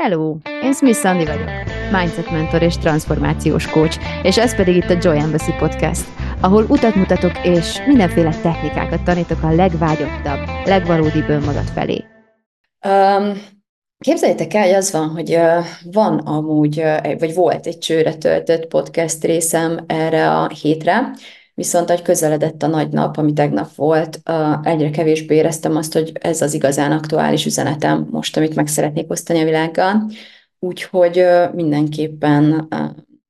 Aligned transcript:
Hello, 0.00 0.36
én 0.62 0.72
Smith 0.72 0.98
Sandy 0.98 1.24
vagyok, 1.24 1.48
mindset 1.92 2.30
mentor 2.30 2.62
és 2.62 2.78
transformációs 2.78 3.66
coach, 3.66 3.98
és 4.22 4.38
ez 4.38 4.56
pedig 4.56 4.76
itt 4.76 4.90
a 4.90 4.98
Joy 5.00 5.18
Embassy 5.18 5.52
Podcast, 5.58 6.04
ahol 6.40 6.64
utat 6.68 6.94
mutatok 6.94 7.44
és 7.44 7.82
mindenféle 7.86 8.40
technikákat 8.42 9.04
tanítok 9.04 9.42
a 9.42 9.54
legvágyottabb, 9.54 10.38
legvalódibb 10.64 11.28
önmagad 11.28 11.64
felé. 11.64 12.04
Um, 12.86 13.42
képzeljétek 13.98 14.54
el, 14.54 14.62
hogy 14.62 14.74
az 14.74 14.92
van, 14.92 15.08
hogy 15.08 15.34
uh, 15.34 15.64
van 15.92 16.18
amúgy, 16.18 16.78
uh, 16.78 17.18
vagy 17.18 17.34
volt 17.34 17.66
egy 17.66 17.78
csőre 17.78 18.14
töltött 18.14 18.66
podcast 18.66 19.24
részem 19.24 19.84
erre 19.86 20.30
a 20.30 20.48
hétre, 20.48 21.10
Viszont, 21.56 21.90
hogy 21.90 22.02
közeledett 22.02 22.62
a 22.62 22.66
nagy 22.66 22.88
nap, 22.88 23.16
ami 23.16 23.32
tegnap 23.32 23.74
volt, 23.74 24.20
egyre 24.62 24.90
kevésbé 24.90 25.34
éreztem 25.34 25.76
azt, 25.76 25.92
hogy 25.92 26.12
ez 26.20 26.42
az 26.42 26.54
igazán 26.54 26.92
aktuális 26.92 27.46
üzenetem 27.46 28.08
most, 28.10 28.36
amit 28.36 28.54
meg 28.54 28.66
szeretnék 28.66 29.10
osztani 29.10 29.40
a 29.40 29.44
világgal. 29.44 30.10
Úgyhogy 30.58 31.24
mindenképpen 31.52 32.68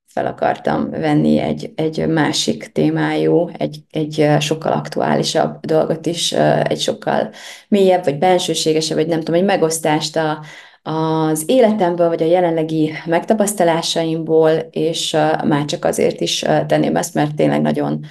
fel 0.06 0.26
akartam 0.26 0.90
venni 0.90 1.38
egy, 1.38 1.72
egy 1.74 2.06
másik 2.06 2.72
témájú, 2.72 3.50
egy, 3.58 3.80
egy 3.90 4.26
sokkal 4.40 4.72
aktuálisabb 4.72 5.60
dolgot 5.60 6.06
is, 6.06 6.32
egy 6.62 6.80
sokkal 6.80 7.30
mélyebb, 7.68 8.04
vagy 8.04 8.18
bensőségesebb, 8.18 8.96
vagy 8.96 9.06
nem 9.06 9.18
tudom, 9.18 9.34
egy 9.40 9.46
megosztást 9.46 10.16
a, 10.16 10.44
az 10.88 11.42
életemből, 11.46 12.08
vagy 12.08 12.22
a 12.22 12.26
jelenlegi 12.26 12.92
megtapasztalásaimból, 13.06 14.50
és 14.70 15.12
már 15.44 15.64
csak 15.64 15.84
azért 15.84 16.20
is 16.20 16.44
tenném 16.66 16.96
ezt, 16.96 17.14
mert 17.14 17.34
tényleg 17.34 17.60
nagyon, 17.60 18.04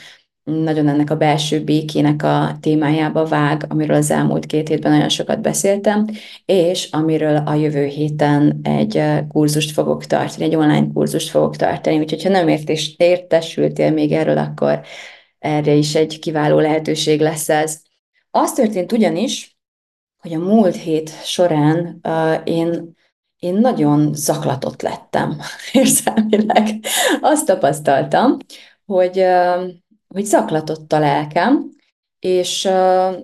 nagyon 0.43 0.87
ennek 0.87 1.09
a 1.09 1.15
belső 1.15 1.63
békének 1.63 2.23
a 2.23 2.57
témájába 2.59 3.25
vág, 3.25 3.65
amiről 3.69 3.95
az 3.95 4.11
elmúlt 4.11 4.45
két 4.45 4.67
hétben 4.67 4.91
nagyon 4.91 5.09
sokat 5.09 5.41
beszéltem, 5.41 6.07
és 6.45 6.89
amiről 6.91 7.35
a 7.35 7.53
jövő 7.53 7.85
héten 7.85 8.59
egy 8.63 9.03
kurzust 9.27 9.71
fogok 9.71 10.05
tartani, 10.05 10.43
egy 10.43 10.55
online 10.55 10.87
kurzust 10.93 11.29
fogok 11.29 11.55
tartani, 11.55 11.99
úgyhogy 11.99 12.23
ha 12.23 12.29
nem 12.29 12.47
értés, 12.47 12.95
értesültél 12.97 13.91
még 13.91 14.11
erről, 14.11 14.37
akkor 14.37 14.81
erre 15.39 15.73
is 15.73 15.95
egy 15.95 16.19
kiváló 16.19 16.59
lehetőség 16.59 17.19
lesz 17.19 17.49
ez. 17.49 17.81
Az 18.31 18.53
történt 18.53 18.91
ugyanis, 18.91 19.54
hogy 20.25 20.33
a 20.33 20.39
múlt 20.39 20.75
hét 20.75 21.23
során 21.23 21.99
uh, 22.03 22.41
én, 22.43 22.95
én 23.39 23.53
nagyon 23.53 24.13
zaklatott 24.13 24.81
lettem 24.81 25.37
érzelmileg. 25.71 26.67
Azt 27.21 27.45
tapasztaltam, 27.45 28.37
hogy, 28.85 29.19
uh, 29.19 29.63
hogy 30.07 30.25
zaklatott 30.25 30.93
a 30.93 30.99
lelkem, 30.99 31.69
és, 32.19 32.65
uh, 32.65 33.15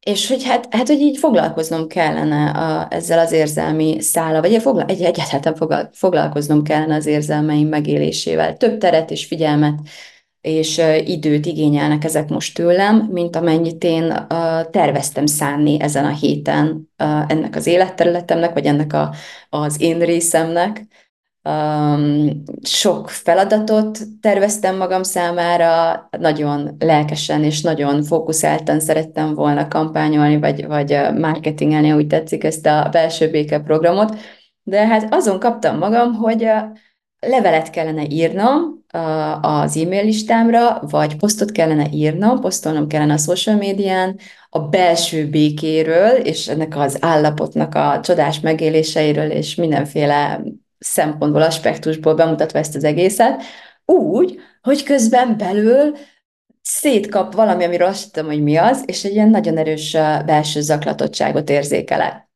és 0.00 0.28
hogy 0.28 0.44
hát, 0.44 0.74
hát, 0.74 0.86
hogy 0.86 1.00
így 1.00 1.18
foglalkoznom 1.18 1.88
kellene 1.88 2.50
a, 2.50 2.86
ezzel 2.90 3.18
az 3.18 3.32
érzelmi 3.32 4.00
szála, 4.00 4.40
vagy 4.40 4.62
fogla, 4.62 4.84
egy, 4.84 5.02
egyáltalán 5.02 5.90
foglalkoznom 5.92 6.62
kellene 6.62 6.94
az 6.94 7.06
érzelmeim 7.06 7.68
megélésével. 7.68 8.56
Több 8.56 8.78
teret 8.78 9.10
és 9.10 9.26
figyelmet 9.26 9.74
és 10.42 10.82
időt 11.04 11.46
igényelnek 11.46 12.04
ezek 12.04 12.28
most 12.28 12.54
tőlem, 12.54 13.08
mint 13.10 13.36
amennyit 13.36 13.84
én 13.84 14.26
terveztem 14.70 15.26
szánni 15.26 15.80
ezen 15.80 16.04
a 16.04 16.14
héten 16.14 16.88
ennek 17.26 17.56
az 17.56 17.66
életterületemnek, 17.66 18.52
vagy 18.52 18.66
ennek 18.66 18.92
a, 18.92 19.14
az 19.48 19.80
én 19.80 19.98
részemnek. 19.98 20.86
sok 22.62 23.10
feladatot 23.10 23.98
terveztem 24.20 24.76
magam 24.76 25.02
számára, 25.02 26.08
nagyon 26.18 26.76
lelkesen 26.78 27.44
és 27.44 27.60
nagyon 27.60 28.02
fókuszáltan 28.02 28.80
szerettem 28.80 29.34
volna 29.34 29.68
kampányolni, 29.68 30.38
vagy, 30.38 30.66
vagy 30.66 30.98
marketingelni, 31.18 31.92
úgy 31.92 32.06
tetszik, 32.06 32.44
ezt 32.44 32.66
a 32.66 32.88
belső 32.92 33.30
béke 33.30 33.58
programot, 33.58 34.16
de 34.62 34.86
hát 34.86 35.14
azon 35.14 35.38
kaptam 35.38 35.78
magam, 35.78 36.14
hogy 36.14 36.48
levelet 37.26 37.70
kellene 37.70 38.04
írnom 38.08 38.84
az 39.40 39.76
e-mail 39.76 40.04
listámra, 40.04 40.80
vagy 40.80 41.16
posztot 41.16 41.52
kellene 41.52 41.86
írnom, 41.92 42.40
posztolnom 42.40 42.88
kellene 42.88 43.12
a 43.12 43.18
social 43.18 43.56
médián, 43.56 44.18
a 44.48 44.58
belső 44.58 45.28
békéről, 45.28 46.10
és 46.10 46.48
ennek 46.48 46.76
az 46.76 46.98
állapotnak 47.00 47.74
a 47.74 48.00
csodás 48.02 48.40
megéléseiről, 48.40 49.30
és 49.30 49.54
mindenféle 49.54 50.42
szempontból, 50.78 51.42
aspektusból 51.42 52.14
bemutatva 52.14 52.58
ezt 52.58 52.76
az 52.76 52.84
egészet, 52.84 53.42
úgy, 53.84 54.38
hogy 54.62 54.82
közben 54.82 55.36
belül 55.36 55.96
szétkap 56.62 57.34
valami, 57.34 57.64
amiről 57.64 57.86
azt 57.86 58.12
tudom, 58.12 58.28
hogy 58.28 58.42
mi 58.42 58.56
az, 58.56 58.82
és 58.86 59.04
egy 59.04 59.12
ilyen 59.12 59.28
nagyon 59.28 59.56
erős 59.56 59.92
belső 60.26 60.60
zaklatottságot 60.60 61.50
érzékelek. 61.50 62.30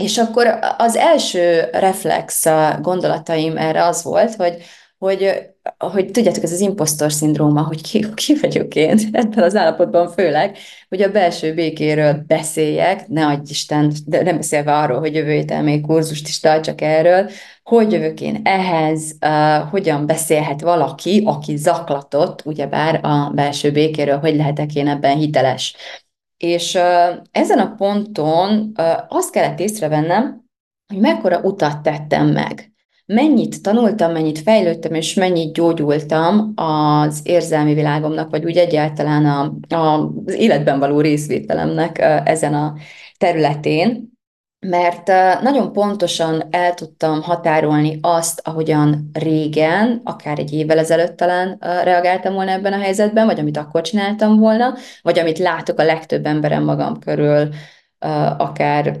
És 0.00 0.18
akkor 0.18 0.58
az 0.76 0.96
első 0.96 1.68
reflex 1.72 2.44
gondolataim 2.80 3.56
erre 3.56 3.84
az 3.84 4.02
volt, 4.02 4.34
hogy, 4.34 4.56
hogy, 4.98 5.52
hogy 5.78 6.10
tudjátok, 6.10 6.42
ez 6.42 6.52
az 6.52 6.60
impostor 6.60 7.12
szindróma, 7.12 7.62
hogy 7.62 7.82
ki, 7.82 8.06
ki 8.14 8.34
vagyok 8.40 8.74
én 8.74 8.98
ebben 9.12 9.44
az 9.44 9.56
állapotban 9.56 10.08
főleg, 10.08 10.56
hogy 10.88 11.02
a 11.02 11.10
belső 11.10 11.54
békéről 11.54 12.24
beszéljek, 12.26 13.08
ne 13.08 13.26
adj 13.26 13.50
Isten, 13.50 13.92
de 14.06 14.22
nem 14.22 14.36
beszélve 14.36 14.76
arról, 14.76 14.98
hogy 14.98 15.14
jövő 15.14 15.32
héten 15.32 15.64
még 15.64 15.86
kurzust 15.86 16.28
is 16.28 16.40
tartsak 16.40 16.80
erről, 16.80 17.30
hogy 17.62 17.92
jövök 17.92 18.20
én 18.20 18.40
ehhez, 18.44 19.16
uh, 19.20 19.70
hogyan 19.70 20.06
beszélhet 20.06 20.60
valaki, 20.60 21.22
aki 21.26 21.56
zaklatott, 21.56 22.42
ugyebár 22.44 23.00
a 23.02 23.30
belső 23.34 23.72
békéről, 23.72 24.18
hogy 24.18 24.36
lehetek 24.36 24.74
én 24.74 24.88
ebben 24.88 25.16
hiteles. 25.16 25.76
És 26.44 26.74
ezen 27.30 27.58
a 27.58 27.74
ponton 27.76 28.72
azt 29.08 29.30
kellett 29.30 29.60
észrevennem, 29.60 30.44
hogy 30.86 30.98
mekkora 30.98 31.40
utat 31.40 31.82
tettem 31.82 32.26
meg. 32.26 32.72
Mennyit 33.06 33.62
tanultam, 33.62 34.12
mennyit 34.12 34.38
fejlődtem, 34.38 34.94
és 34.94 35.14
mennyit 35.14 35.52
gyógyultam 35.52 36.52
az 36.54 37.20
érzelmi 37.22 37.74
világomnak, 37.74 38.30
vagy 38.30 38.44
úgy 38.44 38.56
egyáltalán 38.56 39.24
a, 39.26 39.74
a, 39.74 40.12
az 40.26 40.34
életben 40.34 40.78
való 40.78 41.00
részvételemnek 41.00 41.98
ezen 42.24 42.54
a 42.54 42.74
területén 43.18 44.13
mert 44.66 45.06
nagyon 45.42 45.72
pontosan 45.72 46.42
el 46.50 46.74
tudtam 46.74 47.22
határolni 47.22 47.98
azt, 48.02 48.40
ahogyan 48.44 49.10
régen, 49.12 50.00
akár 50.04 50.38
egy 50.38 50.52
évvel 50.52 50.78
ezelőtt 50.78 51.16
talán 51.16 51.56
reagáltam 51.60 52.34
volna 52.34 52.50
ebben 52.50 52.72
a 52.72 52.78
helyzetben, 52.78 53.26
vagy 53.26 53.38
amit 53.38 53.56
akkor 53.56 53.80
csináltam 53.80 54.38
volna, 54.38 54.74
vagy 55.02 55.18
amit 55.18 55.38
látok 55.38 55.78
a 55.78 55.84
legtöbb 55.84 56.26
emberem 56.26 56.64
magam 56.64 56.98
körül, 56.98 57.48
akár 58.36 58.96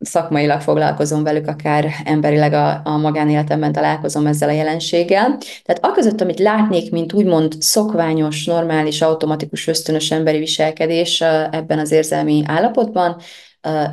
szakmailag 0.00 0.60
foglalkozom 0.60 1.22
velük, 1.22 1.46
akár 1.46 1.86
emberileg 2.04 2.52
a, 2.52 2.80
a 2.84 2.96
magánéletemben 2.96 3.72
találkozom 3.72 4.26
ezzel 4.26 4.48
a 4.48 4.52
jelenséggel. 4.52 5.38
Tehát 5.64 5.80
aközött, 5.84 6.20
amit 6.20 6.38
látnék, 6.38 6.90
mint 6.90 7.12
úgymond 7.12 7.52
szokványos, 7.58 8.44
normális, 8.44 9.02
automatikus, 9.02 9.66
ösztönös 9.66 10.10
emberi 10.10 10.38
viselkedés 10.38 11.20
ebben 11.50 11.78
az 11.78 11.90
érzelmi 11.90 12.42
állapotban, 12.46 13.16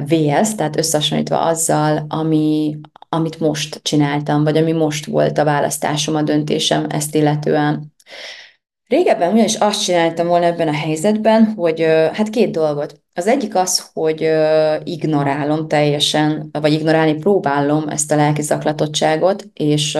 VS, 0.05 0.55
tehát 0.55 0.77
összehasonlítva 0.77 1.41
azzal, 1.41 2.05
ami, 2.09 2.77
amit 3.09 3.39
most 3.39 3.79
csináltam, 3.81 4.43
vagy 4.43 4.57
ami 4.57 4.71
most 4.71 5.05
volt 5.05 5.37
a 5.37 5.43
választásom, 5.43 6.15
a 6.15 6.21
döntésem 6.21 6.85
ezt 6.89 7.15
illetően. 7.15 7.93
Régebben 8.87 9.33
ugyanis 9.33 9.55
azt 9.55 9.83
csináltam 9.83 10.27
volna 10.27 10.45
ebben 10.45 10.67
a 10.67 10.73
helyzetben, 10.73 11.53
hogy 11.55 11.81
hát 12.13 12.29
két 12.29 12.51
dolgot. 12.51 13.01
Az 13.13 13.27
egyik 13.27 13.55
az, 13.55 13.89
hogy 13.93 14.29
ignorálom 14.83 15.67
teljesen, 15.67 16.49
vagy 16.51 16.73
ignorálni 16.73 17.13
próbálom 17.13 17.89
ezt 17.89 18.11
a 18.11 18.15
lelki 18.15 18.41
zaklatottságot, 18.41 19.45
és 19.53 19.97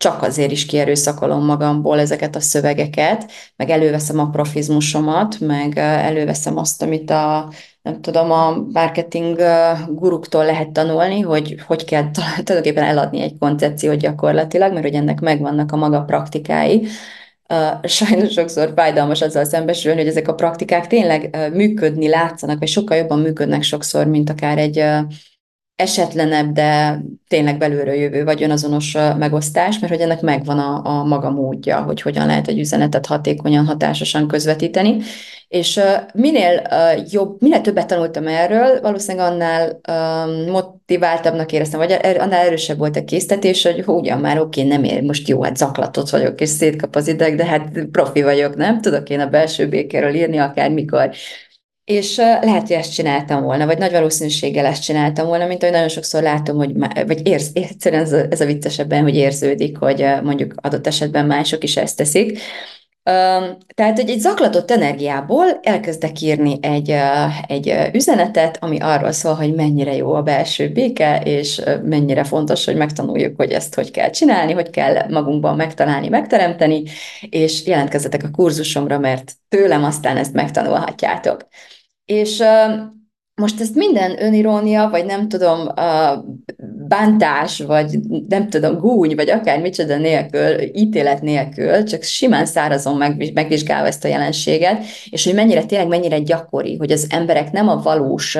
csak 0.00 0.22
azért 0.22 0.50
is 0.50 0.66
kierőszakolom 0.66 1.44
magamból 1.44 1.98
ezeket 1.98 2.36
a 2.36 2.40
szövegeket, 2.40 3.30
meg 3.56 3.70
előveszem 3.70 4.18
a 4.18 4.30
profizmusomat, 4.30 5.40
meg 5.40 5.78
előveszem 5.78 6.56
azt, 6.56 6.82
amit 6.82 7.10
a 7.10 7.52
nem 7.82 8.00
tudom, 8.00 8.30
a 8.30 8.66
marketing 8.72 9.42
guruktól 9.88 10.44
lehet 10.44 10.70
tanulni, 10.70 11.20
hogy 11.20 11.60
hogy 11.66 11.84
kell 11.84 12.10
tulajdonképpen 12.10 12.84
eladni 12.84 13.20
egy 13.20 13.38
koncepciót 13.38 13.96
gyakorlatilag, 13.96 14.72
mert 14.72 14.84
hogy 14.84 14.94
ennek 14.94 15.20
megvannak 15.20 15.72
a 15.72 15.76
maga 15.76 16.02
praktikái. 16.02 16.86
Sajnos 17.82 18.32
sokszor 18.32 18.72
fájdalmas 18.76 19.22
azzal 19.22 19.44
szembesülni, 19.44 19.98
hogy 19.98 20.08
ezek 20.08 20.28
a 20.28 20.34
praktikák 20.34 20.86
tényleg 20.86 21.50
működni 21.52 22.08
látszanak, 22.08 22.58
vagy 22.58 22.68
sokkal 22.68 22.96
jobban 22.96 23.18
működnek 23.18 23.62
sokszor, 23.62 24.06
mint 24.06 24.30
akár 24.30 24.58
egy 24.58 24.84
esetlenebb, 25.80 26.52
de 26.52 27.00
tényleg 27.28 27.58
belülről 27.58 27.94
jövő 27.94 28.24
vagy 28.24 28.42
önazonos 28.42 28.96
megosztás, 29.18 29.78
mert 29.78 29.92
hogy 29.92 30.02
ennek 30.02 30.20
megvan 30.20 30.58
a, 30.58 30.80
a 30.84 31.04
maga 31.04 31.30
módja, 31.30 31.82
hogy 31.82 32.02
hogyan 32.02 32.26
lehet 32.26 32.48
egy 32.48 32.58
üzenetet 32.58 33.06
hatékonyan, 33.06 33.66
hatásosan 33.66 34.28
közvetíteni. 34.28 34.96
És 35.48 35.80
minél 36.14 36.62
jobb, 37.10 37.40
minél 37.40 37.60
többet 37.60 37.86
tanultam 37.86 38.26
erről, 38.26 38.80
valószínűleg 38.80 39.26
annál 39.32 39.80
motiváltabbnak 40.50 41.52
éreztem, 41.52 41.80
vagy 41.80 41.90
er, 41.90 42.20
annál 42.20 42.46
erősebb 42.46 42.78
volt 42.78 42.96
a 42.96 43.04
késztetés, 43.04 43.62
hogy 43.62 43.82
ugyan 43.86 44.18
már 44.18 44.40
oké, 44.40 44.62
nem 44.62 44.84
ér, 44.84 45.02
most 45.02 45.28
jó, 45.28 45.42
hát 45.42 45.56
zaklatott 45.56 46.10
vagyok, 46.10 46.40
és 46.40 46.48
szétkap 46.48 46.96
az 46.96 47.08
ideg, 47.08 47.36
de 47.36 47.44
hát 47.44 47.68
profi 47.92 48.22
vagyok, 48.22 48.56
nem? 48.56 48.80
Tudok 48.80 49.08
én 49.08 49.20
a 49.20 49.28
belső 49.28 49.68
békéről 49.68 50.14
írni 50.14 50.38
akár 50.38 50.70
mikor. 50.70 51.10
És 51.90 52.16
lehet, 52.16 52.60
hogy 52.60 52.76
ezt 52.76 52.94
csináltam 52.94 53.42
volna, 53.42 53.66
vagy 53.66 53.78
nagy 53.78 53.92
valószínűséggel 53.92 54.66
ezt 54.66 54.82
csináltam 54.82 55.26
volna, 55.26 55.46
mint 55.46 55.62
ahogy 55.62 55.74
nagyon 55.74 55.88
sokszor 55.88 56.22
látom, 56.22 56.56
hogy 56.56 56.72
vagy 57.06 57.26
érz, 57.26 57.50
egyszerűen 57.52 58.02
ez 58.02 58.12
a, 58.12 58.24
ez 58.30 58.40
a 58.40 58.46
viccesebben, 58.46 59.02
hogy 59.02 59.14
érződik, 59.14 59.78
hogy 59.78 60.06
mondjuk 60.22 60.54
adott 60.56 60.86
esetben 60.86 61.26
mások 61.26 61.64
is 61.64 61.76
ezt 61.76 61.96
teszik. 61.96 62.38
Tehát, 63.74 63.96
hogy 63.96 64.10
egy 64.10 64.20
zaklatott 64.20 64.70
energiából 64.70 65.44
elkezdek 65.62 66.20
írni 66.20 66.58
egy, 66.62 66.94
egy 67.46 67.74
üzenetet, 67.92 68.58
ami 68.60 68.78
arról 68.80 69.12
szól, 69.12 69.34
hogy 69.34 69.54
mennyire 69.54 69.96
jó 69.96 70.14
a 70.14 70.22
belső 70.22 70.72
béke, 70.72 71.20
és 71.24 71.62
mennyire 71.82 72.24
fontos, 72.24 72.64
hogy 72.64 72.76
megtanuljuk, 72.76 73.36
hogy 73.36 73.50
ezt 73.52 73.74
hogy 73.74 73.90
kell 73.90 74.10
csinálni, 74.10 74.52
hogy 74.52 74.70
kell 74.70 75.08
magunkban 75.08 75.56
megtalálni, 75.56 76.08
megteremteni, 76.08 76.82
és 77.20 77.66
jelentkezzetek 77.66 78.22
a 78.24 78.30
kurzusomra, 78.30 78.98
mert 78.98 79.32
tőlem 79.48 79.84
aztán 79.84 80.16
ezt 80.16 80.32
megtanulhatjátok. 80.32 81.46
És 82.10 82.42
most 83.34 83.60
ezt 83.60 83.74
minden 83.74 84.22
önirónia, 84.22 84.88
vagy 84.88 85.04
nem 85.04 85.28
tudom, 85.28 85.68
bántás, 86.88 87.58
vagy 87.58 87.98
nem 88.28 88.48
tudom, 88.48 88.78
gúny, 88.78 89.14
vagy 89.14 89.30
akár 89.30 89.60
micsoda 89.60 89.96
nélkül, 89.96 90.60
ítélet 90.72 91.22
nélkül, 91.22 91.84
csak 91.84 92.02
simán 92.02 92.46
szárazon 92.46 93.14
megvizsgálva 93.34 93.86
ezt 93.86 94.04
a 94.04 94.08
jelenséget, 94.08 94.84
és 95.10 95.24
hogy 95.24 95.34
mennyire, 95.34 95.64
tényleg 95.64 95.88
mennyire 95.88 96.18
gyakori, 96.18 96.76
hogy 96.76 96.92
az 96.92 97.06
emberek 97.10 97.52
nem 97.52 97.68
a 97.68 97.82
valós 97.82 98.38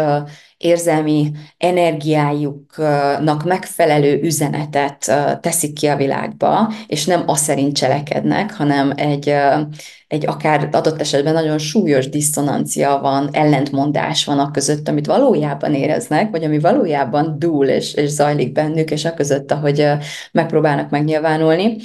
érzelmi 0.60 1.30
energiájuknak 1.58 3.44
megfelelő 3.44 4.20
üzenetet 4.22 5.12
teszik 5.40 5.72
ki 5.72 5.86
a 5.86 5.96
világba, 5.96 6.72
és 6.86 7.04
nem 7.04 7.22
azt 7.26 7.44
szerint 7.44 7.76
cselekednek, 7.76 8.54
hanem 8.54 8.92
egy, 8.96 9.34
egy 10.08 10.26
akár 10.26 10.68
adott 10.72 11.00
esetben 11.00 11.32
nagyon 11.32 11.58
súlyos 11.58 12.08
diszonancia 12.08 12.98
van, 13.02 13.28
ellentmondás 13.32 14.24
van 14.24 14.38
a 14.38 14.50
között, 14.50 14.88
amit 14.88 15.06
valójában 15.06 15.74
éreznek, 15.74 16.30
vagy 16.30 16.44
ami 16.44 16.58
valójában 16.58 17.38
dúl 17.38 17.66
és, 17.66 17.94
és 17.94 18.08
zajlik 18.08 18.52
bennük, 18.52 18.90
és 18.90 19.04
a 19.04 19.14
között, 19.14 19.52
ahogy 19.52 19.86
megpróbálnak 20.32 20.90
megnyilvánulni. 20.90 21.76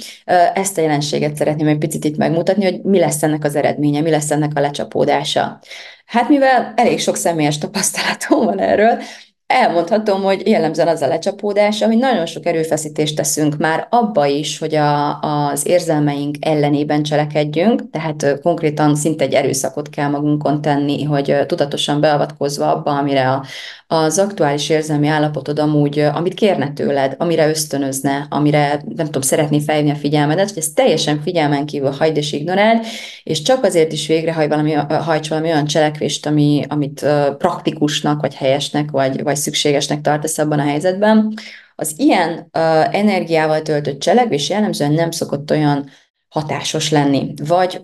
Ezt 0.54 0.78
a 0.78 0.80
jelenséget 0.80 1.36
szeretném 1.36 1.66
egy 1.66 1.78
picit 1.78 2.04
itt 2.04 2.16
megmutatni, 2.16 2.64
hogy 2.64 2.80
mi 2.82 2.98
lesz 2.98 3.22
ennek 3.22 3.44
az 3.44 3.56
eredménye, 3.56 4.00
mi 4.00 4.10
lesz 4.10 4.30
ennek 4.30 4.52
a 4.54 4.60
lecsapódása. 4.60 5.60
Hát 6.06 6.28
mivel 6.28 6.72
elég 6.76 7.00
sok 7.00 7.16
személyes 7.16 7.58
tapasztalatom 7.58 8.44
van 8.44 8.58
erről, 8.58 9.02
elmondhatom, 9.46 10.22
hogy 10.22 10.48
jellemzően 10.48 10.88
az 10.88 11.02
a 11.02 11.06
lecsapódás, 11.06 11.82
hogy 11.82 11.98
nagyon 11.98 12.26
sok 12.26 12.46
erőfeszítést 12.46 13.16
teszünk 13.16 13.56
már 13.56 13.86
abba 13.90 14.26
is, 14.26 14.58
hogy 14.58 14.74
a, 14.74 15.20
az 15.20 15.66
érzelmeink 15.66 16.36
ellenében 16.40 17.02
cselekedjünk, 17.02 17.90
tehát 17.90 18.40
konkrétan 18.42 18.94
szinte 18.96 19.24
egy 19.24 19.34
erőszakot 19.34 19.88
kell 19.88 20.08
magunkon 20.08 20.60
tenni, 20.60 21.04
hogy 21.04 21.36
tudatosan 21.46 22.00
beavatkozva 22.00 22.74
abba, 22.74 22.90
amire 22.90 23.30
a, 23.30 23.44
az 23.88 24.18
aktuális 24.18 24.68
érzelmi 24.68 25.06
állapotod 25.06 25.58
amúgy, 25.58 25.98
amit 25.98 26.34
kérne 26.34 26.72
tőled, 26.72 27.14
amire 27.18 27.48
ösztönözne, 27.48 28.26
amire 28.30 28.82
nem 28.96 29.06
tudom, 29.06 29.22
szeretné 29.22 29.60
felhívni 29.60 29.90
a 29.90 29.94
figyelmedet, 29.94 30.48
hogy 30.48 30.58
ezt 30.58 30.74
teljesen 30.74 31.20
figyelmen 31.22 31.66
kívül 31.66 31.90
hagyd 31.90 32.16
és 32.16 32.32
ignoráld, 32.32 32.84
és 33.22 33.42
csak 33.42 33.64
azért 33.64 33.92
is 33.92 34.06
végre 34.06 34.46
valami, 34.46 34.72
hajts 34.72 35.28
valami 35.28 35.48
olyan 35.48 35.66
cselekvést, 35.66 36.26
ami, 36.26 36.64
amit 36.68 37.06
praktikusnak, 37.38 38.20
vagy 38.20 38.34
helyesnek, 38.34 38.90
vagy, 38.90 39.22
vagy 39.22 39.35
szükségesnek 39.36 40.00
tartasz 40.00 40.38
abban 40.38 40.58
a 40.58 40.66
helyzetben. 40.66 41.34
Az 41.74 41.94
ilyen 41.96 42.30
uh, 42.30 42.94
energiával 42.94 43.62
töltött 43.62 44.00
cselekvés 44.00 44.48
jellemzően 44.48 44.92
nem 44.92 45.10
szokott 45.10 45.50
olyan 45.50 45.90
hatásos 46.28 46.90
lenni. 46.90 47.34
Vagy, 47.46 47.80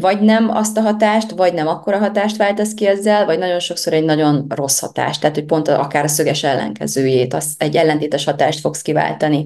vagy 0.00 0.20
nem 0.20 0.50
azt 0.50 0.76
a 0.76 0.80
hatást, 0.80 1.30
vagy 1.30 1.54
nem 1.54 1.66
akkora 1.66 1.98
hatást 1.98 2.36
váltasz 2.36 2.74
ki 2.74 2.86
ezzel, 2.86 3.24
vagy 3.24 3.38
nagyon 3.38 3.60
sokszor 3.60 3.92
egy 3.92 4.04
nagyon 4.04 4.46
rossz 4.48 4.80
hatást, 4.80 5.20
tehát 5.20 5.36
hogy 5.36 5.44
pont 5.44 5.68
akár 5.68 6.04
a 6.04 6.08
szöges 6.08 6.42
ellenkezőjét, 6.42 7.34
az 7.34 7.54
egy 7.58 7.76
ellentétes 7.76 8.24
hatást 8.24 8.60
fogsz 8.60 8.82
kiváltani 8.82 9.44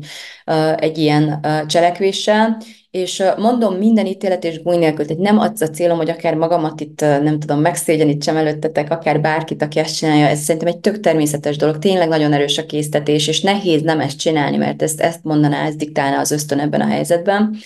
egy 0.77 0.99
ilyen 0.99 1.47
cselekvéssel, 1.67 2.57
és 2.91 3.23
mondom 3.37 3.75
minden 3.75 4.07
ítélet 4.07 4.45
és 4.45 4.63
gúny 4.63 4.79
nélkül, 4.79 5.07
tehát 5.07 5.23
nem 5.23 5.39
az 5.39 5.63
a 5.63 5.71
célom, 5.71 5.97
hogy 5.97 6.11
akár 6.11 6.35
magamat 6.35 6.81
itt, 6.81 7.01
nem 7.01 7.39
tudom, 7.39 7.61
megszégyenítsem 7.61 8.37
előttetek, 8.37 8.91
akár 8.91 9.21
bárkit, 9.21 9.63
aki 9.63 9.79
ezt 9.79 9.97
csinálja, 9.97 10.27
ez 10.27 10.41
szerintem 10.41 10.69
egy 10.69 10.79
tök 10.79 11.01
természetes 11.01 11.57
dolog, 11.57 11.79
tényleg 11.79 12.09
nagyon 12.09 12.33
erős 12.33 12.59
a 12.59 12.67
késztetés, 12.67 13.29
és 13.29 13.41
nehéz 13.41 13.83
nem 13.83 14.01
ezt 14.01 14.19
csinálni, 14.19 14.57
mert 14.57 14.83
ezt, 14.83 15.01
ezt 15.01 15.25
mondaná, 15.25 15.67
ez 15.67 15.77
diktálna 15.77 16.19
az 16.19 16.31
ösztön 16.31 16.59
ebben 16.59 16.81
a 16.81 16.89
helyzetben. 16.89 17.57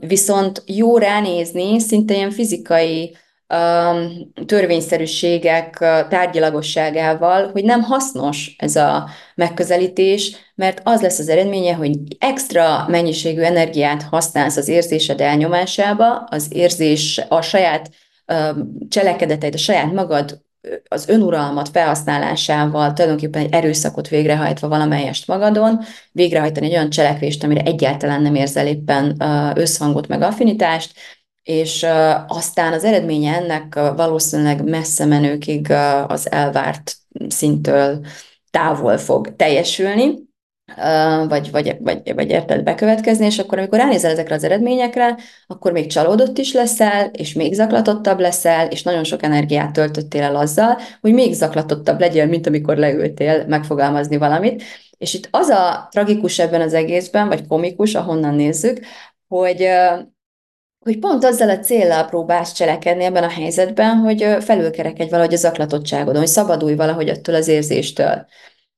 Viszont 0.00 0.62
jó 0.66 0.98
ránézni, 0.98 1.78
szinte 1.78 2.14
ilyen 2.14 2.30
fizikai 2.30 3.16
törvényszerűségek 4.46 5.78
tárgyalagosságával, 6.08 7.50
hogy 7.52 7.64
nem 7.64 7.82
hasznos 7.82 8.54
ez 8.58 8.76
a 8.76 9.08
megközelítés, 9.34 10.36
mert 10.54 10.80
az 10.84 11.00
lesz 11.00 11.18
az 11.18 11.28
eredménye, 11.28 11.74
hogy 11.74 11.96
extra 12.18 12.84
mennyiségű 12.88 13.40
energiát 13.40 14.02
használsz 14.02 14.56
az 14.56 14.68
érzésed 14.68 15.20
elnyomásába, 15.20 16.16
az 16.16 16.46
érzés 16.52 17.20
a 17.28 17.40
saját 17.40 17.90
cselekedeteid, 18.88 19.54
a 19.54 19.58
saját 19.58 19.92
magad 19.92 20.40
az 20.88 21.08
önuralmat 21.08 21.68
felhasználásával 21.68 22.92
tulajdonképpen 22.92 23.42
egy 23.42 23.52
erőszakot 23.52 24.08
végrehajtva 24.08 24.68
valamelyest 24.68 25.26
magadon, 25.26 25.80
végrehajtani 26.12 26.66
egy 26.66 26.72
olyan 26.72 26.90
cselekvést, 26.90 27.44
amire 27.44 27.62
egyáltalán 27.62 28.22
nem 28.22 28.34
érzel 28.34 28.66
éppen 28.66 29.22
összhangot 29.54 30.08
meg 30.08 30.22
affinitást, 30.22 30.92
és 31.42 31.86
aztán 32.26 32.72
az 32.72 32.84
eredménye 32.84 33.34
ennek 33.34 33.74
valószínűleg 33.74 34.64
messze 34.64 35.04
menőkig 35.04 35.70
az 36.06 36.30
elvárt 36.30 36.96
szintől 37.28 38.06
távol 38.50 38.98
fog 38.98 39.36
teljesülni, 39.36 40.28
vagy, 41.28 41.50
vagy, 41.50 41.76
vagy, 41.80 42.14
vagy 42.14 42.30
érted 42.30 42.62
bekövetkezni, 42.62 43.26
és 43.26 43.38
akkor 43.38 43.58
amikor 43.58 43.78
ránézel 43.78 44.10
ezekre 44.10 44.34
az 44.34 44.44
eredményekre, 44.44 45.16
akkor 45.46 45.72
még 45.72 45.86
csalódott 45.86 46.38
is 46.38 46.52
leszel, 46.52 47.10
és 47.12 47.32
még 47.32 47.52
zaklatottabb 47.52 48.18
leszel, 48.18 48.66
és 48.66 48.82
nagyon 48.82 49.04
sok 49.04 49.22
energiát 49.22 49.72
töltöttél 49.72 50.22
el 50.22 50.36
azzal, 50.36 50.78
hogy 51.00 51.12
még 51.12 51.32
zaklatottabb 51.32 52.00
legyél, 52.00 52.26
mint 52.26 52.46
amikor 52.46 52.76
leültél 52.76 53.46
megfogalmazni 53.46 54.16
valamit. 54.16 54.62
És 54.98 55.14
itt 55.14 55.28
az 55.30 55.48
a 55.48 55.88
tragikus 55.90 56.38
ebben 56.38 56.60
az 56.60 56.74
egészben, 56.74 57.28
vagy 57.28 57.46
komikus, 57.46 57.94
ahonnan 57.94 58.34
nézzük, 58.34 58.80
hogy 59.28 59.68
hogy 60.84 60.98
pont 60.98 61.24
azzal 61.24 61.50
a 61.50 61.58
célral 61.58 62.04
próbálsz 62.04 62.52
cselekedni 62.52 63.04
ebben 63.04 63.22
a 63.22 63.28
helyzetben, 63.28 63.96
hogy 63.96 64.36
felülkerekedj 64.40 65.10
valahogy 65.10 65.34
a 65.34 65.36
zaklatottságodon, 65.36 66.20
hogy 66.20 66.30
szabadulj 66.30 66.74
valahogy 66.74 67.08
attól 67.08 67.34
az 67.34 67.48
érzéstől. 67.48 68.26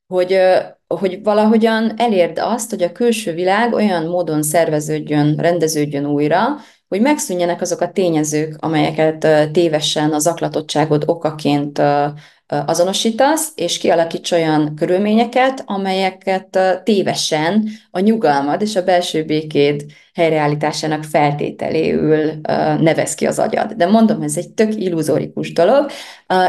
Hogy, 0.07 0.39
hogy 0.87 1.23
valahogyan 1.23 1.93
elérd 1.97 2.39
azt, 2.39 2.71
hogy 2.71 2.83
a 2.83 2.93
külső 2.93 3.33
világ 3.33 3.73
olyan 3.73 4.07
módon 4.07 4.43
szerveződjön, 4.43 5.37
rendeződjön 5.37 6.07
újra, 6.07 6.57
hogy 6.89 7.01
megszűnjenek 7.01 7.61
azok 7.61 7.81
a 7.81 7.93
tényezők, 7.93 8.57
amelyeket 8.59 9.53
tévesen 9.53 10.13
az 10.13 10.27
aklatottságod 10.27 11.03
okaként 11.07 11.83
azonosítasz, 12.67 13.53
és 13.55 13.79
kialakíts 13.79 14.33
olyan 14.33 14.75
körülményeket, 14.77 15.63
amelyeket 15.67 16.59
tévesen 16.85 17.69
a 17.91 18.01
nyugalmad 18.01 18.63
és 18.63 18.77
a 18.77 18.85
belső 18.85 19.25
békéd 19.25 19.85
helyreállításának 20.15 21.05
feltételéül 21.05 22.33
nevez 22.81 23.15
ki 23.15 23.27
az 23.27 23.39
agyad. 23.39 23.73
De 23.73 23.87
mondom, 23.87 24.23
ez 24.23 24.37
egy 24.37 24.51
tök 24.51 24.77
illuzórikus 24.77 25.53
dolog, 25.53 25.91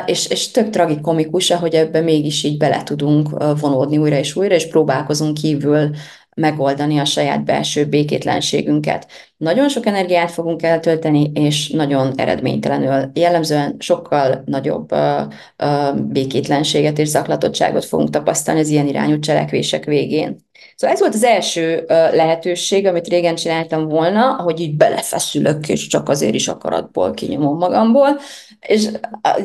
és, 0.06 0.30
és 0.30 0.52
tök 0.52 0.70
tragikomikus, 0.70 1.52
ahogy 1.52 1.74
ebbe 1.74 2.02
mégis 2.02 2.44
így 2.44 2.58
bele 2.58 2.84
tudunk 2.84 3.30
vonódni 3.60 3.98
újra 3.98 4.18
és 4.18 4.36
újra, 4.36 4.56
és 4.56 4.68
próbálkozunk 4.68 5.34
kívül 5.34 5.90
megoldani 6.36 7.00
a 7.00 7.06
saját 7.06 7.44
belső 7.44 7.86
békétlenségünket. 7.86 9.08
Nagyon 9.38 9.70
sok 9.70 9.86
energiát 9.86 10.32
fogunk 10.32 10.64
eltölteni, 10.64 11.32
és 11.34 11.70
nagyon 11.70 12.14
eredménytelenül. 12.16 13.12
Jellemzően 13.14 13.76
sokkal 13.80 14.44
nagyobb 14.46 14.92
uh, 14.92 15.22
uh, 15.64 16.00
békétlenséget 16.00 16.98
és 17.00 17.08
zaklatottságot 17.08 17.86
fogunk 17.86 18.10
tapasztalni 18.10 18.60
az 18.60 18.70
ilyen 18.70 18.88
irányú 18.88 19.20
cselekvések 19.20 19.86
végén. 19.86 20.36
Szóval 20.76 20.96
ez 20.96 21.02
volt 21.02 21.14
az 21.14 21.24
első 21.24 21.78
uh, 21.78 21.88
lehetőség, 21.88 22.86
amit 22.86 23.08
régen 23.08 23.36
csináltam 23.36 23.88
volna, 23.88 24.34
hogy 24.34 24.60
így 24.60 24.76
belefeszülök, 24.76 25.70
és 25.70 25.88
csak 25.88 26.10
azért 26.10 26.34
is 26.34 26.48
akaratból 26.48 27.14
kinyomom 27.14 27.58
magamból, 27.58 28.20
és 28.68 28.88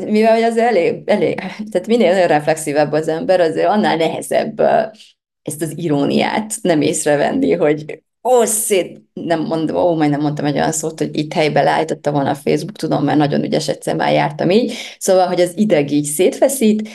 mivel 0.06 0.42
az 0.42 0.56
elég, 0.56 1.02
elég 1.06 1.34
tehát 1.70 1.86
minél 1.86 2.26
reflexívebb 2.26 2.92
az 2.92 3.08
ember, 3.08 3.40
azért 3.40 3.68
annál 3.68 3.96
nehezebb 3.96 4.60
ezt 5.48 5.62
az 5.62 5.72
iróniát 5.78 6.58
nem 6.62 6.80
észrevenni, 6.80 7.52
hogy 7.52 8.02
ó, 8.22 8.44
szét, 8.44 9.02
nem 9.12 9.40
mondom, 9.40 9.76
ó, 9.76 9.94
majdnem 9.96 10.20
mondtam 10.20 10.44
egy 10.44 10.54
olyan 10.56 10.72
szót, 10.72 10.98
hogy 10.98 11.18
itt 11.18 11.32
helybe 11.32 11.62
leállította 11.62 12.12
volna 12.12 12.30
a 12.30 12.34
Facebook, 12.34 12.76
tudom, 12.76 13.04
mert 13.04 13.18
nagyon 13.18 13.44
ügyes, 13.44 13.68
egyszer 13.68 13.96
már 13.96 14.12
jártam 14.12 14.50
így, 14.50 14.72
szóval, 14.98 15.26
hogy 15.26 15.40
az 15.40 15.52
ideg 15.56 15.90
így 15.90 16.04
szétfeszít, 16.04 16.88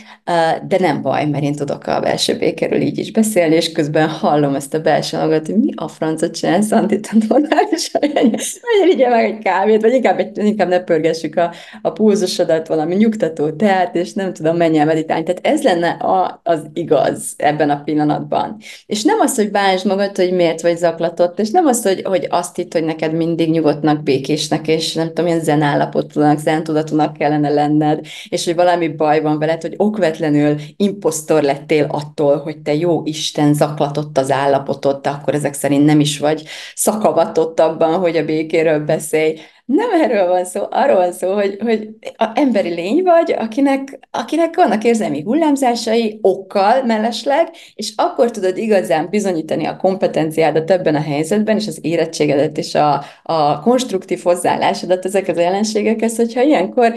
de 0.67 0.79
nem 0.79 1.01
baj, 1.01 1.25
mert 1.25 1.43
én 1.43 1.55
tudok 1.55 1.87
a 1.87 1.99
belső 1.99 2.37
békéről 2.37 2.81
így 2.81 2.97
is 2.97 3.11
beszélni, 3.11 3.55
és 3.55 3.71
közben 3.71 4.09
hallom 4.09 4.55
ezt 4.55 4.73
a 4.73 4.79
belső 4.79 5.17
hangot, 5.17 5.45
hogy 5.45 5.55
mi 5.55 5.69
a 5.75 5.87
francot 5.87 6.35
csinálsz, 6.35 6.71
antitantonális, 6.71 7.91
menjen 7.91 8.89
így 8.91 9.07
meg 9.09 9.25
egy 9.25 9.39
kávét, 9.39 9.81
vagy 9.81 9.93
inkább, 9.93 10.31
inkább 10.33 10.67
ne 10.67 10.79
pörgessük 10.79 11.35
a, 11.35 11.51
a 11.81 11.89
pulzusodat, 11.89 12.67
valami 12.67 12.95
nyugtató 12.95 13.51
teát, 13.51 13.95
és 13.95 14.13
nem 14.13 14.33
tudom, 14.33 14.57
menjen 14.57 14.87
meditálni. 14.87 15.23
Tehát 15.23 15.45
ez 15.45 15.63
lenne 15.63 15.89
a, 15.89 16.39
az 16.43 16.61
igaz 16.73 17.33
ebben 17.37 17.69
a 17.69 17.81
pillanatban. 17.83 18.57
És 18.85 19.03
nem 19.03 19.19
az, 19.19 19.35
hogy 19.35 19.51
bánsd 19.51 19.85
magad, 19.85 20.15
hogy 20.15 20.31
miért 20.31 20.61
vagy 20.61 20.77
zaklatott, 21.13 21.39
és 21.39 21.49
nem 21.49 21.65
az, 21.65 21.83
hogy, 21.83 22.01
hogy 22.03 22.27
azt 22.29 22.55
hitt, 22.55 22.73
hogy 22.73 22.83
neked 22.83 23.13
mindig 23.13 23.49
nyugodtnak, 23.49 24.03
békésnek, 24.03 24.67
és 24.67 24.93
nem 24.93 25.07
tudom, 25.07 25.25
ilyen 25.25 25.39
zen 25.39 25.61
állapotúnak, 25.61 26.39
zen 26.39 26.63
tudatunak 26.63 27.13
kellene 27.13 27.49
lenned, 27.49 28.05
és 28.29 28.45
hogy 28.45 28.55
valami 28.55 28.87
baj 28.87 29.21
van 29.21 29.39
veled, 29.39 29.61
hogy 29.61 29.73
okvetlenül 29.77 30.55
imposztor 30.77 31.43
lettél 31.43 31.85
attól, 31.89 32.37
hogy 32.37 32.61
te 32.61 32.75
jó 32.75 33.01
Isten 33.05 33.53
zaklatott 33.53 34.17
az 34.17 34.31
állapotod, 34.31 35.01
de 35.01 35.09
akkor 35.09 35.33
ezek 35.33 35.53
szerint 35.53 35.85
nem 35.85 35.99
is 35.99 36.19
vagy 36.19 36.43
szakavatott 36.75 37.59
abban, 37.59 37.99
hogy 37.99 38.17
a 38.17 38.25
békéről 38.25 38.79
beszélj, 38.79 39.39
nem 39.65 40.01
erről 40.01 40.27
van 40.27 40.45
szó, 40.45 40.61
arról 40.69 40.95
van 40.95 41.11
szó, 41.11 41.33
hogy, 41.33 41.57
hogy 41.59 41.89
a 42.15 42.31
emberi 42.33 42.69
lény 42.69 43.03
vagy, 43.03 43.31
akinek, 43.31 43.99
akinek 44.11 44.55
vannak 44.55 44.83
érzelmi 44.83 45.21
hullámzásai, 45.21 46.19
okkal 46.21 46.83
mellesleg, 46.83 47.49
és 47.75 47.93
akkor 47.95 48.31
tudod 48.31 48.57
igazán 48.57 49.09
bizonyítani 49.09 49.65
a 49.65 49.77
kompetenciádat 49.77 50.71
ebben 50.71 50.95
a 50.95 51.01
helyzetben, 51.01 51.55
és 51.57 51.67
az 51.67 51.79
érettségedet, 51.81 52.57
és 52.57 52.75
a, 52.75 53.03
a 53.23 53.59
konstruktív 53.59 54.21
hozzáállásodat 54.23 55.05
ezekhez 55.05 55.37
a 55.37 55.41
jelenségekhez, 55.41 56.15
hogyha 56.15 56.41
ilyenkor 56.41 56.93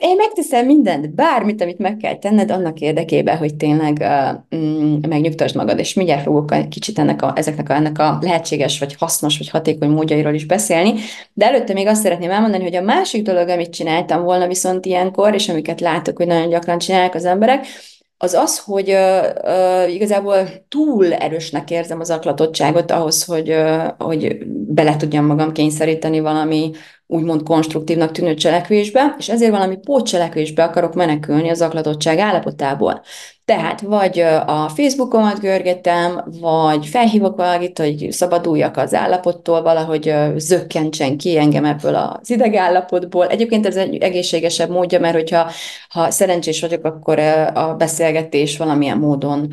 én 0.00 0.16
megteszem 0.16 0.66
mindent, 0.66 1.14
bármit, 1.14 1.62
amit 1.62 1.78
meg 1.78 1.96
kell 1.96 2.18
tenned 2.18 2.50
annak 2.50 2.80
érdekében, 2.80 3.36
hogy 3.36 3.54
tényleg 3.54 3.96
uh, 4.00 4.58
mm, 4.58 4.96
megnyugtasd 5.08 5.56
magad, 5.56 5.78
és 5.78 5.94
mindjárt 5.94 6.22
fogok 6.22 6.52
egy 6.52 6.68
kicsit 6.68 6.98
ennek 6.98 7.22
a, 7.22 7.32
ezeknek 7.36 7.68
a, 7.68 7.74
ennek 7.74 7.98
a 7.98 8.18
lehetséges, 8.20 8.78
vagy 8.78 8.94
hasznos, 8.98 9.38
vagy 9.38 9.48
hatékony 9.48 9.90
módjairól 9.90 10.34
is 10.34 10.46
beszélni, 10.46 10.94
de 11.32 11.46
előtte 11.46 11.72
még 11.72 11.86
azt 11.86 12.02
szeretném 12.02 12.30
elmondani, 12.30 12.62
hogy 12.62 12.74
a 12.74 12.82
másik 12.82 13.22
dolog, 13.22 13.48
amit 13.48 13.74
csináltam 13.74 14.22
volna 14.22 14.46
viszont 14.46 14.86
ilyenkor, 14.86 15.34
és 15.34 15.48
amiket 15.48 15.80
látok, 15.80 16.16
hogy 16.16 16.26
nagyon 16.26 16.48
gyakran 16.48 16.78
csinálják 16.78 17.14
az 17.14 17.24
emberek, 17.24 17.66
az 18.22 18.34
az, 18.34 18.58
hogy 18.58 18.90
uh, 18.90 19.24
uh, 19.44 19.94
igazából 19.94 20.48
túl 20.68 21.12
erősnek 21.14 21.70
érzem 21.70 22.00
az 22.00 22.10
aklatottságot 22.10 22.90
ahhoz, 22.90 23.24
hogy, 23.24 23.50
uh, 23.50 23.86
hogy 23.98 24.38
bele 24.46 24.96
tudjam 24.96 25.26
magam 25.26 25.52
kényszeríteni 25.52 26.20
valami 26.20 26.70
úgymond 27.10 27.42
konstruktívnak 27.42 28.10
tűnő 28.10 28.34
cselekvésbe, 28.34 29.14
és 29.18 29.28
ezért 29.28 29.50
valami 29.50 29.76
pótcselekvésbe 29.76 30.64
akarok 30.64 30.94
menekülni 30.94 31.48
az 31.50 31.60
aklatottság 31.60 32.18
állapotából. 32.18 33.02
Tehát 33.44 33.80
vagy 33.80 34.20
a 34.46 34.68
Facebookomat 34.68 35.40
görgetem, 35.40 36.24
vagy 36.40 36.86
felhívok 36.86 37.36
valakit, 37.36 37.78
hogy 37.78 38.06
szabaduljak 38.10 38.76
az 38.76 38.94
állapottól, 38.94 39.62
valahogy 39.62 40.14
zökkentsen 40.36 41.16
ki 41.16 41.38
engem 41.38 41.64
ebből 41.64 41.94
az 41.94 42.30
idegállapotból. 42.30 43.26
Egyébként 43.26 43.66
ez 43.66 43.76
egy 43.76 43.96
egészségesebb 43.96 44.70
módja, 44.70 45.00
mert 45.00 45.14
hogyha 45.14 45.50
ha 45.88 46.10
szerencsés 46.10 46.60
vagyok, 46.60 46.84
akkor 46.84 47.18
a 47.54 47.74
beszélgetés 47.78 48.56
valamilyen 48.56 48.98
módon 48.98 49.52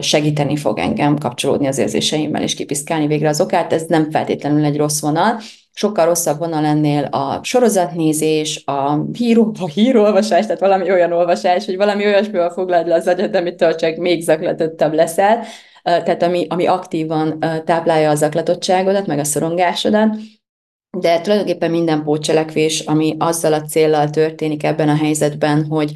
segíteni 0.00 0.56
fog 0.56 0.78
engem 0.78 1.18
kapcsolódni 1.18 1.66
az 1.66 1.78
érzéseimmel 1.78 2.42
és 2.42 2.54
kipiszkálni 2.54 3.06
végre 3.06 3.28
az 3.28 3.40
okát. 3.40 3.72
Ez 3.72 3.82
nem 3.82 4.10
feltétlenül 4.10 4.64
egy 4.64 4.76
rossz 4.76 5.00
vonal 5.00 5.40
sokkal 5.76 6.06
rosszabb 6.06 6.38
vonal 6.38 6.64
ennél 6.64 7.04
a 7.04 7.40
sorozatnézés, 7.42 8.62
a, 8.64 8.98
hír, 9.12 9.38
a 9.60 9.66
hírolvasás, 9.66 10.44
tehát 10.46 10.60
valami 10.60 10.90
olyan 10.90 11.12
olvasás, 11.12 11.64
hogy 11.64 11.76
valami 11.76 12.04
olyasmivel 12.04 12.50
foglald 12.50 12.86
le 12.86 12.94
az 12.94 13.06
agyad, 13.06 13.36
amitől 13.36 13.74
csak 13.74 13.96
még 13.96 14.22
zaklatottabb 14.22 14.92
leszel, 14.92 15.44
tehát 15.82 16.22
ami, 16.22 16.46
ami 16.48 16.66
aktívan 16.66 17.38
táplálja 17.64 18.10
a 18.10 18.14
zaklatottságodat, 18.14 19.06
meg 19.06 19.18
a 19.18 19.24
szorongásodat, 19.24 20.16
de 21.00 21.20
tulajdonképpen 21.20 21.70
minden 21.70 22.02
pótcselekvés, 22.02 22.80
ami 22.80 23.16
azzal 23.18 23.52
a 23.52 23.62
céllal 23.62 24.10
történik 24.10 24.62
ebben 24.62 24.88
a 24.88 24.96
helyzetben, 24.96 25.66
hogy 25.68 25.92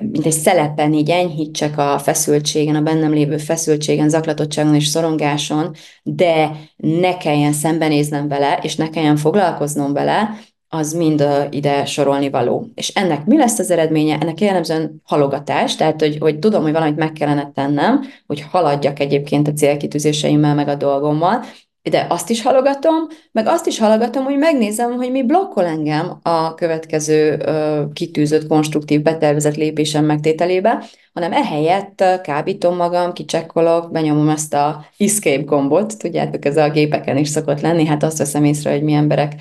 mint 0.00 0.26
egy 0.26 0.32
szelepen 0.32 0.92
így 0.92 1.10
enyhítsek 1.10 1.78
a 1.78 1.98
feszültségen, 1.98 2.74
a 2.74 2.80
bennem 2.80 3.12
lévő 3.12 3.36
feszültségen, 3.36 4.08
zaklatottságon 4.08 4.74
és 4.74 4.86
szorongáson, 4.86 5.74
de 6.02 6.50
ne 6.76 7.16
kelljen 7.16 7.52
szembenéznem 7.52 8.28
vele, 8.28 8.58
és 8.62 8.76
ne 8.76 8.90
kelljen 8.90 9.16
foglalkoznom 9.16 9.92
vele, 9.92 10.30
az 10.68 10.92
mind 10.92 11.26
ide 11.50 11.84
sorolni 11.84 12.30
való. 12.30 12.70
És 12.74 12.88
ennek 12.88 13.24
mi 13.24 13.36
lesz 13.36 13.58
az 13.58 13.70
eredménye? 13.70 14.18
Ennek 14.18 14.40
jellemzően 14.40 15.02
halogatás, 15.04 15.76
tehát 15.76 16.00
hogy, 16.00 16.18
hogy 16.18 16.38
tudom, 16.38 16.62
hogy 16.62 16.72
valamit 16.72 16.96
meg 16.96 17.12
kellene 17.12 17.50
tennem, 17.54 18.00
hogy 18.26 18.40
haladjak 18.40 19.00
egyébként 19.00 19.48
a 19.48 19.52
célkitűzéseimmel, 19.52 20.54
meg 20.54 20.68
a 20.68 20.74
dolgommal, 20.74 21.44
de 21.90 22.06
azt 22.08 22.30
is 22.30 22.42
halogatom, 22.42 22.94
meg 23.32 23.46
azt 23.46 23.66
is 23.66 23.78
halogatom, 23.78 24.24
hogy 24.24 24.38
megnézem, 24.38 24.92
hogy 24.92 25.10
mi 25.10 25.22
blokkol 25.22 25.64
engem 25.64 26.18
a 26.22 26.54
következő 26.54 27.38
ö, 27.46 27.82
kitűzött, 27.92 28.46
konstruktív, 28.46 29.02
betervezett 29.02 29.54
lépésem 29.54 30.04
megtételébe, 30.04 30.84
hanem 31.12 31.32
ehelyett 31.32 32.04
kábítom 32.22 32.76
magam, 32.76 33.12
kicsekkolok, 33.12 33.90
benyomom 33.90 34.28
ezt 34.28 34.54
a 34.54 34.86
escape 34.98 35.42
gombot, 35.42 35.98
tudjátok, 35.98 36.44
ez 36.44 36.56
a 36.56 36.70
gépeken 36.70 37.16
is 37.16 37.28
szokott 37.28 37.60
lenni, 37.60 37.86
hát 37.86 38.02
azt 38.02 38.18
veszem 38.18 38.44
észre, 38.44 38.70
hogy 38.70 38.82
mi 38.82 38.92
emberek 38.92 39.32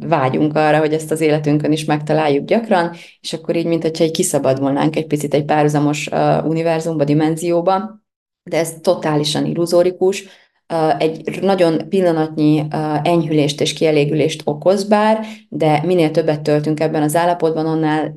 vágyunk 0.00 0.56
arra, 0.56 0.78
hogy 0.78 0.92
ezt 0.92 1.10
az 1.10 1.20
életünkön 1.20 1.72
is 1.72 1.84
megtaláljuk 1.84 2.44
gyakran, 2.44 2.92
és 3.20 3.32
akkor 3.32 3.56
így, 3.56 3.66
mint 3.66 3.82
hogyha 3.82 4.04
egy 4.04 4.10
kiszabadulnánk 4.10 4.96
egy 4.96 5.06
picit 5.06 5.34
egy 5.34 5.44
párhuzamos 5.44 6.08
univerzumba, 6.44 7.04
dimenzióba, 7.04 8.02
de 8.42 8.58
ez 8.58 8.74
totálisan 8.80 9.46
illuzórikus, 9.46 10.24
egy 10.98 11.38
nagyon 11.42 11.88
pillanatnyi 11.88 12.66
enyhülést 13.02 13.60
és 13.60 13.72
kielégülést 13.72 14.42
okoz 14.44 14.84
bár, 14.84 15.26
de 15.48 15.82
minél 15.84 16.10
többet 16.10 16.40
töltünk 16.40 16.80
ebben 16.80 17.02
az 17.02 17.16
állapotban, 17.16 17.66
annál 17.66 18.16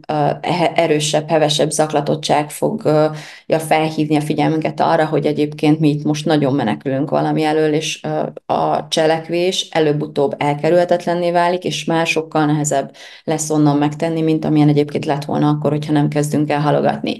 erősebb, 0.76 1.30
hevesebb 1.30 1.70
zaklatottság 1.70 2.50
fogja 2.50 3.12
felhívni 3.48 4.16
a 4.16 4.22
figyelmünket 4.22 4.80
arra, 4.80 5.06
hogy 5.06 5.26
egyébként 5.26 5.80
mi 5.80 5.90
itt 5.90 6.04
most 6.04 6.26
nagyon 6.26 6.54
menekülünk 6.54 7.10
valami 7.10 7.44
elől, 7.44 7.74
és 7.74 8.02
a 8.46 8.88
cselekvés 8.88 9.68
előbb-utóbb 9.72 10.36
elkerülhetetlenné 10.38 11.32
válik, 11.32 11.64
és 11.64 11.86
már 11.86 12.08
sokkal 12.08 12.46
nehezebb 12.46 12.96
lesz 13.24 13.50
onnan 13.50 13.78
megtenni, 13.78 14.22
mint 14.22 14.46
amilyen 14.46 14.70
egyébként 14.70 15.06
lett 15.06 15.26
volna 15.26 15.50
akkor, 15.50 15.72
hogyha 15.72 15.94
nem 15.94 16.08
kezdünk 16.08 16.52
el 16.52 16.62
halogatni. 16.62 17.20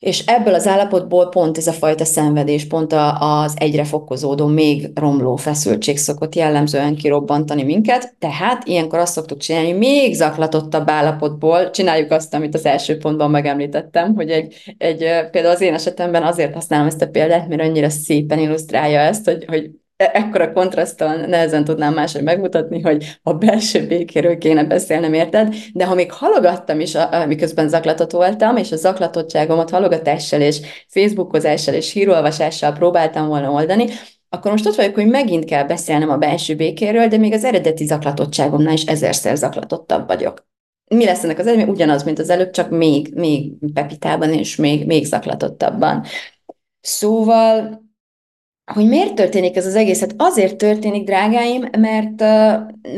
És 0.00 0.26
ebből 0.26 0.54
az 0.54 0.66
állapotból 0.66 1.28
pont 1.28 1.56
ez 1.58 1.66
a 1.66 1.72
fajta 1.72 2.04
szenvedés, 2.04 2.66
pont 2.66 2.94
az 3.18 3.54
egyre 3.58 3.84
fokozódó, 3.84 4.46
még 4.46 4.90
romló 4.94 5.36
feszültség 5.36 5.98
szokott 5.98 6.34
jellemzően 6.34 6.96
kirobbantani 6.96 7.62
minket, 7.62 8.14
tehát 8.18 8.66
ilyenkor 8.66 8.98
azt 8.98 9.12
szoktuk 9.12 9.38
csinálni, 9.38 9.72
még 9.72 10.14
zaklatottabb 10.14 10.90
állapotból 10.90 11.70
csináljuk 11.70 12.10
azt, 12.10 12.34
amit 12.34 12.54
az 12.54 12.64
első 12.64 12.96
pontban 12.96 13.30
megemlítettem, 13.30 14.14
hogy 14.14 14.30
egy, 14.30 14.54
egy 14.78 14.98
például 15.30 15.54
az 15.54 15.60
én 15.60 15.74
esetemben 15.74 16.22
azért 16.22 16.54
használom 16.54 16.86
ezt 16.86 17.02
a 17.02 17.08
példát, 17.08 17.48
mert 17.48 17.62
annyira 17.62 17.88
szépen 17.88 18.38
illusztrálja 18.38 19.00
ezt, 19.00 19.24
hogy, 19.24 19.44
hogy 19.44 19.70
ekkora 20.04 20.52
kontraszttal 20.52 21.16
nehezen 21.16 21.64
tudnám 21.64 21.94
máshogy 21.94 22.22
megmutatni, 22.22 22.80
hogy 22.80 23.18
a 23.22 23.32
belső 23.32 23.86
békéről 23.86 24.38
kéne 24.38 24.64
beszélnem, 24.64 25.12
érted? 25.12 25.54
De 25.72 25.84
ha 25.84 25.94
még 25.94 26.12
halogattam 26.12 26.80
is, 26.80 26.96
miközben 27.26 27.68
zaklatott 27.68 28.10
voltam, 28.10 28.56
és 28.56 28.72
a 28.72 28.76
zaklatottságomat 28.76 29.70
halogatással 29.70 30.40
és 30.40 30.60
facebookozással 30.88 31.74
és 31.74 31.92
hírolvasással 31.92 32.72
próbáltam 32.72 33.26
volna 33.26 33.50
oldani, 33.50 33.86
akkor 34.28 34.50
most 34.50 34.66
ott 34.66 34.74
vagyok, 34.74 34.94
hogy 34.94 35.06
megint 35.06 35.44
kell 35.44 35.64
beszélnem 35.64 36.10
a 36.10 36.16
belső 36.16 36.56
békéről, 36.56 37.06
de 37.06 37.16
még 37.16 37.32
az 37.32 37.44
eredeti 37.44 37.84
zaklatottságomnál 37.84 38.72
is 38.72 38.84
ezerszer 38.84 39.36
zaklatottabb 39.36 40.06
vagyok. 40.06 40.48
Mi 40.94 41.04
lesz 41.04 41.24
ennek 41.24 41.38
az 41.38 41.46
eredmény? 41.46 41.68
Ugyanaz, 41.68 42.02
mint 42.02 42.18
az 42.18 42.30
előbb, 42.30 42.50
csak 42.50 42.70
még, 42.70 43.14
még 43.14 43.52
pepitában 43.74 44.32
és 44.32 44.56
még, 44.56 44.86
még 44.86 45.04
zaklatottabban. 45.04 46.04
Szóval 46.80 47.82
hogy 48.72 48.88
miért 48.88 49.14
történik 49.14 49.56
ez 49.56 49.66
az 49.66 49.74
egész? 49.74 50.00
Hát 50.00 50.14
azért 50.16 50.56
történik, 50.56 51.04
drágáim, 51.04 51.68
mert, 51.78 52.20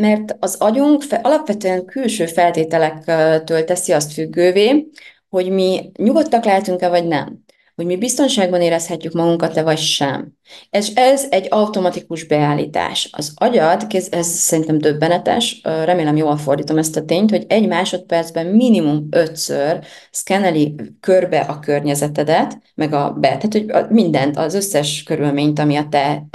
mert 0.00 0.36
az 0.40 0.56
agyunk 0.58 1.04
alapvetően 1.22 1.84
külső 1.84 2.26
feltételektől 2.26 3.64
teszi 3.64 3.92
azt 3.92 4.12
függővé, 4.12 4.86
hogy 5.28 5.50
mi 5.50 5.90
nyugodtak 5.96 6.44
lehetünk-e, 6.44 6.88
vagy 6.88 7.06
nem. 7.06 7.44
Hogy 7.74 7.86
mi 7.86 7.96
biztonságban 7.96 8.60
érezhetjük 8.60 9.12
magunkat-e 9.12 9.62
vagy 9.62 9.78
sem. 9.78 10.32
És 10.70 10.88
ez 10.94 11.26
egy 11.30 11.46
automatikus 11.50 12.24
beállítás. 12.24 13.08
Az 13.12 13.32
agyad, 13.34 13.86
ez 14.10 14.26
szerintem 14.26 14.78
döbbenetes, 14.78 15.60
remélem 15.62 16.16
jól 16.16 16.36
fordítom 16.36 16.78
ezt 16.78 16.96
a 16.96 17.04
tényt, 17.04 17.30
hogy 17.30 17.44
egy 17.48 17.66
másodpercben 17.66 18.46
minimum 18.46 19.06
ötször 19.10 19.84
szkeneli 20.10 20.74
körbe 21.00 21.40
a 21.40 21.58
környezetedet, 21.58 22.58
meg 22.74 22.92
a 22.92 23.10
be, 23.10 23.36
tehát 23.36 23.52
hogy 23.52 23.90
mindent, 23.90 24.36
az 24.36 24.54
összes 24.54 25.02
körülményt, 25.02 25.58
ami 25.58 25.76
a 25.76 25.86
te 25.90 26.26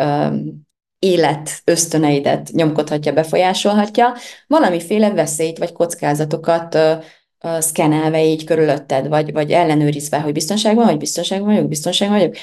élet 0.99 1.61
ösztöneidet 1.63 2.49
nyomkodhatja, 2.51 3.13
befolyásolhatja, 3.13 4.13
valamiféle 4.47 5.11
veszélyt 5.11 5.57
vagy 5.57 5.71
kockázatokat 5.71 6.77
szkenelve 7.59 8.23
így 8.25 8.43
körülötted, 8.43 9.07
vagy, 9.07 9.31
vagy 9.31 9.51
ellenőrizve, 9.51 10.19
hogy 10.21 10.33
biztonságban 10.33 10.85
vagy, 10.85 10.97
biztonságban 10.97 11.53
vagyok, 11.53 11.67
biztonságban 11.67 12.17
vagyok. 12.17 12.35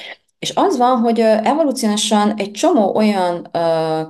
És 0.44 0.52
az 0.54 0.76
van, 0.76 0.96
hogy 0.98 1.20
evolúciósan 1.20 2.34
egy 2.36 2.50
csomó 2.50 2.94
olyan 2.96 3.50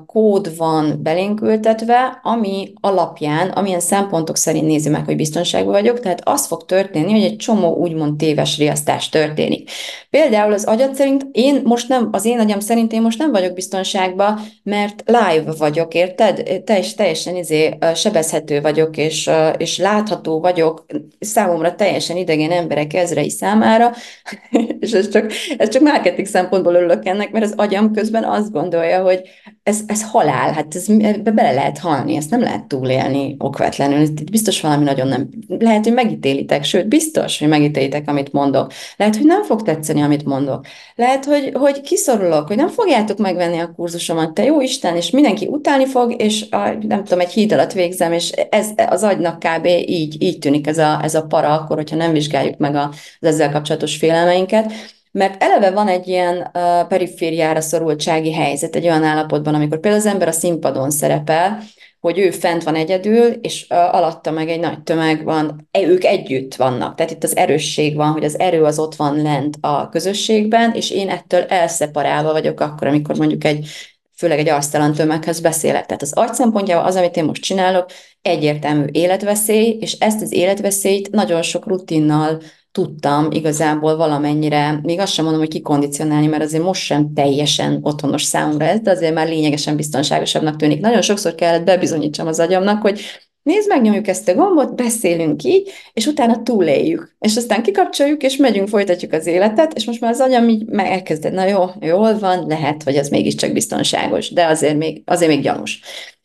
kód 0.06 0.56
van 0.56 1.00
belénk 1.02 1.40
ültetve, 1.40 2.20
ami 2.22 2.72
alapján, 2.80 3.48
amilyen 3.48 3.80
szempontok 3.80 4.36
szerint 4.36 4.66
nézi 4.66 4.88
meg, 4.88 5.04
hogy 5.04 5.16
biztonságban 5.16 5.72
vagyok, 5.72 6.00
tehát 6.00 6.20
az 6.24 6.46
fog 6.46 6.64
történni, 6.64 7.12
hogy 7.12 7.22
egy 7.22 7.36
csomó 7.36 7.76
úgymond 7.76 8.16
téves 8.16 8.58
riasztás 8.58 9.08
történik. 9.08 9.70
Például 10.10 10.52
az 10.52 10.64
agyad 10.64 10.94
szerint, 10.94 11.26
én 11.32 11.60
most 11.64 11.88
nem, 11.88 12.08
az 12.12 12.24
én 12.24 12.38
agyam 12.38 12.60
szerint 12.60 12.92
én 12.92 13.02
most 13.02 13.18
nem 13.18 13.30
vagyok 13.30 13.54
biztonságban, 13.54 14.40
mert 14.62 15.02
live 15.06 15.52
vagyok, 15.58 15.94
érted? 15.94 16.62
Teljes, 16.64 16.94
teljesen 16.94 17.36
izé, 17.36 17.78
sebezhető 17.94 18.60
vagyok, 18.60 18.96
és, 18.96 19.30
és 19.56 19.78
látható 19.78 20.40
vagyok 20.40 20.84
számomra 21.20 21.74
teljesen 21.74 22.16
idegen 22.16 22.50
emberek 22.50 22.94
ezrei 22.94 23.30
számára, 23.30 23.92
és 24.80 24.92
ez 24.92 25.08
csak, 25.08 25.32
ez 25.58 25.68
csak 25.68 25.82
marketing 25.82 26.23
marketing 26.24 26.26
szempontból 26.26 26.74
örülök 26.74 27.06
ennek, 27.06 27.30
mert 27.30 27.44
az 27.44 27.54
agyam 27.56 27.92
közben 27.92 28.24
azt 28.24 28.52
gondolja, 28.52 29.02
hogy 29.02 29.20
ez, 29.62 29.80
ez 29.86 30.02
halál, 30.02 30.52
hát 30.52 30.74
ez, 30.74 30.88
ebbe 30.88 31.30
bele 31.30 31.52
lehet 31.52 31.78
halni, 31.78 32.16
ezt 32.16 32.30
nem 32.30 32.40
lehet 32.40 32.64
túlélni 32.64 33.36
okvetlenül, 33.38 34.00
itt 34.00 34.30
biztos 34.30 34.60
valami 34.60 34.84
nagyon 34.84 35.08
nem, 35.08 35.28
lehet, 35.48 35.84
hogy 35.84 35.92
megítélitek, 35.92 36.64
sőt, 36.64 36.88
biztos, 36.88 37.38
hogy 37.38 37.48
megítélitek, 37.48 38.08
amit 38.08 38.32
mondok. 38.32 38.72
Lehet, 38.96 39.16
hogy 39.16 39.26
nem 39.26 39.42
fog 39.42 39.62
tetszeni, 39.62 40.00
amit 40.00 40.24
mondok. 40.24 40.66
Lehet, 40.94 41.24
hogy, 41.24 41.50
hogy 41.54 41.80
kiszorulok, 41.80 42.46
hogy 42.46 42.56
nem 42.56 42.68
fogjátok 42.68 43.18
megvenni 43.18 43.58
a 43.58 43.72
kurzusomat, 43.76 44.34
te 44.34 44.44
jó 44.44 44.60
Isten, 44.60 44.96
és 44.96 45.10
mindenki 45.10 45.46
utálni 45.46 45.86
fog, 45.86 46.22
és 46.22 46.44
a, 46.50 46.58
nem 46.80 47.04
tudom, 47.04 47.20
egy 47.20 47.32
híd 47.32 47.52
alatt 47.52 47.72
végzem, 47.72 48.12
és 48.12 48.30
ez 48.30 48.68
az 48.88 49.02
agynak 49.02 49.38
kb. 49.38 49.66
így, 49.86 50.22
így 50.22 50.38
tűnik 50.38 50.66
ez 50.66 50.78
a, 50.78 51.00
ez 51.02 51.14
a 51.14 51.22
para, 51.22 51.52
akkor, 51.52 51.76
hogyha 51.76 51.96
nem 51.96 52.12
vizsgáljuk 52.12 52.56
meg 52.56 52.74
az 52.74 52.88
ezzel 53.20 53.50
kapcsolatos 53.50 53.96
félelmeinket 53.96 54.72
mert 55.14 55.42
eleve 55.42 55.70
van 55.70 55.88
egy 55.88 56.08
ilyen 56.08 56.36
uh, 56.36 56.86
perifériára 56.88 57.60
szorultsági 57.60 58.32
helyzet, 58.32 58.76
egy 58.76 58.84
olyan 58.84 59.02
állapotban, 59.02 59.54
amikor 59.54 59.80
például 59.80 60.02
az 60.02 60.12
ember 60.12 60.28
a 60.28 60.32
színpadon 60.32 60.90
szerepel, 60.90 61.62
hogy 62.00 62.18
ő 62.18 62.30
fent 62.30 62.62
van 62.62 62.74
egyedül, 62.74 63.26
és 63.26 63.66
uh, 63.70 63.94
alatta 63.94 64.30
meg 64.30 64.48
egy 64.48 64.60
nagy 64.60 64.82
tömeg 64.82 65.24
van, 65.24 65.68
e, 65.70 65.80
ők 65.80 66.04
együtt 66.04 66.54
vannak. 66.54 66.94
Tehát 66.94 67.12
itt 67.12 67.22
az 67.22 67.36
erősség 67.36 67.96
van, 67.96 68.12
hogy 68.12 68.24
az 68.24 68.38
erő 68.38 68.64
az 68.64 68.78
ott 68.78 68.94
van 68.94 69.22
lent 69.22 69.56
a 69.60 69.88
közösségben, 69.88 70.72
és 70.72 70.90
én 70.90 71.08
ettől 71.08 71.42
elszeparálva 71.42 72.32
vagyok 72.32 72.60
akkor, 72.60 72.86
amikor 72.86 73.16
mondjuk 73.16 73.44
egy 73.44 73.68
főleg 74.16 74.38
egy 74.38 74.48
arctalan 74.48 74.92
tömeghez 74.92 75.40
beszélek. 75.40 75.86
Tehát 75.86 76.02
az 76.02 76.12
agy 76.12 76.34
szempontjából 76.34 76.86
az, 76.86 76.96
amit 76.96 77.16
én 77.16 77.24
most 77.24 77.42
csinálok, 77.42 77.86
egyértelmű 78.22 78.84
életveszély, 78.92 79.76
és 79.80 79.92
ezt 79.92 80.22
az 80.22 80.32
életveszélyt 80.32 81.10
nagyon 81.10 81.42
sok 81.42 81.66
rutinnal 81.66 82.40
tudtam 82.74 83.30
igazából 83.30 83.96
valamennyire, 83.96 84.80
még 84.82 84.98
azt 84.98 85.12
sem 85.12 85.24
mondom, 85.24 85.42
hogy 85.42 85.52
kikondicionálni, 85.52 86.26
mert 86.26 86.42
azért 86.42 86.62
most 86.62 86.82
sem 86.82 87.12
teljesen 87.14 87.78
otthonos 87.82 88.22
számomra 88.22 88.64
ez, 88.64 88.80
de 88.80 88.90
azért 88.90 89.14
már 89.14 89.28
lényegesen 89.28 89.76
biztonságosabbnak 89.76 90.56
tűnik. 90.56 90.80
Nagyon 90.80 91.02
sokszor 91.02 91.34
kellett 91.34 91.64
bebizonyítsam 91.64 92.26
az 92.26 92.40
agyamnak, 92.40 92.82
hogy 92.82 93.00
nézd, 93.42 93.68
megnyomjuk 93.68 94.06
ezt 94.08 94.28
a 94.28 94.34
gombot, 94.34 94.74
beszélünk 94.74 95.42
így, 95.42 95.70
és 95.92 96.06
utána 96.06 96.42
túléljük. 96.42 97.16
És 97.18 97.36
aztán 97.36 97.62
kikapcsoljuk, 97.62 98.22
és 98.22 98.36
megyünk, 98.36 98.68
folytatjuk 98.68 99.12
az 99.12 99.26
életet, 99.26 99.72
és 99.72 99.84
most 99.84 100.00
már 100.00 100.10
az 100.10 100.20
agyam 100.20 100.48
így 100.48 100.64
elkezdett, 100.76 101.32
na 101.32 101.44
jó, 101.44 101.64
jól 101.80 102.18
van, 102.18 102.46
lehet, 102.46 102.82
hogy 102.82 102.96
az 102.96 103.08
mégiscsak 103.08 103.52
biztonságos, 103.52 104.30
de 104.30 104.46
azért 104.46 104.76
még, 104.76 105.02
azért 105.06 105.30
még 105.30 105.42
gyanús. 105.42 105.80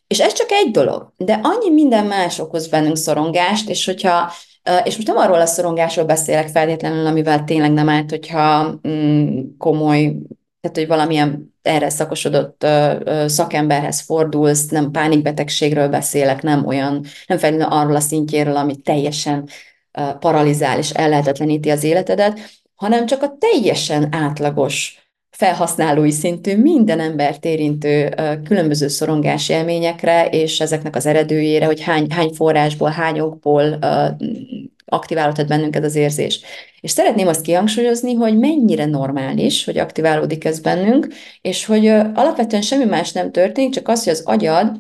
És 0.08 0.20
ez 0.20 0.34
csak 0.34 0.52
egy 0.52 0.72
dolog, 0.72 1.14
de 1.18 1.40
annyi 1.44 1.74
minden 1.74 2.06
más 2.06 2.40
okoz 2.40 2.68
bennünk 2.68 2.98
szorongást, 2.98 3.70
és 3.70 3.86
hogyha 3.86 4.32
és 4.84 4.96
most 4.96 5.08
nem 5.08 5.18
arról 5.18 5.42
a 5.42 5.46
szorongásról 5.46 6.06
beszélek 6.06 6.48
feltétlenül, 6.48 7.06
amivel 7.06 7.44
tényleg 7.44 7.72
nem 7.72 7.90
állt, 7.90 8.10
hogyha 8.10 8.80
mm, 8.88 9.40
komoly, 9.58 10.16
tehát 10.62 10.78
hogy 10.78 10.88
valamilyen 10.88 11.54
erre 11.62 11.90
szakosodott 11.90 12.66
szakemberhez 13.26 14.00
fordulsz, 14.00 14.68
nem 14.68 14.92
pánikbetegségről 14.92 15.88
beszélek, 15.88 16.42
nem 16.42 16.66
olyan, 16.66 17.06
nem 17.28 17.38
feltétlenül 17.38 17.74
arról 17.74 17.96
a 17.96 18.00
szintjéről, 18.00 18.56
ami 18.56 18.76
teljesen 18.76 19.50
paralizál 20.20 20.78
és 20.78 20.90
ellehetetleníti 20.90 21.70
az 21.70 21.84
életedet, 21.84 22.40
hanem 22.76 23.06
csak 23.06 23.24
a 23.24 23.38
teljesen 23.40 24.08
átlagos 24.12 25.09
felhasználói 25.30 26.12
szintű, 26.12 26.58
minden 26.58 27.00
embert 27.00 27.46
érintő 27.46 28.14
különböző 28.44 28.88
szorongás 28.88 29.50
élményekre, 29.50 30.28
és 30.30 30.60
ezeknek 30.60 30.96
az 30.96 31.06
eredőjére, 31.06 31.66
hogy 31.66 31.82
hány, 31.82 32.12
hány 32.12 32.30
forrásból, 32.30 32.90
hány 32.90 33.20
okból 33.20 33.80
aktiválódhat 34.86 35.48
bennünket 35.48 35.84
az 35.84 35.96
érzés. 35.96 36.42
És 36.80 36.92
szeretném 36.92 37.28
azt 37.28 37.42
kihangsúlyozni, 37.42 38.14
hogy 38.14 38.38
mennyire 38.38 38.86
normális, 38.86 39.66
hogy 39.66 39.78
aktiválódik 39.78 40.46
ez 40.46 40.60
bennünk, 40.60 41.08
és 41.42 41.66
hogy 41.66 41.88
alapvetően 41.88 42.62
semmi 42.62 42.86
más 42.86 43.12
nem 43.12 43.32
történik, 43.32 43.74
csak 43.74 43.88
az, 43.88 44.04
hogy 44.04 44.14
az 44.14 44.22
agyad 44.26 44.78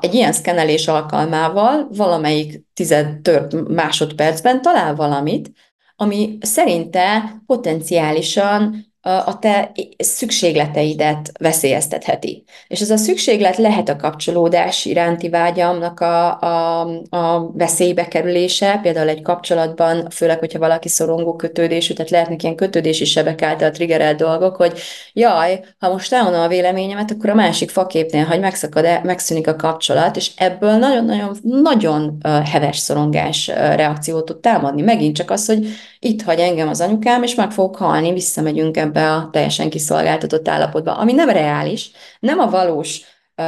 egy 0.00 0.14
ilyen 0.14 0.32
szkenelés 0.32 0.88
alkalmával 0.88 1.88
valamelyik 1.92 2.62
tized 2.74 3.20
tört 3.20 3.68
másodpercben 3.68 4.62
talál 4.62 4.94
valamit, 4.94 5.52
ami 5.96 6.38
szerinte 6.40 7.34
potenciálisan 7.46 8.92
a 9.04 9.38
te 9.38 9.72
szükségleteidet 9.98 11.32
veszélyeztetheti. 11.38 12.44
És 12.68 12.80
ez 12.80 12.90
a 12.90 12.96
szükséglet 12.96 13.56
lehet 13.56 13.88
a 13.88 13.96
kapcsolódás 13.96 14.84
iránti 14.84 15.28
vágyamnak 15.28 16.00
a, 16.00 16.40
a, 16.40 16.80
a 17.08 17.50
veszélybe 17.52 18.08
kerülése, 18.08 18.78
például 18.82 19.08
egy 19.08 19.22
kapcsolatban, 19.22 20.10
főleg, 20.10 20.38
hogyha 20.38 20.58
valaki 20.58 20.88
szorongó 20.88 21.36
kötődésű, 21.36 21.94
tehát 21.94 22.10
lehetnek 22.10 22.42
ilyen 22.42 22.56
kötődési 22.56 23.04
sebek 23.04 23.42
által 23.42 23.70
triggerelt 23.70 24.16
dolgok, 24.16 24.56
hogy 24.56 24.78
jaj, 25.12 25.60
ha 25.78 25.92
most 25.92 26.12
elmondom 26.12 26.40
a 26.40 26.48
véleményemet, 26.48 27.10
akkor 27.10 27.30
a 27.30 27.34
másik 27.34 27.70
faképnél, 27.70 28.24
hogy 28.24 28.40
megszakad, 28.40 29.00
megszűnik 29.02 29.46
a 29.46 29.56
kapcsolat, 29.56 30.16
és 30.16 30.30
ebből 30.36 30.76
nagyon-nagyon 30.76 31.36
nagyon 31.42 32.18
heves 32.44 32.78
szorongás 32.78 33.46
reakciót 33.46 34.24
tud 34.24 34.40
támadni. 34.40 34.82
Megint 34.82 35.16
csak 35.16 35.30
az, 35.30 35.46
hogy 35.46 35.66
itt 36.04 36.22
hagy 36.22 36.38
engem 36.38 36.68
az 36.68 36.80
anyukám, 36.80 37.22
és 37.22 37.34
meg 37.34 37.50
fog 37.50 37.76
halni, 37.76 38.12
visszamegyünk 38.12 38.76
ebbe 38.76 39.12
a 39.12 39.28
teljesen 39.32 39.70
kiszolgáltatott 39.70 40.48
állapotba, 40.48 40.96
ami 40.96 41.12
nem 41.12 41.28
reális, 41.28 41.90
nem 42.20 42.38
a 42.38 42.50
valós 42.50 43.00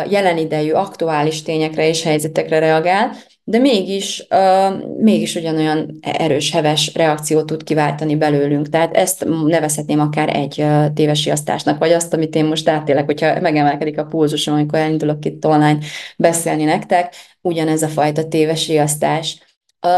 jelen 0.09 0.39
idejű, 0.39 0.71
aktuális 0.71 1.43
tényekre 1.43 1.89
és 1.89 2.03
helyzetekre 2.03 2.59
reagál, 2.59 3.11
de 3.49 3.59
mégis, 3.59 4.27
uh, 4.31 4.99
mégis 4.99 5.35
ugyanolyan 5.35 5.99
erős, 6.01 6.51
heves 6.51 6.95
reakciót 6.95 7.47
tud 7.47 7.63
kiváltani 7.63 8.17
belőlünk. 8.17 8.69
Tehát 8.69 8.97
ezt 8.97 9.27
nevezhetném 9.45 10.01
akár 10.01 10.37
egy 10.37 10.61
uh, 10.61 10.93
téves 10.93 11.25
riasztásnak, 11.25 11.79
vagy 11.79 11.93
azt, 11.93 12.13
amit 12.13 12.35
én 12.35 12.45
most 12.45 12.69
átélek, 12.69 13.05
hogyha 13.05 13.41
megemelkedik 13.41 13.99
a 13.99 14.05
pulzusom, 14.05 14.55
amikor 14.55 14.79
elindulok 14.79 15.25
itt 15.25 15.47
online 15.47 15.79
beszélni 16.17 16.65
nektek, 16.65 17.15
ugyanez 17.41 17.83
a 17.83 17.89
fajta 17.89 18.29
téves 18.29 18.67
riasztás. 18.69 19.39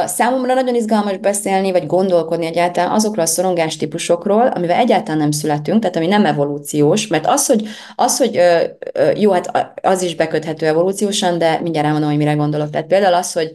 Számomra 0.06 0.54
nagyon 0.54 0.74
izgalmas 0.74 1.16
beszélni, 1.16 1.72
vagy 1.72 1.86
gondolkodni 1.86 2.46
egyáltalán 2.46 2.90
azokról 2.90 3.24
a 3.24 3.28
szorongás 3.28 3.76
típusokról, 3.76 4.46
amivel 4.46 4.78
egyáltalán 4.78 5.18
nem 5.18 5.30
születünk, 5.30 5.80
tehát 5.80 5.96
ami 5.96 6.06
nem 6.06 6.24
evolúciós, 6.24 7.06
mert 7.06 7.26
az, 7.26 7.46
hogy, 7.46 7.68
az, 7.94 8.18
hogy 8.18 8.40
jó, 9.14 9.32
hát 9.32 9.74
az 9.82 10.02
is 10.02 10.14
beköthető 10.14 10.66
evolúciósan, 10.66 11.38
de 11.38 11.60
mindjárt 11.62 11.86
elmondom, 11.86 12.10
hogy 12.10 12.18
mire 12.18 12.32
gondolok. 12.32 12.70
Tehát 12.70 12.86
például 12.86 13.14
az, 13.14 13.32
hogy 13.32 13.50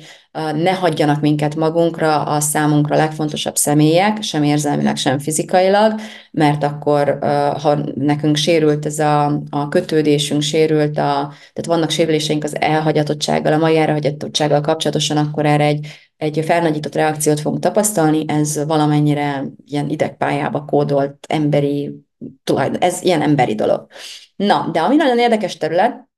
ne 0.53 0.71
hagyjanak 0.71 1.21
minket 1.21 1.55
magunkra 1.55 2.23
a 2.23 2.39
számunkra 2.39 2.95
legfontosabb 2.95 3.55
személyek, 3.55 4.21
sem 4.21 4.43
érzelmileg, 4.43 4.95
sem 4.95 5.19
fizikailag, 5.19 5.93
mert 6.31 6.63
akkor, 6.63 7.17
ha 7.61 7.77
nekünk 7.95 8.35
sérült 8.35 8.85
ez 8.85 8.99
a, 8.99 9.41
a 9.49 9.69
kötődésünk, 9.69 10.41
sérült 10.41 10.97
a, 10.97 11.31
tehát 11.53 11.65
vannak 11.65 11.89
sérüléseink 11.89 12.43
az 12.43 12.61
elhagyatottsággal, 12.61 13.53
a 13.53 13.57
mai 13.57 13.77
elhagyatottsággal 13.77 14.61
kapcsolatosan, 14.61 15.17
akkor 15.17 15.45
erre 15.45 15.65
egy, 15.65 15.87
egy 16.23 16.43
felnagyított 16.45 16.95
reakciót 16.95 17.39
fogunk 17.39 17.61
tapasztalni, 17.61 18.23
ez 18.27 18.65
valamennyire 18.65 19.43
ilyen 19.65 19.89
idegpályába 19.89 20.65
kódolt 20.65 21.25
emberi 21.29 22.05
tulajdon, 22.43 22.81
ez 22.81 23.01
ilyen 23.01 23.21
emberi 23.21 23.55
dolog. 23.55 23.87
Na, 24.35 24.69
de 24.71 24.79
ami 24.79 24.95
nagyon 24.95 25.19
érdekes 25.19 25.57
terület, 25.57 26.11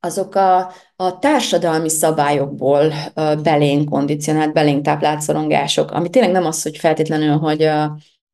azok 0.00 0.34
a, 0.34 0.72
a 0.96 1.18
társadalmi 1.18 1.88
szabályokból 1.88 2.92
belénk 3.42 3.88
kondicionált, 3.88 4.52
belénk 4.52 4.84
táplált 4.84 5.20
szorongások, 5.20 5.90
ami 5.90 6.10
tényleg 6.10 6.32
nem 6.32 6.46
az, 6.46 6.62
hogy 6.62 6.76
feltétlenül, 6.76 7.36
hogy 7.36 7.70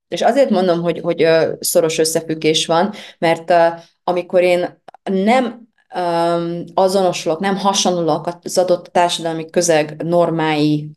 És 0.08 0.22
azért 0.22 0.50
mondom, 0.50 0.82
hogy, 0.82 1.00
hogy 1.00 1.26
szoros 1.60 1.98
összefüggés 1.98 2.66
van, 2.66 2.92
mert 3.18 3.52
amikor 4.04 4.42
én 4.42 4.82
nem 5.02 5.63
azonosulok, 6.74 7.40
nem 7.40 7.56
hasonlulok 7.56 8.28
az 8.42 8.58
adott 8.58 8.86
társadalmi 8.86 9.50
közeg 9.50 10.02
normái 10.04 10.90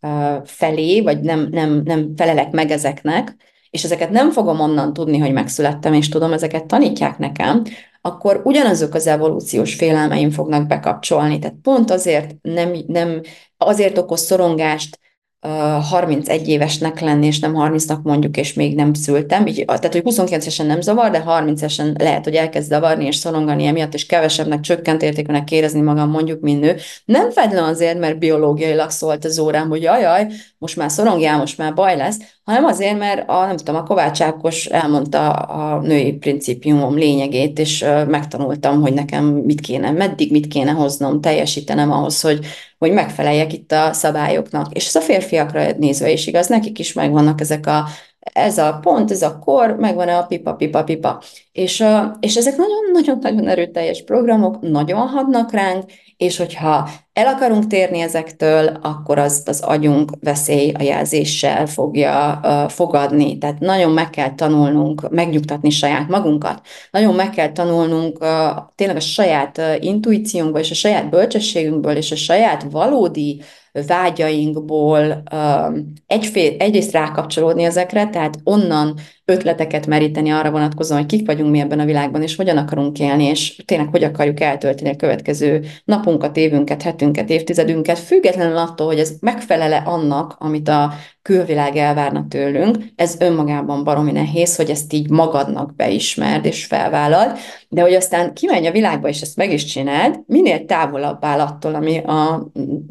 felé, 0.43 1.01
vagy 1.01 1.19
nem, 1.19 1.47
nem, 1.51 1.81
nem 1.85 2.13
felelek 2.15 2.51
meg 2.51 2.71
ezeknek, 2.71 3.35
és 3.69 3.83
ezeket 3.83 4.09
nem 4.09 4.31
fogom 4.31 4.59
onnan 4.59 4.93
tudni, 4.93 5.17
hogy 5.17 5.31
megszülettem, 5.31 5.93
és 5.93 6.09
tudom, 6.09 6.33
ezeket 6.33 6.65
tanítják 6.65 7.17
nekem, 7.17 7.63
akkor 8.01 8.41
ugyanazok 8.43 8.93
az 8.93 9.07
evolúciós 9.07 9.75
félelmeim 9.75 10.29
fognak 10.29 10.67
bekapcsolni. 10.67 11.39
Tehát 11.39 11.55
pont 11.61 11.91
azért 11.91 12.35
nem, 12.41 12.71
nem 12.87 13.21
azért 13.57 13.97
okoz 13.97 14.21
szorongást 14.21 14.99
31 15.39 16.47
évesnek 16.47 16.99
lenni, 16.99 17.25
és 17.25 17.39
nem 17.39 17.53
30-nak 17.55 18.01
mondjuk, 18.01 18.37
és 18.37 18.53
még 18.53 18.75
nem 18.75 18.93
szültem. 18.93 19.47
Így, 19.47 19.65
tehát, 19.65 19.93
hogy 19.93 20.01
29-esen 20.05 20.65
nem 20.65 20.81
zavar, 20.81 21.09
de 21.09 21.23
30-esen 21.27 21.99
lehet, 22.01 22.23
hogy 22.23 22.33
elkezd 22.33 22.69
zavarni 22.69 23.05
és 23.05 23.15
szorongani 23.15 23.65
emiatt, 23.65 23.93
és 23.93 24.05
kevesebbnek, 24.05 24.59
csökkent 24.59 25.01
értékűnek 25.01 25.51
érezni 25.51 25.81
magam 25.81 26.09
mondjuk, 26.09 26.41
mint 26.41 26.59
nő. 26.59 26.75
Nem 27.05 27.31
feltétlenül 27.31 27.69
azért, 27.69 27.99
mert 27.99 28.19
biológiailag 28.19 28.89
szólt 28.89 29.25
az 29.25 29.39
órám, 29.39 29.69
hogy 29.69 29.81
jaj, 29.81 30.27
most 30.57 30.75
már 30.75 30.91
szorongjál, 30.91 31.37
most 31.37 31.57
már 31.57 31.73
baj 31.73 31.97
lesz, 31.97 32.17
hanem 32.43 32.65
azért, 32.65 32.97
mert 32.97 33.29
a, 33.29 33.45
nem 33.45 33.57
tudom, 33.57 33.75
a 33.75 33.83
Kovács 33.83 34.21
Ákos 34.21 34.65
elmondta 34.65 35.31
a 35.31 35.81
női 35.81 36.13
principiumom 36.13 36.95
lényegét, 36.95 37.59
és 37.59 37.85
megtanultam, 38.07 38.81
hogy 38.81 38.93
nekem 38.93 39.25
mit 39.25 39.61
kéne, 39.61 39.91
meddig 39.91 40.31
mit 40.31 40.47
kéne 40.47 40.71
hoznom, 40.71 41.21
teljesítenem 41.21 41.91
ahhoz, 41.91 42.21
hogy, 42.21 42.39
hogy 42.77 42.91
megfeleljek 42.91 43.53
itt 43.53 43.71
a 43.71 43.93
szabályoknak. 43.93 44.73
És 44.73 44.87
ez 44.87 44.95
a 44.95 45.01
férfiakra 45.01 45.71
nézve 45.77 46.11
is 46.11 46.27
igaz, 46.27 46.47
nekik 46.47 46.79
is 46.79 46.93
megvannak 46.93 47.41
ezek 47.41 47.67
a 47.67 47.85
ez 48.33 48.57
a 48.57 48.79
pont, 48.81 49.11
ez 49.11 49.21
a 49.21 49.39
kor, 49.39 49.75
megvan 49.75 50.07
a 50.07 50.25
pipa, 50.25 50.53
pipa, 50.53 50.83
pipa. 50.83 51.21
És, 51.51 51.83
és 52.19 52.35
ezek 52.35 52.55
nagyon-nagyon-nagyon 52.55 53.47
erőteljes 53.47 54.03
programok, 54.03 54.61
nagyon 54.61 55.07
hadnak 55.07 55.51
ránk, 55.51 55.83
és 56.17 56.37
hogyha 56.37 56.89
el 57.13 57.27
akarunk 57.27 57.67
térni 57.67 57.99
ezektől, 57.99 58.67
akkor 58.81 59.17
azt 59.17 59.47
az 59.47 59.59
agyunk 59.59 60.11
veszély 60.19 60.71
a 60.71 60.81
jelzéssel 60.81 61.65
fogja 61.65 62.39
uh, 62.43 62.69
fogadni. 62.69 63.37
Tehát 63.37 63.59
nagyon 63.59 63.91
meg 63.91 64.09
kell 64.09 64.35
tanulnunk 64.35 65.09
megnyugtatni 65.09 65.69
saját 65.69 66.07
magunkat. 66.07 66.61
Nagyon 66.91 67.15
meg 67.15 67.29
kell 67.29 67.51
tanulnunk 67.51 68.19
uh, 68.21 68.29
tényleg 68.75 68.95
a 68.95 68.99
saját 68.99 69.57
uh, 69.57 69.75
intuíciónkból, 69.79 70.59
és 70.59 70.71
a 70.71 70.75
saját 70.75 71.09
bölcsességünkből, 71.09 71.95
és 71.95 72.11
a 72.11 72.15
saját 72.15 72.65
valódi 72.71 73.41
vágyainkból 73.87 75.23
um, 75.33 75.93
egyfél, 76.07 76.55
egyrészt 76.59 76.91
rákapcsolódni 76.91 77.63
ezekre, 77.63 78.09
tehát 78.09 78.39
onnan 78.43 78.95
ötleteket 79.31 79.87
meríteni 79.87 80.29
arra 80.29 80.51
vonatkozóan, 80.51 80.99
hogy 80.99 81.09
kik 81.09 81.25
vagyunk 81.25 81.51
mi 81.51 81.59
ebben 81.59 81.79
a 81.79 81.85
világban, 81.85 82.21
és 82.21 82.35
hogyan 82.35 82.57
akarunk 82.57 82.99
élni, 82.99 83.23
és 83.23 83.61
tényleg 83.65 83.87
hogy 83.91 84.03
akarjuk 84.03 84.39
eltölteni 84.39 84.89
a 84.89 84.95
következő 84.95 85.65
napunkat, 85.85 86.37
évünket, 86.37 86.81
hetünket, 86.81 87.29
évtizedünket, 87.29 87.99
függetlenül 87.99 88.57
attól, 88.57 88.87
hogy 88.87 88.99
ez 88.99 89.11
megfelele 89.19 89.77
annak, 89.85 90.35
amit 90.39 90.67
a 90.67 90.93
külvilág 91.21 91.75
elvárna 91.75 92.25
tőlünk. 92.29 92.77
Ez 92.95 93.15
önmagában 93.19 93.83
baromi 93.83 94.11
nehéz, 94.11 94.55
hogy 94.55 94.69
ezt 94.69 94.93
így 94.93 95.09
magadnak 95.09 95.75
beismerd 95.75 96.45
és 96.45 96.65
felvállalt, 96.65 97.39
de 97.69 97.81
hogy 97.81 97.93
aztán 97.93 98.33
kimenj 98.33 98.67
a 98.67 98.71
világba, 98.71 99.07
és 99.07 99.21
ezt 99.21 99.35
meg 99.35 99.51
is 99.51 99.65
csináld, 99.65 100.19
minél 100.25 100.65
távolabb 100.65 101.25
áll 101.25 101.39
attól, 101.39 101.75
ami 101.75 102.01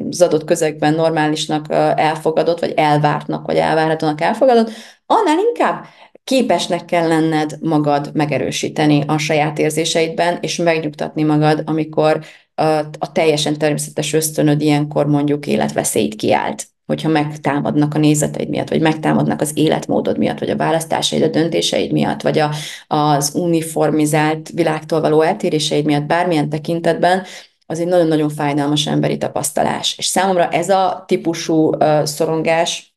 az 0.09 0.21
adott 0.21 0.43
közegben 0.43 0.93
normálisnak 0.93 1.65
elfogadott, 1.95 2.59
vagy 2.59 2.73
elvártnak, 2.75 3.45
vagy 3.45 3.55
elvárhatónak 3.55 4.21
elfogadott, 4.21 4.69
annál 5.05 5.37
inkább 5.47 5.85
képesnek 6.27 6.85
kell 6.85 7.07
lenned 7.07 7.57
magad 7.61 8.09
megerősíteni 8.13 9.03
a 9.07 9.17
saját 9.17 9.59
érzéseidben, 9.59 10.37
és 10.41 10.55
megnyugtatni 10.55 11.23
magad, 11.23 11.61
amikor 11.65 12.23
a, 12.55 12.63
a 12.99 13.11
teljesen 13.11 13.57
természetes 13.57 14.13
ösztönöd 14.13 14.61
ilyenkor 14.61 15.07
mondjuk 15.07 15.47
életveszélyt 15.47 16.15
kiált 16.15 16.67
hogyha 16.85 17.09
megtámadnak 17.09 17.93
a 17.93 17.97
nézeteid 17.97 18.49
miatt, 18.49 18.69
vagy 18.69 18.81
megtámadnak 18.81 19.41
az 19.41 19.51
életmódod 19.53 20.17
miatt, 20.17 20.39
vagy 20.39 20.49
a 20.49 20.55
választásaid, 20.55 21.23
a 21.23 21.27
döntéseid 21.27 21.91
miatt, 21.91 22.21
vagy 22.21 22.39
a, 22.39 22.51
az 22.87 23.31
uniformizált 23.35 24.49
világtól 24.49 25.01
való 25.01 25.21
eltéréseid 25.21 25.85
miatt 25.85 26.05
bármilyen 26.05 26.49
tekintetben, 26.49 27.23
az 27.65 27.79
egy 27.79 27.87
nagyon-nagyon 27.87 28.29
fájdalmas 28.29 28.87
emberi 28.87 29.17
tapasztalás. 29.17 29.97
És 29.97 30.05
számomra 30.05 30.49
ez 30.49 30.69
a 30.69 31.03
típusú 31.07 31.75
uh, 31.75 32.03
szorongás, 32.03 32.96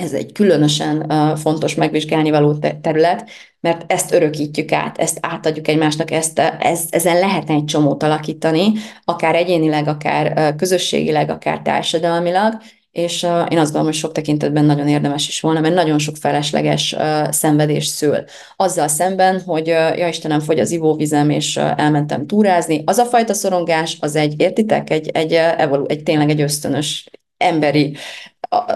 ez 0.00 0.12
egy 0.12 0.32
különösen 0.32 1.12
fontos 1.36 1.74
megvizsgálni 1.74 2.30
való 2.30 2.54
terület, 2.80 3.30
mert 3.60 3.92
ezt 3.92 4.12
örökítjük 4.12 4.72
át, 4.72 4.98
ezt 4.98 5.18
átadjuk 5.20 5.68
egymásnak, 5.68 6.10
ezt, 6.10 6.38
ez, 6.58 6.80
ezen 6.90 7.18
lehetne 7.18 7.54
egy 7.54 7.64
csomót 7.64 8.02
alakítani, 8.02 8.72
akár 9.04 9.34
egyénileg, 9.34 9.88
akár 9.88 10.54
közösségileg, 10.56 11.30
akár 11.30 11.60
társadalmilag, 11.62 12.54
és 12.90 13.22
én 13.22 13.58
azt 13.58 13.72
gondolom, 13.72 13.86
hogy 13.86 13.94
sok 13.94 14.12
tekintetben 14.12 14.64
nagyon 14.64 14.88
érdemes 14.88 15.28
is 15.28 15.40
volna, 15.40 15.60
mert 15.60 15.74
nagyon 15.74 15.98
sok 15.98 16.16
felesleges 16.16 16.96
szenvedés 17.30 17.86
szül. 17.86 18.24
Azzal 18.56 18.88
szemben, 18.88 19.40
hogy 19.40 19.66
ja 19.66 20.08
Istenem, 20.08 20.40
fogy 20.40 20.58
az 20.58 20.70
ivóvizem, 20.70 21.30
és 21.30 21.56
elmentem 21.56 22.26
túrázni, 22.26 22.82
az 22.86 22.98
a 22.98 23.04
fajta 23.04 23.34
szorongás, 23.34 23.96
az 24.00 24.16
egy, 24.16 24.34
értitek, 24.36 24.90
egy, 24.90 25.08
egy, 25.08 25.32
evolu- 25.32 25.90
egy 25.90 26.02
tényleg 26.02 26.30
egy 26.30 26.40
ösztönös 26.40 27.10
emberi 27.44 27.96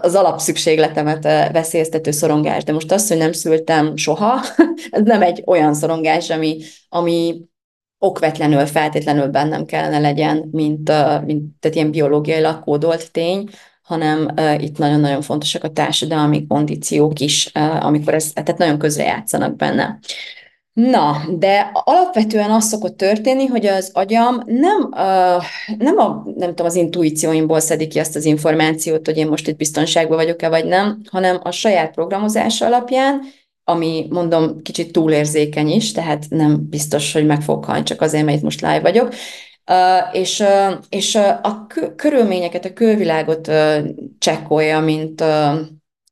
az 0.00 0.14
alapszükségletemet 0.14 1.22
veszélyeztető 1.52 2.10
szorongás. 2.10 2.64
De 2.64 2.72
most 2.72 2.92
azt, 2.92 3.08
hogy 3.08 3.16
nem 3.16 3.32
szültem 3.32 3.96
soha, 3.96 4.40
ez 4.90 5.02
nem 5.04 5.22
egy 5.22 5.42
olyan 5.46 5.74
szorongás, 5.74 6.30
ami, 6.30 6.58
ami 6.88 7.40
okvetlenül, 7.98 8.66
feltétlenül 8.66 9.26
bennem 9.26 9.64
kellene 9.64 9.98
legyen, 9.98 10.48
mint, 10.52 10.92
mint 11.24 11.60
tehát 11.60 11.76
ilyen 11.76 11.90
biológiai 11.90 12.46
kódolt 12.64 13.12
tény, 13.12 13.48
hanem 13.82 14.30
uh, 14.36 14.62
itt 14.62 14.78
nagyon-nagyon 14.78 15.22
fontosak 15.22 15.64
a 15.64 15.70
társadalmi 15.70 16.46
kondíciók 16.46 17.20
is, 17.20 17.50
uh, 17.54 17.84
amikor 17.84 18.14
ez, 18.14 18.32
tehát 18.32 18.58
nagyon 18.58 18.78
közre 18.78 19.04
játszanak 19.04 19.56
benne. 19.56 19.98
Na, 20.78 21.24
de 21.38 21.70
alapvetően 21.72 22.50
az 22.50 22.64
szokott 22.64 22.96
történni, 22.96 23.46
hogy 23.46 23.66
az 23.66 23.90
agyam 23.92 24.42
nem, 24.46 24.82
uh, 24.90 25.44
nem, 25.78 25.98
a, 25.98 26.22
nem 26.36 26.48
tudom, 26.48 26.66
az 26.66 26.74
intuícióimból 26.74 27.60
szedik 27.60 27.88
ki 27.88 27.98
ezt 27.98 28.16
az 28.16 28.24
információt, 28.24 29.06
hogy 29.06 29.16
én 29.16 29.26
most 29.26 29.48
itt 29.48 29.56
biztonságban 29.56 30.16
vagyok-e 30.16 30.48
vagy 30.48 30.64
nem, 30.64 31.00
hanem 31.10 31.40
a 31.42 31.50
saját 31.50 31.94
programozása 31.94 32.66
alapján, 32.66 33.20
ami 33.64 34.06
mondom 34.10 34.62
kicsit 34.62 34.92
túlérzékeny 34.92 35.68
is, 35.68 35.92
tehát 35.92 36.24
nem 36.28 36.66
biztos, 36.68 37.12
hogy 37.12 37.26
meg 37.26 37.42
fog 37.42 37.64
halni 37.64 37.82
csak 37.82 38.00
azért, 38.00 38.24
mert 38.24 38.36
itt 38.36 38.42
most 38.42 38.60
live 38.60 38.80
vagyok, 38.80 39.14
és, 40.12 40.44
és 40.88 41.14
a 41.42 41.66
körülményeket, 41.96 42.64
a 42.64 42.72
külvilágot 42.72 43.50
csekkolja, 44.18 44.80
mint, 44.80 45.24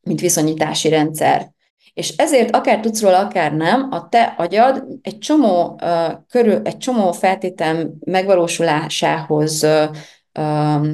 mint 0.02 0.20
viszonyítási 0.20 0.88
rendszer. 0.88 1.54
És 1.96 2.16
ezért 2.16 2.56
akár 2.56 2.80
tudsz 2.80 3.02
róla, 3.02 3.18
akár 3.18 3.52
nem, 3.52 3.88
a 3.90 4.08
te 4.08 4.34
agyad 4.36 4.84
egy 5.02 5.18
csomó, 5.18 5.80
uh, 5.82 6.12
körül, 6.28 6.60
egy 6.64 6.76
csomó 6.76 7.12
feltétel 7.12 7.90
megvalósulásához 8.04 9.64
uh, 9.64 10.86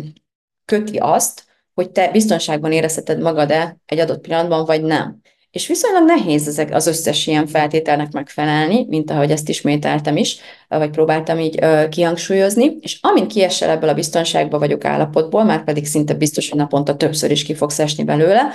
köti 0.65 0.97
azt, 0.97 1.45
hogy 1.75 1.91
te 1.91 2.11
biztonságban 2.11 2.73
érezheted 2.73 3.21
magad-e 3.21 3.77
egy 3.87 3.99
adott 3.99 4.21
pillanatban, 4.21 4.65
vagy 4.65 4.83
nem. 4.83 5.21
És 5.51 5.67
viszonylag 5.67 6.05
nehéz 6.05 6.49
ezek 6.49 6.75
az 6.75 6.87
összes 6.87 7.27
ilyen 7.27 7.47
feltételnek 7.47 8.13
megfelelni, 8.13 8.87
mint 8.89 9.11
ahogy 9.11 9.31
ezt 9.31 9.49
ismételtem 9.49 10.17
is, 10.17 10.39
vagy 10.69 10.91
próbáltam 10.91 11.39
így 11.39 11.65
kihangsúlyozni, 11.89 12.77
és 12.81 12.99
amint 13.01 13.33
kiesel 13.33 13.71
ebből 13.71 13.89
a 13.89 13.95
biztonságba 13.95 14.59
vagyok 14.59 14.85
állapotból, 14.85 15.45
már 15.45 15.65
pedig 15.65 15.87
szinte 15.87 16.15
biztos, 16.15 16.49
hogy 16.49 16.59
naponta 16.59 16.97
többször 16.97 17.31
is 17.31 17.43
ki 17.43 17.55
fogsz 17.55 17.79
esni 17.79 18.05
belőle, 18.05 18.53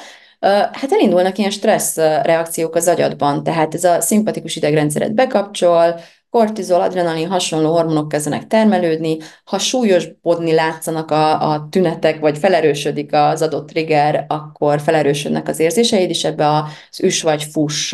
hát 0.71 0.91
elindulnak 0.91 1.37
ilyen 1.37 1.51
stressz 1.51 1.95
reakciók 1.97 2.75
az 2.75 2.87
agyadban, 2.87 3.43
tehát 3.43 3.73
ez 3.73 3.83
a 3.83 4.01
szimpatikus 4.01 4.55
idegrendszeret 4.55 5.13
bekapcsol, 5.13 5.99
kortizol, 6.29 6.81
adrenalin, 6.81 7.27
hasonló 7.27 7.71
hormonok 7.71 8.07
kezdenek 8.07 8.47
termelődni, 8.47 9.17
ha 9.45 9.59
súlyosbodni 9.59 10.53
látszanak 10.53 11.11
a, 11.11 11.51
a 11.51 11.67
tünetek, 11.71 12.19
vagy 12.19 12.37
felerősödik 12.37 13.13
az 13.13 13.41
adott 13.41 13.67
trigger, 13.67 14.25
akkor 14.27 14.81
felerősödnek 14.81 15.47
az 15.47 15.59
érzéseid 15.59 16.09
is 16.09 16.23
ebbe 16.23 16.47
az 16.47 16.99
üs 17.01 17.21
vagy 17.21 17.43
fuss 17.43 17.93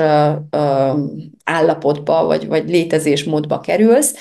állapotba, 1.43 2.25
vagy, 2.25 2.47
vagy 2.47 2.69
létezésmódba 2.69 3.59
kerülsz, 3.59 4.15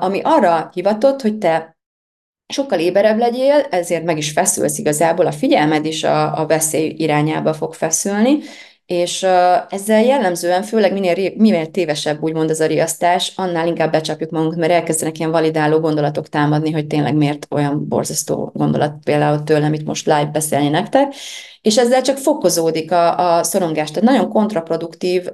ami 0.00 0.20
arra 0.22 0.70
hivatott, 0.72 1.22
hogy 1.22 1.38
te 1.38 1.78
sokkal 2.52 2.78
éberebb 2.78 3.18
legyél, 3.18 3.66
ezért 3.70 4.04
meg 4.04 4.16
is 4.16 4.30
feszülsz 4.30 4.78
igazából, 4.78 5.26
a 5.26 5.32
figyelmed 5.32 5.84
is 5.84 6.04
a, 6.04 6.40
a 6.40 6.46
veszély 6.46 6.94
irányába 6.96 7.54
fog 7.54 7.74
feszülni, 7.74 8.38
és 8.90 9.22
ezzel 9.68 10.02
jellemzően, 10.02 10.62
főleg 10.62 10.92
minél, 10.92 11.32
minél 11.36 11.66
tévesebb 11.66 12.22
úgymond 12.22 12.50
ez 12.50 12.60
a 12.60 12.66
riasztás, 12.66 13.32
annál 13.36 13.66
inkább 13.66 13.92
becsapjuk 13.92 14.30
magunkat, 14.30 14.58
mert 14.58 14.72
elkezdenek 14.72 15.18
ilyen 15.18 15.30
validáló 15.30 15.78
gondolatok 15.78 16.28
támadni, 16.28 16.70
hogy 16.70 16.86
tényleg 16.86 17.14
miért 17.14 17.46
olyan 17.50 17.88
borzasztó 17.88 18.50
gondolat 18.54 18.94
például 19.04 19.44
tőlem 19.44 19.72
itt 19.72 19.86
most 19.86 20.06
live 20.06 20.30
beszélni 20.32 20.68
nektek, 20.68 21.14
és 21.60 21.78
ezzel 21.78 22.02
csak 22.02 22.16
fokozódik 22.16 22.92
a, 22.92 23.36
a 23.36 23.42
szorongás. 23.42 23.90
Tehát 23.90 24.08
nagyon 24.08 24.28
kontraproduktív 24.28 25.26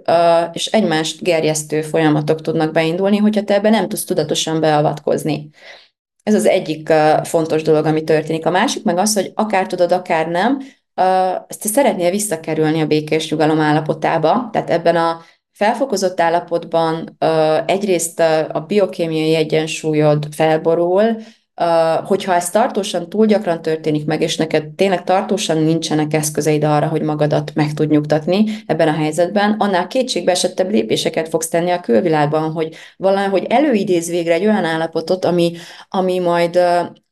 és 0.52 0.66
egymást 0.66 1.22
gerjesztő 1.22 1.82
folyamatok 1.82 2.40
tudnak 2.40 2.72
beindulni, 2.72 3.16
hogyha 3.16 3.42
te 3.42 3.54
ebben 3.54 3.70
nem 3.70 3.88
tudsz 3.88 4.04
tudatosan 4.04 4.60
beavatkozni. 4.60 5.48
Ez 6.26 6.34
az 6.34 6.46
egyik 6.46 6.92
fontos 7.22 7.62
dolog, 7.62 7.86
ami 7.86 8.04
történik. 8.04 8.46
A 8.46 8.50
másik 8.50 8.82
meg 8.82 8.98
az, 8.98 9.14
hogy 9.14 9.32
akár 9.34 9.66
tudod, 9.66 9.92
akár 9.92 10.28
nem, 10.28 10.58
ezt 11.46 11.62
te 11.62 11.68
szeretnél 11.68 12.10
visszakerülni 12.10 12.80
a 12.80 12.86
békés 12.86 13.30
nyugalom 13.30 13.60
állapotába, 13.60 14.48
tehát 14.52 14.70
ebben 14.70 14.96
a 14.96 15.20
felfokozott 15.52 16.20
állapotban 16.20 17.16
egyrészt 17.66 18.20
a 18.52 18.64
biokémiai 18.66 19.34
egyensúlyod 19.34 20.26
felborul, 20.34 21.16
hogyha 22.04 22.34
ez 22.34 22.50
tartósan 22.50 23.08
túl 23.08 23.26
gyakran 23.26 23.62
történik 23.62 24.06
meg, 24.06 24.20
és 24.20 24.36
neked 24.36 24.66
tényleg 24.68 25.04
tartósan 25.04 25.58
nincsenek 25.58 26.14
eszközeid 26.14 26.64
arra, 26.64 26.88
hogy 26.88 27.02
magadat 27.02 27.54
meg 27.54 27.74
tud 27.74 27.90
nyugtatni 27.90 28.44
ebben 28.66 28.88
a 28.88 28.92
helyzetben, 28.92 29.54
annál 29.58 29.86
kétségbe 29.86 30.30
esettebb 30.30 30.70
lépéseket 30.70 31.28
fogsz 31.28 31.48
tenni 31.48 31.70
a 31.70 31.80
külvilágban, 31.80 32.52
hogy 32.52 32.74
valahogy 32.96 33.44
előidéz 33.48 34.08
végre 34.08 34.34
egy 34.34 34.46
olyan 34.46 34.64
állapotot, 34.64 35.24
ami, 35.24 35.52
ami, 35.88 36.18
majd, 36.18 36.58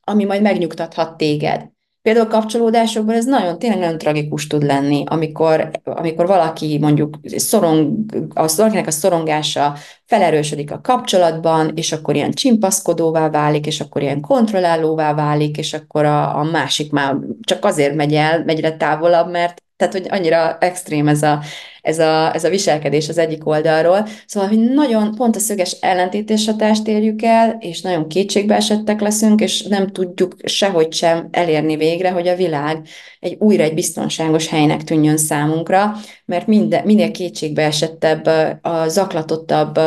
ami 0.03 0.23
majd 0.23 0.41
megnyugtathat 0.41 1.17
téged. 1.17 1.73
Például 2.05 2.27
kapcsolódásokban 2.27 3.15
ez 3.15 3.25
nagyon, 3.25 3.59
tényleg 3.59 3.79
nagyon 3.79 3.97
tragikus 3.97 4.47
tud 4.47 4.63
lenni, 4.63 5.03
amikor, 5.05 5.71
amikor 5.83 6.27
valaki 6.27 6.77
mondjuk 6.81 7.17
szorong, 7.23 7.97
a 8.33 8.53
valakinek 8.57 8.87
a 8.87 8.91
szorongása 8.91 9.75
felerősödik 10.05 10.71
a 10.71 10.81
kapcsolatban, 10.81 11.71
és 11.75 11.91
akkor 11.91 12.15
ilyen 12.15 12.31
csimpaszkodóvá 12.31 13.29
válik, 13.29 13.65
és 13.65 13.79
akkor 13.79 14.01
ilyen 14.01 14.21
kontrollálóvá 14.21 15.13
válik, 15.13 15.57
és 15.57 15.73
akkor 15.73 16.05
a, 16.05 16.37
a 16.37 16.43
másik 16.43 16.91
már 16.91 17.15
csak 17.41 17.65
azért 17.65 17.95
megy 17.95 18.13
el, 18.13 18.43
megy 18.43 18.77
távolabb, 18.77 19.31
mert 19.31 19.63
tehát, 19.77 19.93
hogy 19.93 20.05
annyira 20.09 20.57
extrém 20.59 21.07
ez 21.07 21.23
a, 21.23 21.39
ez 21.81 21.99
a, 21.99 22.33
ez 22.33 22.43
a 22.43 22.49
viselkedés 22.49 23.09
az 23.09 23.17
egyik 23.17 23.47
oldalról. 23.47 24.07
Szóval, 24.25 24.49
hogy 24.49 24.59
nagyon 24.59 25.15
pont 25.15 25.35
a 25.35 25.39
szöges 25.39 25.71
ellentétes 25.71 26.45
hatást 26.45 26.87
érjük 26.87 27.21
el, 27.21 27.57
és 27.59 27.81
nagyon 27.81 28.07
kétségbeesettek 28.07 29.01
leszünk, 29.01 29.41
és 29.41 29.61
nem 29.61 29.87
tudjuk 29.87 30.35
sehogy 30.43 30.93
sem 30.93 31.27
elérni 31.31 31.75
végre, 31.75 32.09
hogy 32.09 32.27
a 32.27 32.35
világ 32.35 32.87
egy 33.19 33.35
újra 33.39 33.63
egy 33.63 33.73
biztonságos 33.73 34.47
helynek 34.47 34.83
tűnjön 34.83 35.17
számunkra, 35.17 35.93
mert 36.25 36.47
minden, 36.47 36.85
minél 36.85 37.11
kétségbeesettebb, 37.11 38.25
a 38.61 38.87
zaklatottabb 38.87 39.79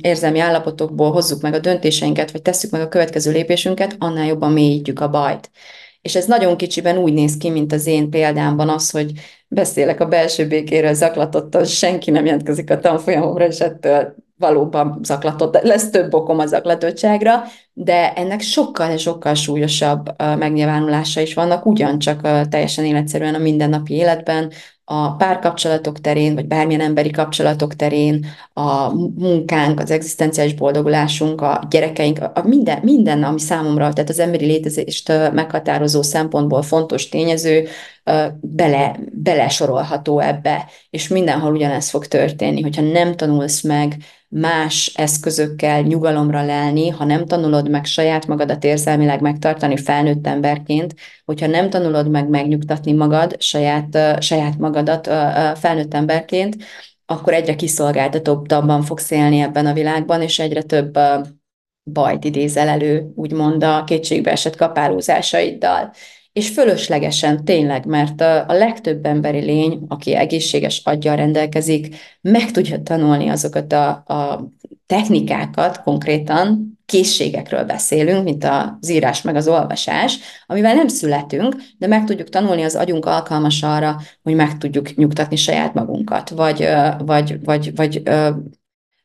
érzelmi 0.00 0.38
állapotokból 0.38 1.12
hozzuk 1.12 1.40
meg 1.40 1.54
a 1.54 1.58
döntéseinket, 1.58 2.30
vagy 2.30 2.42
tesszük 2.42 2.70
meg 2.70 2.80
a 2.80 2.88
következő 2.88 3.32
lépésünket, 3.32 3.96
annál 3.98 4.26
jobban 4.26 4.52
mélyítjük 4.52 5.00
a 5.00 5.10
bajt. 5.10 5.50
És 6.02 6.14
ez 6.14 6.26
nagyon 6.26 6.56
kicsiben 6.56 6.98
úgy 6.98 7.12
néz 7.12 7.36
ki, 7.36 7.50
mint 7.50 7.72
az 7.72 7.86
én 7.86 8.10
példámban 8.10 8.68
az, 8.68 8.90
hogy 8.90 9.12
beszélek 9.48 10.00
a 10.00 10.06
belső 10.06 10.46
békéről 10.46 10.94
zaklatottan, 10.94 11.64
senki 11.64 12.10
nem 12.10 12.24
jelentkezik 12.24 12.70
a 12.70 12.78
tanfolyamomra, 12.78 13.46
és 13.46 13.60
ettől 13.60 14.14
valóban 14.36 14.98
zaklatott, 15.02 15.62
lesz 15.62 15.90
több 15.90 16.14
okom 16.14 16.38
a 16.38 16.46
zaklatottságra, 16.46 17.42
de 17.72 18.12
ennek 18.12 18.40
sokkal-sokkal 18.40 19.34
súlyosabb 19.34 20.22
megnyilvánulása 20.38 21.20
is 21.20 21.34
vannak, 21.34 21.66
ugyancsak 21.66 22.48
teljesen 22.48 22.84
életszerűen 22.84 23.34
a 23.34 23.38
mindennapi 23.38 23.94
életben, 23.94 24.52
a 24.92 25.16
párkapcsolatok 25.16 26.00
terén, 26.00 26.34
vagy 26.34 26.46
bármilyen 26.46 26.80
emberi 26.80 27.10
kapcsolatok 27.10 27.74
terén, 27.74 28.26
a 28.52 28.92
munkánk, 29.14 29.80
az 29.80 29.90
egzisztenciális 29.90 30.54
boldogulásunk, 30.54 31.40
a 31.40 31.66
gyerekeink, 31.70 32.18
a 32.34 32.42
minden, 32.44 32.78
minden, 32.82 33.22
ami 33.22 33.40
számomra, 33.40 33.92
tehát 33.92 34.10
az 34.10 34.18
emberi 34.18 34.44
létezést 34.44 35.08
meghatározó 35.08 36.02
szempontból 36.02 36.62
fontos 36.62 37.08
tényező, 37.08 37.68
bele, 38.40 38.98
belesorolható 39.12 40.18
ebbe, 40.18 40.68
és 40.90 41.08
mindenhol 41.08 41.52
ugyanez 41.52 41.90
fog 41.90 42.06
történni, 42.06 42.62
hogyha 42.62 42.82
nem 42.82 43.16
tanulsz 43.16 43.62
meg 43.62 43.96
más 44.28 44.92
eszközökkel 44.94 45.82
nyugalomra 45.82 46.44
lelni, 46.44 46.88
ha 46.88 47.04
nem 47.04 47.26
tanulod 47.26 47.59
meg 47.68 47.84
saját 47.84 48.26
magadat 48.26 48.64
érzelmileg 48.64 49.20
megtartani 49.20 49.76
felnőtt 49.76 50.26
emberként, 50.26 50.94
hogyha 51.24 51.46
nem 51.46 51.70
tanulod 51.70 52.10
meg 52.10 52.28
megnyugtatni 52.28 52.92
magad, 52.92 53.40
saját, 53.42 54.22
saját 54.22 54.58
magadat 54.58 55.06
felnőtt 55.58 55.94
emberként, 55.94 56.56
akkor 57.06 57.32
egyre 57.32 57.54
kiszolgáltatóbban 57.54 58.82
fogsz 58.82 59.10
élni 59.10 59.40
ebben 59.40 59.66
a 59.66 59.72
világban, 59.72 60.22
és 60.22 60.38
egyre 60.38 60.62
több 60.62 60.98
bajt 61.84 62.24
idézel 62.24 62.68
elő, 62.68 63.12
úgymond 63.14 63.64
a 63.64 63.84
kétségbeesett 63.84 64.56
kapálózásaiddal. 64.56 65.92
És 66.32 66.48
fölöslegesen 66.48 67.44
tényleg, 67.44 67.86
mert 67.86 68.20
a 68.20 68.52
legtöbb 68.52 69.06
emberi 69.06 69.40
lény, 69.40 69.84
aki 69.88 70.14
egészséges 70.14 70.80
aggyal 70.84 71.16
rendelkezik, 71.16 71.96
meg 72.20 72.50
tudja 72.50 72.82
tanulni 72.82 73.28
azokat 73.28 73.72
a, 73.72 73.88
a 73.88 74.48
technikákat 74.86 75.82
konkrétan, 75.82 76.69
készségekről 76.90 77.64
beszélünk, 77.64 78.24
mint 78.24 78.44
az 78.44 78.90
írás 78.90 79.22
meg 79.22 79.36
az 79.36 79.48
olvasás, 79.48 80.18
amivel 80.46 80.74
nem 80.74 80.88
születünk, 80.88 81.56
de 81.78 81.86
meg 81.86 82.04
tudjuk 82.04 82.28
tanulni, 82.28 82.62
az 82.62 82.74
agyunk 82.74 83.06
alkalmas 83.06 83.62
arra, 83.62 84.00
hogy 84.22 84.34
meg 84.34 84.58
tudjuk 84.58 84.94
nyugtatni 84.94 85.36
saját 85.36 85.74
magunkat, 85.74 86.30
vagy, 86.30 86.68
vagy, 86.98 87.44
vagy, 87.44 87.74
vagy 87.74 88.02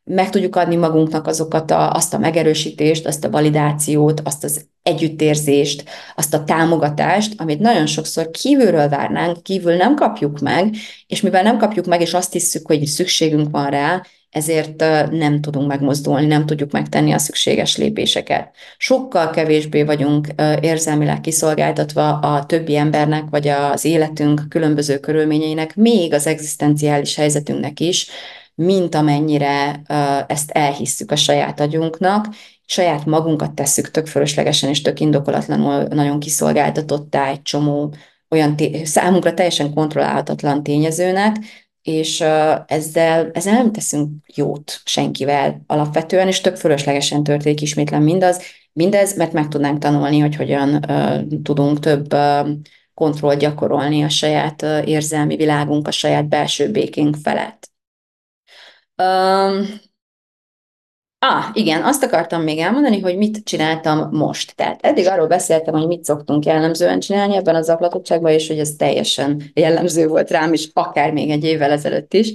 meg 0.03 0.29
tudjuk 0.29 0.55
adni 0.55 0.75
magunknak 0.75 1.27
azokat 1.27 1.71
a, 1.71 1.91
azt 1.91 2.13
a 2.13 2.17
megerősítést, 2.17 3.05
azt 3.05 3.25
a 3.25 3.29
validációt, 3.29 4.21
azt 4.23 4.43
az 4.43 4.65
együttérzést, 4.83 5.83
azt 6.15 6.33
a 6.33 6.43
támogatást, 6.43 7.33
amit 7.37 7.59
nagyon 7.59 7.85
sokszor 7.85 8.31
kívülről 8.31 8.89
várnánk, 8.89 9.43
kívül 9.43 9.75
nem 9.75 9.95
kapjuk 9.95 10.39
meg, 10.39 10.75
és 11.07 11.21
mivel 11.21 11.43
nem 11.43 11.57
kapjuk 11.57 11.85
meg, 11.85 12.01
és 12.01 12.13
azt 12.13 12.33
hiszük, 12.33 12.67
hogy 12.67 12.85
szükségünk 12.85 13.49
van 13.51 13.69
rá, 13.69 14.01
ezért 14.35 14.79
nem 15.11 15.41
tudunk 15.41 15.67
megmozdulni, 15.67 16.25
nem 16.25 16.45
tudjuk 16.45 16.71
megtenni 16.71 17.11
a 17.11 17.17
szükséges 17.17 17.77
lépéseket. 17.77 18.55
Sokkal 18.77 19.29
kevésbé 19.29 19.83
vagyunk 19.83 20.27
érzelmileg 20.61 21.21
kiszolgáltatva 21.21 22.09
a 22.09 22.45
többi 22.45 22.75
embernek, 22.75 23.23
vagy 23.29 23.47
az 23.47 23.85
életünk 23.85 24.41
különböző 24.49 24.99
körülményeinek, 24.99 25.75
még 25.75 26.13
az 26.13 26.27
egzisztenciális 26.27 27.15
helyzetünknek 27.15 27.79
is, 27.79 28.07
mint 28.55 28.95
amennyire 28.95 29.81
ezt 30.27 30.51
elhisszük 30.51 31.11
a 31.11 31.15
saját 31.15 31.59
agyunknak, 31.59 32.27
saját 32.65 33.05
magunkat 33.05 33.51
tesszük 33.51 33.91
tök 33.91 34.07
fölöslegesen 34.07 34.69
és 34.69 34.81
tök 34.81 34.99
indokolatlanul 34.99 35.83
nagyon 35.83 36.19
kiszolgáltatottá 36.19 37.29
egy 37.29 37.41
csomó 37.41 37.93
olyan 38.29 38.55
té- 38.55 38.85
számunkra 38.85 39.33
teljesen 39.33 39.73
kontrollálhatatlan 39.73 40.63
tényezőnek, 40.63 41.35
és 41.85 42.21
ezzel, 42.67 43.29
ezzel 43.33 43.53
nem 43.53 43.71
teszünk 43.71 44.09
jót 44.35 44.81
senkivel 44.85 45.63
alapvetően, 45.67 46.27
és 46.27 46.41
tök 46.41 46.55
fölöslegesen 46.55 47.23
történik 47.23 47.61
ismétlen 47.61 48.01
mindaz, 48.01 48.41
mindez, 48.73 49.17
mert 49.17 49.33
meg 49.33 49.47
tudnánk 49.47 49.79
tanulni, 49.79 50.19
hogy 50.19 50.35
hogyan 50.35 50.73
uh, 50.89 51.41
tudunk 51.43 51.79
több 51.79 52.13
uh, 52.13 52.49
kontrollt 52.93 53.39
gyakorolni 53.39 54.03
a 54.03 54.09
saját 54.09 54.61
uh, 54.61 54.87
érzelmi 54.87 55.35
világunk, 55.35 55.87
a 55.87 55.91
saját 55.91 56.27
belső 56.27 56.71
békénk 56.71 57.15
felett. 57.15 57.69
Um, 58.95 59.65
Ah, 61.27 61.45
igen, 61.53 61.83
azt 61.83 62.03
akartam 62.03 62.41
még 62.41 62.59
elmondani, 62.59 62.99
hogy 62.99 63.17
mit 63.17 63.43
csináltam 63.43 64.09
most. 64.11 64.55
Tehát 64.55 64.79
eddig 64.81 65.07
arról 65.07 65.27
beszéltem, 65.27 65.73
hogy 65.73 65.87
mit 65.87 66.03
szoktunk 66.03 66.45
jellemzően 66.45 66.99
csinálni 66.99 67.35
ebben 67.35 67.55
az 67.55 67.65
zaklatottságban, 67.65 68.31
és 68.31 68.47
hogy 68.47 68.59
ez 68.59 68.71
teljesen 68.77 69.41
jellemző 69.53 70.07
volt 70.07 70.31
rám 70.31 70.53
is, 70.53 70.69
akár 70.73 71.11
még 71.11 71.29
egy 71.29 71.43
évvel 71.43 71.71
ezelőtt 71.71 72.13
is. 72.13 72.31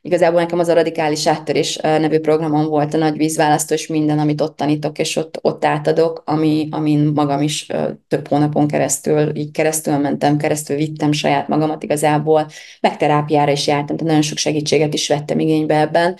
Igazából 0.00 0.40
nekem 0.40 0.58
az 0.58 0.68
a 0.68 0.74
Radikális 0.74 1.26
Áttörés 1.26 1.76
nevű 1.76 2.18
programom 2.18 2.66
volt 2.66 2.94
a 2.94 2.98
nagy 2.98 3.16
vízválasztó, 3.16 3.74
és 3.74 3.86
minden, 3.86 4.18
amit 4.18 4.40
ott 4.40 4.56
tanítok, 4.56 4.98
és 4.98 5.16
ott, 5.16 5.38
ott 5.40 5.64
átadok, 5.64 6.22
ami, 6.26 6.68
amin 6.70 7.12
magam 7.14 7.42
is 7.42 7.66
több 8.08 8.28
hónapon 8.28 8.66
keresztül, 8.66 9.36
így 9.36 9.50
keresztül 9.50 9.96
mentem, 9.96 10.36
keresztül 10.36 10.76
vittem 10.76 11.12
saját 11.12 11.48
magamat 11.48 11.82
igazából, 11.82 12.46
meg 12.80 12.96
terápiára 12.96 13.52
is 13.52 13.66
jártam, 13.66 13.96
tehát 13.96 14.12
nagyon 14.12 14.22
sok 14.22 14.38
segítséget 14.38 14.94
is 14.94 15.08
vettem 15.08 15.38
igénybe 15.38 15.80
ebben 15.80 16.16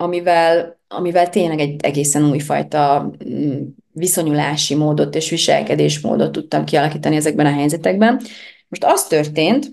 amivel, 0.00 0.79
amivel 0.92 1.28
tényleg 1.28 1.58
egy 1.58 1.84
egészen 1.84 2.30
újfajta 2.30 3.12
mm, 3.28 3.62
viszonyulási 3.92 4.74
módot 4.74 5.14
és 5.14 5.30
viselkedésmódot 5.30 6.32
tudtam 6.32 6.64
kialakítani 6.64 7.16
ezekben 7.16 7.46
a 7.46 7.52
helyzetekben. 7.52 8.20
Most 8.68 8.84
az 8.84 9.06
történt, 9.06 9.70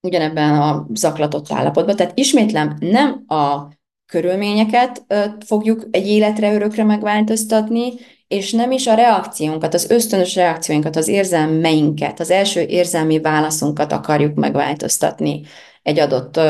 ugyanebben 0.00 0.60
a 0.60 0.86
zaklatott 0.94 1.52
állapotban, 1.52 1.96
tehát 1.96 2.18
ismétlem 2.18 2.76
nem 2.80 3.24
a 3.26 3.68
körülményeket 4.06 5.04
fogjuk 5.46 5.86
egy 5.90 6.06
életre 6.06 6.54
örökre 6.54 6.84
megváltoztatni, 6.84 7.92
és 8.28 8.52
nem 8.52 8.70
is 8.70 8.86
a 8.86 8.94
reakciónkat, 8.94 9.74
az 9.74 9.90
ösztönös 9.90 10.34
reakcióinkat, 10.34 10.96
az 10.96 11.08
érzelmeinket, 11.08 12.20
az 12.20 12.30
első 12.30 12.60
érzelmi 12.60 13.20
válaszunkat 13.20 13.92
akarjuk 13.92 14.34
megváltoztatni 14.34 15.40
egy 15.82 15.98
adott 15.98 16.40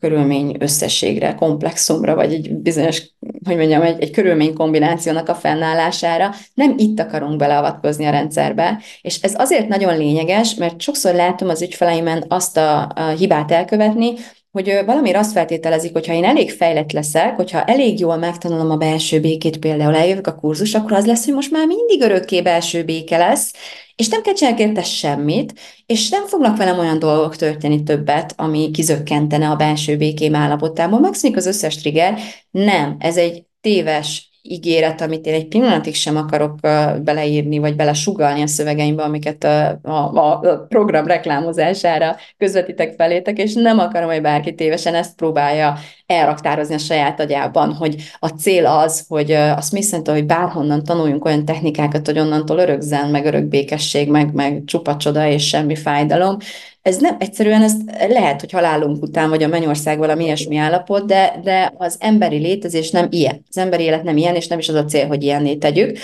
körülmény 0.00 0.56
összességre, 0.58 1.34
komplexumra, 1.34 2.14
vagy 2.14 2.32
egy 2.32 2.54
bizonyos, 2.54 3.02
hogy 3.44 3.56
mondjam, 3.56 3.82
egy, 3.82 4.02
egy 4.02 4.10
körülmény 4.10 4.54
kombinációnak 4.54 5.28
a 5.28 5.34
fennállására. 5.34 6.34
Nem 6.54 6.74
itt 6.76 7.00
akarunk 7.00 7.36
beleavatkozni 7.36 8.04
a 8.04 8.10
rendszerbe, 8.10 8.80
és 9.02 9.22
ez 9.22 9.34
azért 9.36 9.68
nagyon 9.68 9.96
lényeges, 9.96 10.54
mert 10.54 10.80
sokszor 10.80 11.14
látom 11.14 11.48
az 11.48 11.62
ügyfeleimen 11.62 12.24
azt 12.28 12.56
a, 12.56 12.92
a 12.94 13.08
hibát 13.08 13.50
elkövetni, 13.50 14.12
hogy 14.56 14.84
valamiért 14.86 15.18
azt 15.18 15.32
feltételezik, 15.32 15.92
hogy 15.92 16.06
ha 16.06 16.12
én 16.12 16.24
elég 16.24 16.50
fejlett 16.50 16.92
leszek, 16.92 17.36
hogyha 17.36 17.64
elég 17.64 17.98
jól 17.98 18.16
megtanulom 18.16 18.70
a 18.70 18.76
belső 18.76 19.20
békét, 19.20 19.58
például 19.58 19.96
eljövök 19.96 20.26
a 20.26 20.34
kurzus, 20.34 20.74
akkor 20.74 20.92
az 20.92 21.06
lesz, 21.06 21.24
hogy 21.24 21.34
most 21.34 21.50
már 21.50 21.66
mindig 21.66 22.02
örökké 22.02 22.42
belső 22.42 22.84
béke 22.84 23.16
lesz, 23.16 23.52
és 23.96 24.08
nem 24.08 24.22
kell 24.22 24.34
csinálni 24.34 24.62
érte 24.62 24.82
semmit, 24.82 25.52
és 25.86 26.08
nem 26.08 26.26
fognak 26.26 26.56
velem 26.56 26.78
olyan 26.78 26.98
dolgok 26.98 27.36
történni 27.36 27.82
többet, 27.82 28.34
ami 28.36 28.70
kizökkentene 28.70 29.48
a 29.48 29.56
belső 29.56 29.96
békém 29.96 30.34
állapotából. 30.34 31.00
Megszűnik 31.00 31.36
az 31.36 31.46
összes 31.46 31.76
trigger. 31.76 32.18
Nem, 32.50 32.96
ez 32.98 33.16
egy 33.16 33.44
téves 33.60 34.30
ígéret, 34.48 35.00
amit 35.00 35.26
én 35.26 35.34
egy 35.34 35.48
pillanatig 35.48 35.94
sem 35.94 36.16
akarok 36.16 36.58
beleírni, 37.02 37.58
vagy 37.58 37.76
belesugalni 37.76 38.42
a 38.42 38.46
szövegeimbe, 38.46 39.02
amiket 39.02 39.44
a, 39.44 39.80
a, 39.82 40.40
a 40.42 40.66
program 40.68 41.06
reklámozására 41.06 42.16
közvetítek 42.38 42.94
felétek, 42.96 43.38
és 43.38 43.54
nem 43.54 43.78
akarom, 43.78 44.10
hogy 44.10 44.20
bárki 44.20 44.54
tévesen 44.54 44.94
ezt 44.94 45.16
próbálja 45.16 45.74
elraktározni 46.06 46.74
a 46.74 46.78
saját 46.78 47.20
agyában, 47.20 47.72
hogy 47.72 47.96
a 48.18 48.28
cél 48.28 48.66
az, 48.66 49.04
hogy 49.08 49.32
a 49.32 49.60
Smith 49.60 50.10
hogy 50.10 50.26
bárhonnan 50.26 50.84
tanuljunk 50.84 51.24
olyan 51.24 51.44
technikákat, 51.44 52.06
hogy 52.06 52.18
onnantól 52.18 52.58
örökzen, 52.58 53.10
meg 53.10 53.24
örök 53.24 53.44
békesség, 53.44 54.10
meg, 54.10 54.32
meg 54.32 54.62
csupa 54.66 54.96
csoda 54.96 55.26
és 55.26 55.48
semmi 55.48 55.74
fájdalom, 55.74 56.36
ez 56.86 56.96
nem, 56.96 57.16
egyszerűen 57.18 57.62
ez 57.62 57.74
lehet, 58.08 58.40
hogy 58.40 58.52
halálunk 58.52 59.02
után, 59.02 59.28
vagy 59.28 59.42
a 59.42 59.48
mennyország 59.48 59.98
valami 59.98 60.24
ilyesmi 60.24 60.56
állapot, 60.56 61.06
de, 61.06 61.40
de 61.42 61.72
az 61.76 61.96
emberi 61.98 62.36
létezés 62.36 62.90
nem 62.90 63.06
ilyen. 63.10 63.44
Az 63.48 63.56
emberi 63.56 63.82
élet 63.82 64.02
nem 64.02 64.16
ilyen, 64.16 64.34
és 64.34 64.46
nem 64.46 64.58
is 64.58 64.68
az 64.68 64.74
a 64.74 64.84
cél, 64.84 65.06
hogy 65.06 65.22
ilyenné 65.22 65.56
tegyük, 65.56 65.98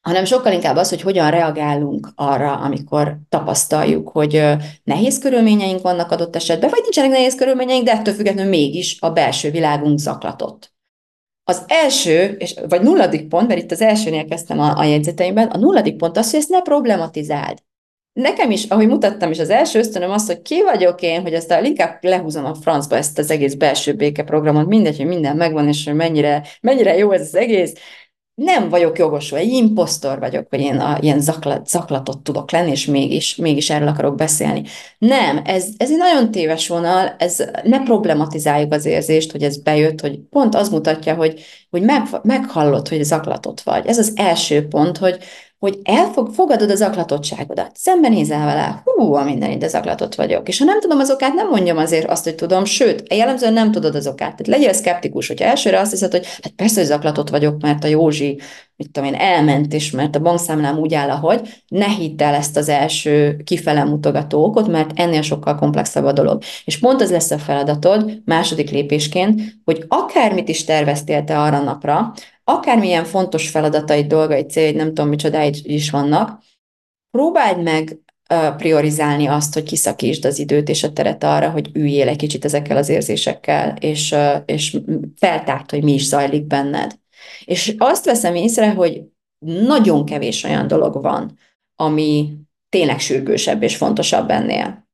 hanem 0.00 0.24
sokkal 0.24 0.52
inkább 0.52 0.76
az, 0.76 0.88
hogy 0.88 1.00
hogyan 1.00 1.30
reagálunk 1.30 2.08
arra, 2.14 2.52
amikor 2.52 3.18
tapasztaljuk, 3.28 4.08
hogy 4.08 4.42
nehéz 4.84 5.18
körülményeink 5.18 5.82
vannak 5.82 6.10
adott 6.10 6.36
esetben, 6.36 6.70
vagy 6.70 6.80
nincsenek 6.82 7.10
nehéz 7.10 7.34
körülményeink, 7.34 7.84
de 7.84 7.92
ettől 7.92 8.14
függetlenül 8.14 8.50
mégis 8.50 8.96
a 9.00 9.10
belső 9.10 9.50
világunk 9.50 9.98
zaklatott. 9.98 10.72
Az 11.44 11.62
első, 11.66 12.36
és, 12.38 12.54
vagy 12.68 12.82
nulladik 12.82 13.28
pont, 13.28 13.48
mert 13.48 13.60
itt 13.60 13.70
az 13.70 13.80
elsőnél 13.80 14.24
kezdtem 14.24 14.60
a, 14.60 14.78
a 14.78 14.84
jegyzeteimben, 14.84 15.48
a 15.48 15.58
nulladik 15.58 15.96
pont 15.96 16.16
az, 16.16 16.30
hogy 16.30 16.40
ezt 16.40 16.48
ne 16.48 16.62
problematizáld 16.62 17.58
nekem 18.20 18.50
is, 18.50 18.64
ahogy 18.64 18.88
mutattam 18.88 19.30
is, 19.30 19.38
az 19.38 19.50
első 19.50 19.78
ösztönöm 19.78 20.10
az, 20.10 20.26
hogy 20.26 20.42
ki 20.42 20.62
vagyok 20.62 21.02
én, 21.02 21.22
hogy 21.22 21.32
ezt 21.32 21.54
inkább 21.62 21.98
lehúzom 22.00 22.44
a 22.44 22.54
francba 22.54 22.96
ezt 22.96 23.18
az 23.18 23.30
egész 23.30 23.54
belső 23.54 23.94
békeprogramot, 23.94 24.66
mindegy, 24.66 24.96
hogy 24.96 25.06
minden 25.06 25.36
megvan, 25.36 25.68
és 25.68 25.84
hogy 25.84 25.94
mennyire, 25.94 26.42
mennyire 26.60 26.96
jó 26.96 27.10
ez 27.10 27.20
az 27.20 27.34
egész, 27.34 27.72
nem 28.34 28.68
vagyok 28.68 28.98
jogosult, 28.98 29.40
egy 29.40 29.50
impostor 29.50 30.18
vagyok, 30.18 30.46
vagy 30.50 30.60
én 30.60 30.78
a, 30.78 30.98
ilyen 31.00 31.20
zaklat, 31.20 31.68
zaklatot 31.68 32.18
tudok 32.18 32.50
lenni, 32.50 32.70
és 32.70 32.86
mégis, 32.86 33.36
mégis 33.36 33.70
erről 33.70 33.88
akarok 33.88 34.14
beszélni. 34.14 34.62
Nem, 34.98 35.40
ez, 35.44 35.68
ez 35.76 35.90
egy 35.90 35.96
nagyon 35.96 36.30
téves 36.30 36.68
vonal, 36.68 37.14
ez, 37.18 37.44
ne 37.62 37.82
problematizáljuk 37.82 38.72
az 38.72 38.84
érzést, 38.84 39.32
hogy 39.32 39.42
ez 39.42 39.62
bejött, 39.62 40.00
hogy 40.00 40.18
pont 40.18 40.54
az 40.54 40.68
mutatja, 40.68 41.14
hogy, 41.14 41.40
hogy 41.70 41.82
meg, 41.82 42.02
meghallod, 42.22 42.88
hogy 42.88 43.04
zaklatot 43.04 43.60
vagy. 43.60 43.86
Ez 43.86 43.98
az 43.98 44.12
első 44.16 44.66
pont, 44.66 44.98
hogy, 44.98 45.18
hogy 45.58 45.78
elfog, 45.82 46.30
fogadod 46.34 46.70
az 46.70 46.80
aklatottságodat, 46.80 47.70
szembenézel 47.74 48.44
vele, 48.46 48.82
hú, 48.84 49.14
a 49.14 49.24
minden 49.24 49.50
ide 49.50 49.68
zaklatott 49.68 50.14
vagyok. 50.14 50.48
És 50.48 50.58
ha 50.58 50.64
nem 50.64 50.80
tudom 50.80 50.98
az 50.98 51.10
okát, 51.10 51.34
nem 51.34 51.48
mondjam 51.48 51.76
azért 51.76 52.10
azt, 52.10 52.24
hogy 52.24 52.34
tudom, 52.34 52.64
sőt, 52.64 53.14
jellemzően 53.14 53.52
nem 53.52 53.72
tudod 53.72 53.94
az 53.94 54.06
okát. 54.06 54.36
Tehát 54.36 54.46
legyél 54.46 54.72
szkeptikus, 54.72 55.28
hogyha 55.28 55.44
elsőre 55.44 55.80
azt 55.80 55.90
hiszed, 55.90 56.10
hogy 56.10 56.26
hát 56.26 56.52
persze, 56.56 56.80
hogy 56.80 56.88
zaklatott 56.88 57.28
vagyok, 57.28 57.60
mert 57.60 57.84
a 57.84 57.86
Józsi, 57.86 58.40
mit 58.76 58.90
tudom 58.90 59.08
én, 59.08 59.14
elment 59.14 59.72
is, 59.72 59.90
mert 59.90 60.16
a 60.16 60.20
bankszámlám 60.20 60.78
úgy 60.78 60.94
áll, 60.94 61.10
ahogy, 61.10 61.48
ne 61.68 61.88
hidd 61.88 62.22
el 62.22 62.34
ezt 62.34 62.56
az 62.56 62.68
első 62.68 63.40
kifele 63.44 63.84
mutogató 63.84 64.44
okot, 64.44 64.68
mert 64.68 64.90
ennél 64.94 65.22
sokkal 65.22 65.54
komplexebb 65.54 66.04
a 66.04 66.12
dolog. 66.12 66.42
És 66.64 66.78
pont 66.78 67.02
ez 67.02 67.10
lesz 67.10 67.30
a 67.30 67.38
feladatod 67.38 68.20
második 68.24 68.70
lépésként, 68.70 69.40
hogy 69.64 69.84
akármit 69.88 70.48
is 70.48 70.64
terveztél 70.64 71.24
te 71.24 71.38
arra 71.38 71.60
napra, 71.60 72.12
akármilyen 72.48 73.04
fontos 73.04 73.48
feladatai, 73.48 74.06
dolgai, 74.06 74.42
céljaid, 74.42 74.76
nem 74.76 74.86
tudom 74.86 75.08
micsodáid 75.08 75.56
is 75.62 75.90
vannak, 75.90 76.42
próbáld 77.10 77.62
meg 77.62 77.98
priorizálni 78.56 79.26
azt, 79.26 79.54
hogy 79.54 79.62
kiszakítsd 79.62 80.24
az 80.24 80.38
időt 80.38 80.68
és 80.68 80.82
a 80.82 80.92
teret 80.92 81.24
arra, 81.24 81.50
hogy 81.50 81.70
üljél 81.72 82.08
egy 82.08 82.16
kicsit 82.16 82.44
ezekkel 82.44 82.76
az 82.76 82.88
érzésekkel, 82.88 83.76
és, 83.80 84.14
és 84.44 84.76
feltárt, 85.16 85.70
hogy 85.70 85.82
mi 85.82 85.92
is 85.92 86.06
zajlik 86.06 86.44
benned. 86.44 86.98
És 87.44 87.74
azt 87.78 88.04
veszem 88.04 88.34
észre, 88.34 88.70
hogy 88.70 89.02
nagyon 89.46 90.04
kevés 90.04 90.44
olyan 90.44 90.66
dolog 90.66 91.02
van, 91.02 91.38
ami 91.76 92.36
tényleg 92.68 93.00
sürgősebb 93.00 93.62
és 93.62 93.76
fontosabb 93.76 94.30
ennél. 94.30 94.87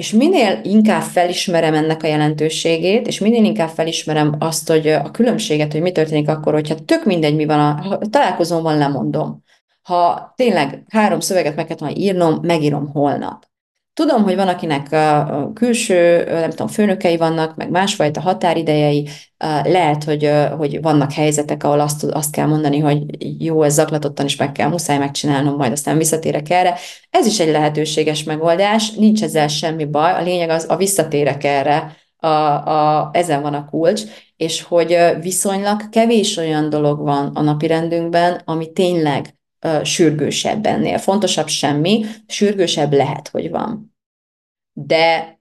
És 0.00 0.12
minél 0.12 0.60
inkább 0.62 1.02
felismerem 1.02 1.74
ennek 1.74 2.02
a 2.02 2.06
jelentőségét, 2.06 3.06
és 3.06 3.18
minél 3.18 3.44
inkább 3.44 3.68
felismerem 3.68 4.34
azt, 4.38 4.68
hogy 4.68 4.88
a 4.88 5.10
különbséget, 5.10 5.72
hogy 5.72 5.80
mi 5.80 5.92
történik 5.92 6.28
akkor, 6.28 6.52
hogyha 6.52 6.74
tök 6.84 7.04
mindegy, 7.04 7.34
mi 7.34 7.44
van, 7.44 7.58
a, 7.58 7.82
ha 7.82 7.98
találkozom 7.98 8.62
van, 8.62 8.78
lemondom. 8.78 9.42
Ha 9.82 10.32
tényleg 10.36 10.84
három 10.88 11.20
szöveget 11.20 11.56
meg 11.56 11.74
volna 11.78 11.94
írnom, 11.96 12.38
megírom 12.42 12.88
holnap. 12.88 13.49
Tudom, 13.94 14.22
hogy 14.22 14.36
van, 14.36 14.48
akinek 14.48 14.92
a 14.92 15.50
külső, 15.54 16.24
nem 16.24 16.50
tudom, 16.50 16.66
főnökei 16.66 17.16
vannak, 17.16 17.56
meg 17.56 17.70
másfajta 17.70 18.20
határidejei, 18.20 19.08
lehet, 19.62 20.04
hogy, 20.04 20.30
hogy 20.56 20.82
vannak 20.82 21.12
helyzetek, 21.12 21.64
ahol 21.64 21.80
azt, 21.80 22.04
azt 22.04 22.32
kell 22.32 22.46
mondani, 22.46 22.78
hogy 22.78 23.04
jó, 23.44 23.62
ez 23.62 23.74
zaklatottan 23.74 24.26
is 24.26 24.36
meg 24.36 24.52
kell, 24.52 24.68
muszáj 24.68 24.98
megcsinálnom, 24.98 25.56
majd 25.56 25.72
aztán 25.72 25.98
visszatérek 25.98 26.50
erre. 26.50 26.78
Ez 27.10 27.26
is 27.26 27.40
egy 27.40 27.50
lehetőséges 27.50 28.22
megoldás, 28.22 28.90
nincs 28.90 29.22
ezzel 29.22 29.48
semmi 29.48 29.84
baj, 29.84 30.12
a 30.12 30.22
lényeg 30.22 30.48
az, 30.50 30.66
a 30.68 30.76
visszatérek 30.76 31.44
erre, 31.44 31.96
a, 32.16 32.26
a, 32.26 33.10
ezen 33.12 33.42
van 33.42 33.54
a 33.54 33.64
kulcs, 33.64 34.02
és 34.36 34.62
hogy 34.62 34.98
viszonylag 35.20 35.88
kevés 35.88 36.36
olyan 36.36 36.70
dolog 36.70 37.00
van 37.00 37.26
a 37.34 37.40
napirendünkben, 37.40 38.42
ami 38.44 38.72
tényleg 38.72 39.34
sürgősebb 39.82 40.66
ennél. 40.66 40.98
Fontosabb 40.98 41.48
semmi, 41.48 42.04
sürgősebb 42.26 42.92
lehet, 42.92 43.28
hogy 43.28 43.50
van. 43.50 43.96
De 44.72 45.38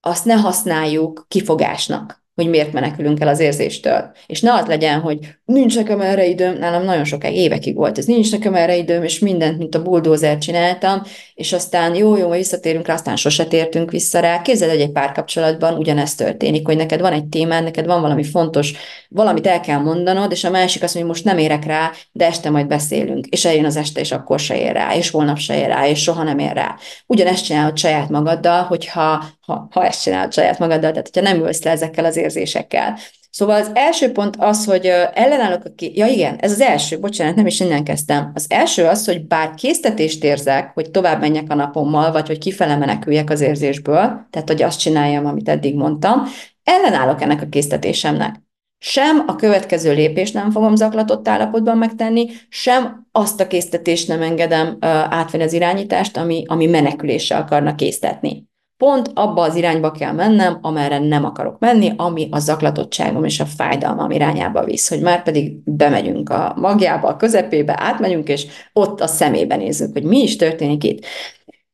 azt 0.00 0.24
ne 0.24 0.34
használjuk 0.34 1.24
kifogásnak 1.28 2.19
hogy 2.40 2.50
miért 2.50 2.72
menekülünk 2.72 3.20
el 3.20 3.28
az 3.28 3.40
érzéstől. 3.40 4.10
És 4.26 4.40
ne 4.40 4.52
az 4.52 4.66
legyen, 4.66 5.00
hogy 5.00 5.18
nincs 5.44 5.76
nekem 5.76 6.00
erre 6.00 6.26
időm, 6.26 6.58
nálam 6.58 6.84
nagyon 6.84 7.04
sokáig, 7.04 7.36
évekig 7.36 7.74
volt 7.74 7.98
ez, 7.98 8.04
nincs 8.04 8.32
nekem 8.32 8.54
erre 8.54 8.76
időm, 8.76 9.02
és 9.02 9.18
mindent, 9.18 9.58
mint 9.58 9.74
a 9.74 9.82
buldózer 9.82 10.38
csináltam, 10.38 11.02
és 11.34 11.52
aztán 11.52 11.94
jó, 11.94 12.16
jó, 12.16 12.30
visszatérünk 12.30 12.86
rá, 12.86 12.94
aztán 12.94 13.16
sose 13.16 13.44
tértünk 13.44 13.90
vissza 13.90 14.20
rá. 14.20 14.42
Képzeld, 14.42 14.70
hogy 14.70 14.80
egy 14.80 14.92
párkapcsolatban 14.92 15.74
ugyanezt 15.74 16.18
történik, 16.18 16.66
hogy 16.66 16.76
neked 16.76 17.00
van 17.00 17.12
egy 17.12 17.24
témád, 17.24 17.64
neked 17.64 17.86
van 17.86 18.00
valami 18.00 18.24
fontos, 18.24 18.72
valamit 19.08 19.46
el 19.46 19.60
kell 19.60 19.78
mondanod, 19.78 20.32
és 20.32 20.44
a 20.44 20.50
másik 20.50 20.82
azt 20.82 20.94
mondja, 20.94 21.12
hogy 21.12 21.22
most 21.22 21.34
nem 21.34 21.44
érek 21.44 21.64
rá, 21.64 21.90
de 22.12 22.26
este 22.26 22.50
majd 22.50 22.66
beszélünk. 22.66 23.26
És 23.26 23.44
eljön 23.44 23.64
az 23.64 23.76
este, 23.76 24.00
és 24.00 24.12
akkor 24.12 24.38
se 24.38 24.60
ér 24.60 24.72
rá, 24.72 24.94
és 24.94 25.10
holnap 25.10 25.38
se 25.38 25.58
ér 25.58 25.66
rá, 25.66 25.88
és 25.88 26.02
soha 26.02 26.22
nem 26.22 26.38
ér 26.38 26.52
rá. 26.52 26.76
Ugyanezt 27.06 27.44
csinálod 27.44 27.78
saját 27.78 28.08
magaddal, 28.08 28.62
hogyha 28.62 29.24
ha, 29.50 29.68
ha 29.70 29.86
ezt 29.86 30.02
csinálod 30.02 30.32
saját 30.32 30.58
magaddal, 30.58 30.90
tehát 30.90 31.10
hogyha 31.12 31.32
nem 31.32 31.46
ülsz 31.46 31.62
le 31.62 31.70
ezekkel 31.70 32.04
az 32.04 32.16
érzésekkel. 32.16 32.98
Szóval 33.30 33.60
az 33.60 33.70
első 33.74 34.12
pont 34.12 34.36
az, 34.38 34.64
hogy 34.64 34.86
ellenállok, 35.14 35.64
aki, 35.64 35.92
ja 35.94 36.06
igen, 36.06 36.36
ez 36.36 36.52
az 36.52 36.60
első, 36.60 36.98
bocsánat, 36.98 37.34
nem 37.34 37.46
is 37.46 37.60
innen 37.60 37.84
kezdtem. 37.84 38.30
Az 38.34 38.46
első 38.48 38.84
az, 38.84 39.04
hogy 39.04 39.26
bár 39.26 39.54
késztetést 39.54 40.24
érzek, 40.24 40.70
hogy 40.74 40.90
tovább 40.90 41.20
menjek 41.20 41.50
a 41.50 41.54
napommal, 41.54 42.12
vagy 42.12 42.26
hogy 42.26 42.38
kifele 42.38 42.76
meneküljek 42.76 43.30
az 43.30 43.40
érzésből, 43.40 44.26
tehát 44.30 44.48
hogy 44.48 44.62
azt 44.62 44.78
csináljam, 44.78 45.26
amit 45.26 45.48
eddig 45.48 45.74
mondtam, 45.74 46.22
ellenállok 46.64 47.22
ennek 47.22 47.42
a 47.42 47.48
késztetésemnek. 47.50 48.34
Sem 48.78 49.24
a 49.26 49.36
következő 49.36 49.92
lépést 49.92 50.34
nem 50.34 50.50
fogom 50.50 50.74
zaklatott 50.74 51.28
állapotban 51.28 51.78
megtenni, 51.78 52.26
sem 52.48 53.06
azt 53.12 53.40
a 53.40 53.46
késztetést 53.46 54.08
nem 54.08 54.22
engedem 54.22 54.76
átvenni 54.80 55.44
az 55.44 55.52
irányítást, 55.52 56.16
ami, 56.16 56.44
ami 56.46 56.66
menekülésre 56.66 57.36
akarna 57.36 57.74
késztetni 57.74 58.49
pont 58.80 59.10
abba 59.14 59.42
az 59.42 59.54
irányba 59.54 59.90
kell 59.90 60.12
mennem, 60.12 60.58
amerre 60.62 60.98
nem 60.98 61.24
akarok 61.24 61.58
menni, 61.58 61.92
ami 61.96 62.28
a 62.30 62.38
zaklatottságom 62.38 63.24
és 63.24 63.40
a 63.40 63.44
fájdalmam 63.44 64.10
irányába 64.10 64.64
visz, 64.64 64.88
hogy 64.88 65.00
már 65.00 65.22
pedig 65.22 65.56
bemegyünk 65.64 66.30
a 66.30 66.54
magjába, 66.56 67.08
a 67.08 67.16
közepébe, 67.16 67.74
átmegyünk, 67.76 68.28
és 68.28 68.46
ott 68.72 69.00
a 69.00 69.06
szemébe 69.06 69.56
nézzük, 69.56 69.92
hogy 69.92 70.02
mi 70.02 70.22
is 70.22 70.36
történik 70.36 70.84
itt. 70.84 71.04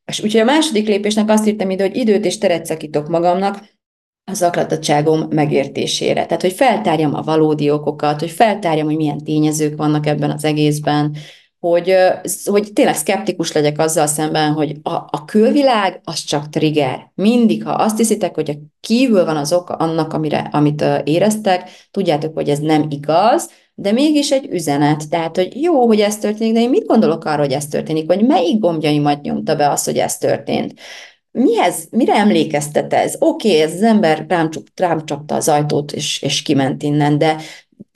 És 0.04 0.20
úgyhogy 0.20 0.40
a 0.40 0.44
második 0.44 0.86
lépésnek 0.86 1.28
azt 1.28 1.46
írtam 1.46 1.70
ide, 1.70 1.82
hogy 1.82 1.96
időt 1.96 2.24
és 2.24 2.38
teret 2.38 2.66
szakítok 2.66 3.08
magamnak, 3.08 3.58
a 4.30 4.34
zaklatottságom 4.34 5.26
megértésére. 5.30 6.26
Tehát, 6.26 6.42
hogy 6.42 6.52
feltárjam 6.52 7.14
a 7.14 7.22
valódi 7.22 7.70
okokat, 7.70 8.20
hogy 8.20 8.30
feltárjam, 8.30 8.86
hogy 8.86 8.96
milyen 8.96 9.24
tényezők 9.24 9.76
vannak 9.76 10.06
ebben 10.06 10.30
az 10.30 10.44
egészben, 10.44 11.16
hogy, 11.70 11.94
hogy 12.44 12.72
tényleg 12.72 12.94
szkeptikus 12.94 13.52
legyek 13.52 13.78
azzal 13.78 14.06
szemben, 14.06 14.52
hogy 14.52 14.76
a, 14.82 14.90
a 14.90 15.24
külvilág 15.26 16.00
az 16.04 16.24
csak 16.24 16.48
trigger. 16.48 17.10
Mindig, 17.14 17.64
ha 17.64 17.70
azt 17.70 17.96
hiszitek, 17.96 18.34
hogy 18.34 18.50
a 18.50 18.54
kívül 18.80 19.24
van 19.24 19.36
az 19.36 19.52
oka 19.52 19.74
annak, 19.74 20.12
amire, 20.12 20.48
amit 20.52 20.84
éreztek, 21.04 21.70
tudjátok, 21.90 22.34
hogy 22.34 22.48
ez 22.48 22.58
nem 22.58 22.86
igaz, 22.88 23.50
de 23.74 23.92
mégis 23.92 24.30
egy 24.30 24.48
üzenet. 24.50 25.08
Tehát, 25.08 25.36
hogy 25.36 25.62
jó, 25.62 25.86
hogy 25.86 26.00
ez 26.00 26.18
történik, 26.18 26.54
de 26.54 26.60
én 26.60 26.70
mit 26.70 26.86
gondolok 26.86 27.24
arra, 27.24 27.42
hogy 27.42 27.52
ez 27.52 27.66
történik, 27.66 28.06
vagy 28.06 28.26
melyik 28.26 28.58
gombjaimat 28.58 29.22
nyomta 29.22 29.56
be 29.56 29.70
az, 29.70 29.84
hogy 29.84 29.96
ez 29.96 30.18
történt 30.18 30.74
mihez, 31.38 31.88
mire 31.90 32.14
emlékeztet 32.14 32.92
ez? 32.92 33.16
Oké, 33.18 33.48
okay, 33.48 33.60
ez 33.60 33.72
az 33.72 33.82
ember 33.82 34.24
rám, 34.28 34.48
rám 34.74 35.04
csapta 35.04 35.34
az 35.34 35.48
ajtót, 35.48 35.92
és, 35.92 36.22
és 36.22 36.42
kiment 36.42 36.82
innen, 36.82 37.18
de 37.18 37.36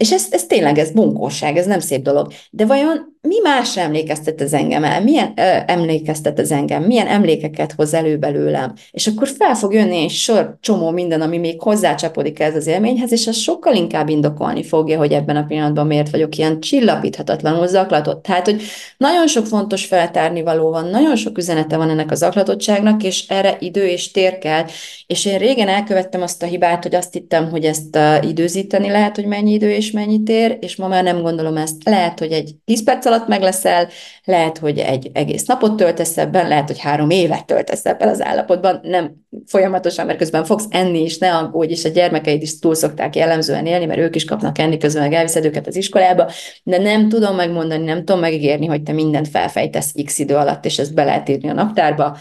és 0.01 0.13
ez, 0.13 0.27
ez 0.31 0.47
tényleg, 0.47 0.79
ez 0.79 0.91
bunkóság, 0.91 1.57
ez 1.57 1.67
nem 1.67 1.81
szép 1.81 2.03
dolog. 2.03 2.33
De 2.51 2.67
vajon 2.67 3.19
mi 3.23 3.41
más 3.43 3.77
emlékeztet 3.77 4.41
az 4.41 4.53
engem 4.53 4.85
el? 4.85 5.03
Milyen 5.03 5.33
ö, 5.37 5.43
emlékeztet 5.67 6.39
az 6.39 6.51
engem? 6.51 6.83
Milyen 6.83 7.07
emlékeket 7.07 7.73
hoz 7.73 7.95
elő 7.95 8.17
belőlem? 8.17 8.75
És 8.91 9.07
akkor 9.07 9.29
fel 9.29 9.55
fog 9.55 9.75
jönni 9.75 10.03
egy 10.03 10.11
sor 10.11 10.57
csomó 10.61 10.91
minden, 10.91 11.21
ami 11.21 11.39
még 11.39 11.61
hozzácsapodik 11.61 12.41
ez 12.41 12.57
az 12.57 12.67
élményhez, 12.67 13.13
és 13.13 13.27
az 13.27 13.37
sokkal 13.37 13.75
inkább 13.75 14.09
indokolni 14.09 14.63
fogja, 14.63 14.99
hogy 14.99 15.13
ebben 15.13 15.37
a 15.37 15.45
pillanatban 15.45 15.87
miért 15.87 16.11
vagyok 16.11 16.37
ilyen 16.37 16.61
csillapíthatatlanul 16.61 17.67
zaklatott. 17.67 18.23
Tehát, 18.23 18.45
hogy 18.45 18.63
nagyon 18.97 19.27
sok 19.27 19.47
fontos 19.47 19.85
feltárni 19.85 20.43
való 20.43 20.71
van, 20.71 20.87
nagyon 20.87 21.17
sok 21.17 21.39
üzenete 21.39 21.77
van 21.77 21.91
ennek 21.91 22.11
a 22.11 22.15
zaklatottságnak, 22.15 23.03
és 23.03 23.25
erre 23.29 23.57
idő 23.59 23.87
és 23.87 24.11
tér 24.11 24.39
kell. 24.39 24.65
És 25.07 25.25
én 25.25 25.39
régen 25.39 25.69
elkövettem 25.69 26.23
azt 26.23 26.43
a 26.43 26.47
hibát, 26.47 26.83
hogy 26.83 26.95
azt 26.95 27.13
hittem, 27.13 27.51
hogy 27.51 27.65
ezt 27.65 27.97
uh, 27.97 28.29
időzíteni 28.29 28.91
lehet, 28.91 29.17
hogy 29.17 29.27
mennyi 29.27 29.53
idő 29.53 29.71
és 29.71 29.91
mennyi 29.91 30.23
tér, 30.23 30.59
és 30.61 30.77
ma 30.77 30.89
már 30.89 31.03
nem 31.03 31.23
gondolom 31.23 31.57
ezt. 31.57 31.85
Lehet, 31.85 32.19
hogy 32.19 32.33
egy 32.33 32.55
10 32.65 32.85
perc 32.85 33.09
alatt 33.11 33.29
meg 33.29 33.43
leszel, 33.43 33.89
lehet, 34.25 34.59
hogy 34.59 34.79
egy 34.79 35.11
egész 35.13 35.45
napot 35.47 35.77
töltesz 35.77 36.19
ebben, 36.19 36.49
lehet, 36.49 36.67
hogy 36.67 36.79
három 36.79 37.11
évet 37.11 37.47
töltesz 37.47 37.85
ebben 37.85 38.09
az 38.09 38.23
állapotban, 38.23 38.81
nem 38.83 39.15
folyamatosan, 39.47 40.07
mert 40.07 40.19
közben 40.19 40.45
fogsz 40.45 40.67
enni 40.71 41.03
is, 41.03 41.19
ne 41.19 41.37
aggódj, 41.37 41.73
és 41.73 41.85
a 41.85 41.89
gyermekeid 41.89 42.43
is 42.43 42.59
túl 42.59 42.75
szokták 42.75 43.17
jellemzően 43.17 43.67
élni, 43.67 43.87
mert 43.87 44.01
ők 44.01 44.15
is 44.15 44.25
kapnak 44.25 44.59
enni, 44.59 44.77
közben 44.77 45.03
meg 45.03 45.13
elviszed 45.13 45.45
őket 45.45 45.67
az 45.67 45.77
iskolába, 45.77 46.31
de 46.63 46.79
nem 46.79 47.09
tudom 47.09 47.37
megmondani, 47.37 47.85
nem 47.85 47.99
tudom 47.99 48.21
megígérni, 48.21 48.67
hogy 48.67 48.83
te 48.83 48.93
mindent 48.93 49.29
felfejtesz 49.29 49.93
x 50.05 50.19
idő 50.19 50.35
alatt, 50.37 50.65
és 50.65 50.79
ezt 50.79 50.95
be 50.95 51.05
lehet 51.05 51.29
írni 51.29 51.49
a 51.49 51.53
naptárba, 51.53 52.17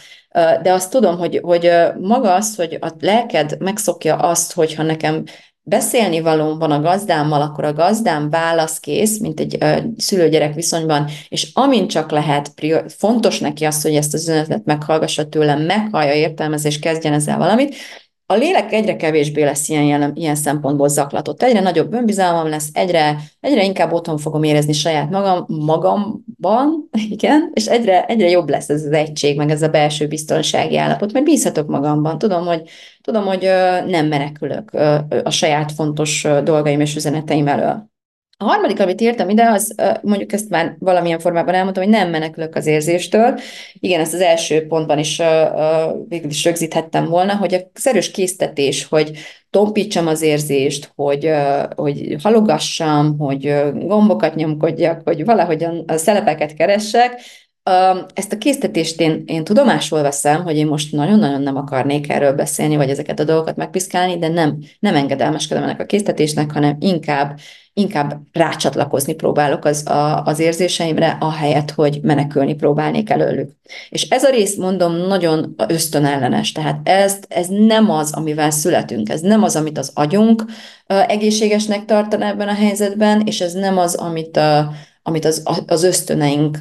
de 0.62 0.74
azt 0.74 0.92
tudom, 0.92 1.18
hogy, 1.18 1.40
hogy 1.42 1.72
maga 2.00 2.34
az, 2.34 2.56
hogy 2.56 2.78
a 2.82 2.92
lelked 3.00 3.56
megszokja 3.60 4.16
azt, 4.16 4.54
hogyha 4.54 4.84
nekem 4.84 5.24
beszélni 5.70 6.20
valóm 6.20 6.60
van 6.60 6.72
a 6.72 6.82
gazdámmal, 6.82 7.42
akkor 7.42 7.64
a 7.64 7.74
gazdám 7.74 8.30
válaszkész, 8.30 9.20
mint 9.20 9.40
egy 9.40 9.58
uh, 9.62 9.78
szülő-gyerek 9.98 10.54
viszonyban, 10.54 11.08
és 11.30 11.50
amint 11.54 11.90
csak 11.90 12.12
lehet, 12.12 12.54
fontos 12.88 13.40
neki 13.40 13.66
az, 13.66 13.82
hogy 13.82 13.96
ezt 13.96 14.14
az 14.14 14.22
üzenetet 14.22 14.66
meghallgassa 14.66 15.30
tőlem, 15.30 15.62
meghallja, 15.62 16.14
értelmez, 16.14 16.66
és 16.66 16.80
kezdjen 16.80 17.14
ezzel 17.14 17.38
valamit, 17.38 17.76
a 18.32 18.36
lélek 18.36 18.72
egyre 18.72 18.96
kevésbé 18.96 19.44
lesz 19.44 19.70
ilyen, 19.70 20.12
ilyen 20.16 20.36
szempontból 20.36 20.88
zaklatott, 20.88 21.44
egyre 21.44 21.60
nagyobb 21.60 21.94
önbizalmam 21.94 22.48
lesz, 22.48 22.70
egyre, 22.74 23.18
egyre 23.40 23.64
inkább 23.64 23.92
otthon 23.92 24.18
fogom 24.18 24.44
érezni 24.44 24.74
saját 24.74 25.10
magam, 25.10 25.46
magamban, 25.48 26.90
igen, 27.10 27.52
és 27.54 27.66
egyre, 27.66 28.06
egyre 28.06 28.30
jobb 28.30 28.50
lesz 28.50 28.70
ez 28.70 28.86
az 28.86 28.92
egység, 28.92 29.38
meg 29.38 29.50
ez 29.50 29.62
a 29.62 29.70
belső 29.70 30.08
biztonsági 30.08 30.78
állapot, 30.78 31.14
mert 31.14 31.26
bízhatok 31.26 31.68
magamban, 31.68 32.18
tudom, 32.18 32.46
hogy, 32.46 32.62
tudom, 33.02 33.26
hogy 33.26 33.50
nem 33.88 34.08
menekülök 34.08 34.74
a 35.24 35.30
saját 35.30 35.72
fontos 35.72 36.28
dolgaim 36.44 36.80
és 36.80 36.96
üzeneteim 36.96 37.48
elől. 37.48 37.90
A 38.42 38.46
harmadik, 38.46 38.80
amit 38.80 39.02
írtam 39.02 39.30
ide, 39.30 39.44
az 39.44 39.76
mondjuk 40.02 40.34
ezt 40.34 40.50
már 40.50 40.76
valamilyen 40.80 41.20
formában 41.20 41.54
elmondtam, 41.54 41.84
hogy 41.84 41.92
nem 41.92 42.10
menekülök 42.10 42.56
az 42.56 42.66
érzéstől. 42.66 43.40
Igen, 43.74 44.00
ezt 44.00 44.14
az 44.14 44.20
első 44.20 44.68
pontban 44.68 45.00
is 45.00 45.22
végül 46.08 46.30
is 46.30 46.44
rögzíthettem 46.44 47.06
volna, 47.06 47.36
hogy 47.36 47.66
az 47.74 47.88
erős 47.88 48.12
késztetés, 48.12 48.86
hogy 48.86 49.12
tompítsam 49.50 50.08
az 50.08 50.22
érzést, 50.22 50.92
hogy, 50.96 51.32
hogy 51.76 52.16
halogassam, 52.24 53.18
hogy 53.18 53.62
gombokat 53.74 54.36
nyomkodjak, 54.36 55.02
hogy 55.04 55.26
valahogyan 55.26 55.84
a 55.88 55.98
szelepeket 55.98 56.54
keressek, 56.54 57.22
ezt 58.14 58.34
a 58.34 58.38
késztetést 58.38 59.02
én, 59.02 59.24
én 59.26 59.44
tudomásul 59.44 60.02
veszem, 60.02 60.44
hogy 60.44 60.56
én 60.56 60.68
most 60.68 60.92
nagyon-nagyon 60.92 61.42
nem 61.42 61.56
akarnék 61.56 62.10
erről 62.10 62.34
beszélni, 62.34 62.76
vagy 62.76 62.90
ezeket 62.90 63.20
a 63.20 63.24
dolgokat 63.24 63.56
megpiszkálni, 63.56 64.18
de 64.18 64.28
nem, 64.28 64.58
nem 64.80 64.96
engedelmeskedem 64.96 65.64
ennek 65.64 65.80
a 65.80 65.86
késztetésnek, 65.86 66.52
hanem 66.52 66.78
inkább 66.80 67.40
inkább 67.80 68.20
rácsatlakozni 68.32 69.14
próbálok 69.14 69.66
az, 69.66 69.88
a, 69.88 70.24
az 70.24 70.40
érzéseimre, 70.40 71.18
ahelyett, 71.20 71.72
hogy 71.72 72.00
menekülni 72.02 72.56
próbálnék 72.56 73.10
előlük. 73.10 73.52
És 73.90 74.04
ez 74.10 74.24
a 74.24 74.30
rész, 74.30 74.56
mondom, 74.56 74.96
nagyon 74.96 75.56
ösztönellenes, 75.68 76.52
tehát 76.52 76.80
ez, 76.84 77.20
ez 77.28 77.48
nem 77.48 77.90
az, 77.90 78.14
amivel 78.14 78.52
születünk, 78.52 79.10
ez 79.10 79.22
nem 79.22 79.44
az, 79.44 79.56
amit 79.56 79.78
az 79.78 79.92
agyunk 79.94 80.46
egészségesnek 80.86 81.86
tartan 81.86 82.22
ebben 82.22 82.48
a 82.48 82.54
helyzetben, 82.54 83.22
és 83.26 83.42
ez 83.42 83.54
nem 83.54 83.78
az, 83.78 83.96
amit 83.96 84.38
a, 84.38 84.72
amit 85.02 85.26
az, 85.26 85.44
az 85.68 85.84
ösztöneink 85.84 86.58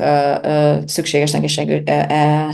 szükségesnek 0.84 1.43
és 1.43 1.61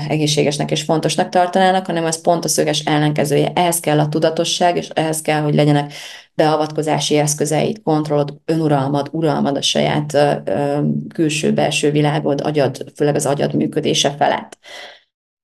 egészségesnek 0.09 0.70
és 0.70 0.82
fontosnak 0.82 1.28
tartanának, 1.28 1.87
hanem 1.87 2.07
ez 2.07 2.20
pont 2.20 2.45
a 2.45 2.49
szöges 2.49 2.80
ellenkezője. 2.85 3.53
Ehhez 3.55 3.80
kell 3.80 3.99
a 3.99 4.09
tudatosság, 4.09 4.76
és 4.76 4.89
ehhez 4.89 5.22
kell, 5.22 5.41
hogy 5.41 5.55
legyenek 5.55 5.93
beavatkozási 6.35 7.16
eszközeid, 7.16 7.82
kontrollod, 7.82 8.39
önuralmad, 8.45 9.09
uralmad 9.12 9.57
a 9.57 9.62
saját 9.62 10.18
külső-belső 11.14 11.91
világod, 11.91 12.41
agyad, 12.41 12.85
főleg 12.95 13.14
az 13.14 13.26
agyad 13.26 13.55
működése 13.55 14.11
felett. 14.11 14.59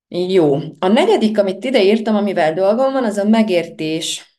Jó. 0.09 0.55
A 0.79 0.89
negyedik, 0.89 1.39
amit 1.39 1.65
ide 1.65 1.85
írtam, 1.85 2.17
amivel 2.17 2.55
dolgom 2.55 2.93
van, 2.93 3.05
az 3.05 3.17
a 3.17 3.25
megértés 3.25 4.39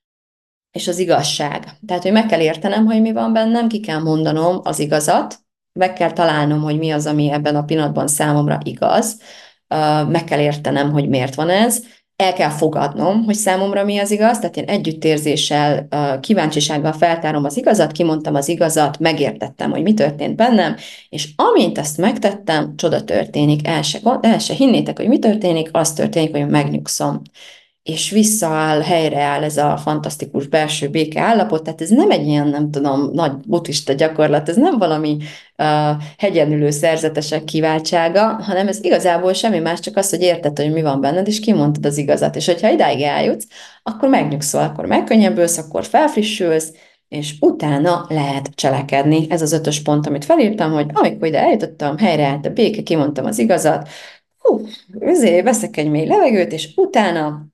és 0.71 0.87
az 0.87 0.97
igazság. 0.99 1.65
Tehát, 1.87 2.03
hogy 2.03 2.11
meg 2.11 2.25
kell 2.25 2.39
értenem, 2.39 2.85
hogy 2.85 3.01
mi 3.01 3.11
van 3.11 3.33
bennem, 3.33 3.67
ki 3.67 3.79
kell 3.79 3.99
mondanom 3.99 4.59
az 4.63 4.79
igazat, 4.79 5.39
meg 5.73 5.93
kell 5.93 6.11
találnom, 6.11 6.61
hogy 6.61 6.77
mi 6.77 6.91
az, 6.91 7.05
ami 7.05 7.31
ebben 7.31 7.55
a 7.55 7.63
pillanatban 7.63 8.07
számomra 8.07 8.57
igaz, 8.63 9.17
meg 10.07 10.23
kell 10.23 10.39
értenem, 10.39 10.91
hogy 10.91 11.09
miért 11.09 11.35
van 11.35 11.49
ez, 11.49 11.83
el 12.15 12.33
kell 12.33 12.49
fogadnom, 12.49 13.23
hogy 13.23 13.35
számomra 13.35 13.83
mi 13.83 13.99
az 13.99 14.11
igaz, 14.11 14.39
tehát 14.39 14.57
én 14.57 14.63
együttérzéssel, 14.63 15.87
kíváncsisággal 16.19 16.93
feltárom 16.93 17.45
az 17.45 17.57
igazat, 17.57 17.91
kimondtam 17.91 18.35
az 18.35 18.47
igazat, 18.47 18.99
megértettem, 18.99 19.71
hogy 19.71 19.81
mi 19.81 19.93
történt 19.93 20.35
bennem, 20.35 20.75
és 21.09 21.29
amint 21.35 21.77
ezt 21.77 21.97
megtettem, 21.97 22.75
csoda 22.75 23.03
történik, 23.03 23.67
el 23.67 23.81
se, 23.81 23.99
el 24.21 24.39
se 24.39 24.53
hinnétek, 24.53 24.97
hogy 24.97 25.07
mi 25.07 25.19
történik, 25.19 25.69
az 25.71 25.93
történik, 25.93 26.31
hogy 26.31 26.47
megnyugszom 26.47 27.21
és 27.83 28.09
visszaáll, 28.09 28.81
helyreáll 28.81 29.43
ez 29.43 29.57
a 29.57 29.77
fantasztikus 29.77 30.47
belső 30.47 30.89
béke 30.89 31.21
állapot, 31.21 31.63
tehát 31.63 31.81
ez 31.81 31.89
nem 31.89 32.11
egy 32.11 32.27
ilyen, 32.27 32.47
nem 32.47 32.71
tudom, 32.71 33.09
nagy 33.13 33.31
buddhista 33.31 33.93
gyakorlat, 33.93 34.49
ez 34.49 34.55
nem 34.55 34.77
valami 34.77 35.17
uh, 35.57 36.03
hegyenülő 36.17 36.69
szerzetesek 36.69 37.43
kiváltsága, 37.43 38.21
hanem 38.21 38.67
ez 38.67 38.83
igazából 38.83 39.33
semmi 39.33 39.59
más, 39.59 39.79
csak 39.79 39.97
az, 39.97 40.09
hogy 40.09 40.21
érted, 40.21 40.57
hogy 40.57 40.71
mi 40.71 40.81
van 40.81 41.01
benned, 41.01 41.27
és 41.27 41.39
kimondtad 41.39 41.85
az 41.85 41.97
igazat, 41.97 42.35
és 42.35 42.45
hogyha 42.45 42.71
idáig 42.71 43.01
eljutsz, 43.01 43.47
akkor 43.83 44.09
megnyugszol, 44.09 44.61
akkor 44.61 44.85
megkönnyebbülsz, 44.85 45.57
akkor 45.57 45.85
felfrissülsz, 45.85 46.71
és 47.07 47.35
utána 47.39 48.05
lehet 48.09 48.49
cselekedni. 48.55 49.25
Ez 49.29 49.41
az 49.41 49.51
ötös 49.51 49.81
pont, 49.81 50.07
amit 50.07 50.25
felírtam, 50.25 50.71
hogy 50.71 50.89
amikor 50.93 51.27
ide 51.27 51.39
eljutottam, 51.39 51.97
helyreállt 51.97 52.45
a 52.45 52.49
béke, 52.49 52.81
kimondtam 52.81 53.25
az 53.25 53.39
igazat, 53.39 53.89
hú, 54.37 54.61
azért 55.01 55.43
veszek 55.43 55.77
egy 55.77 55.89
mély 55.89 56.07
levegőt, 56.07 56.51
és 56.51 56.69
utána 56.75 57.50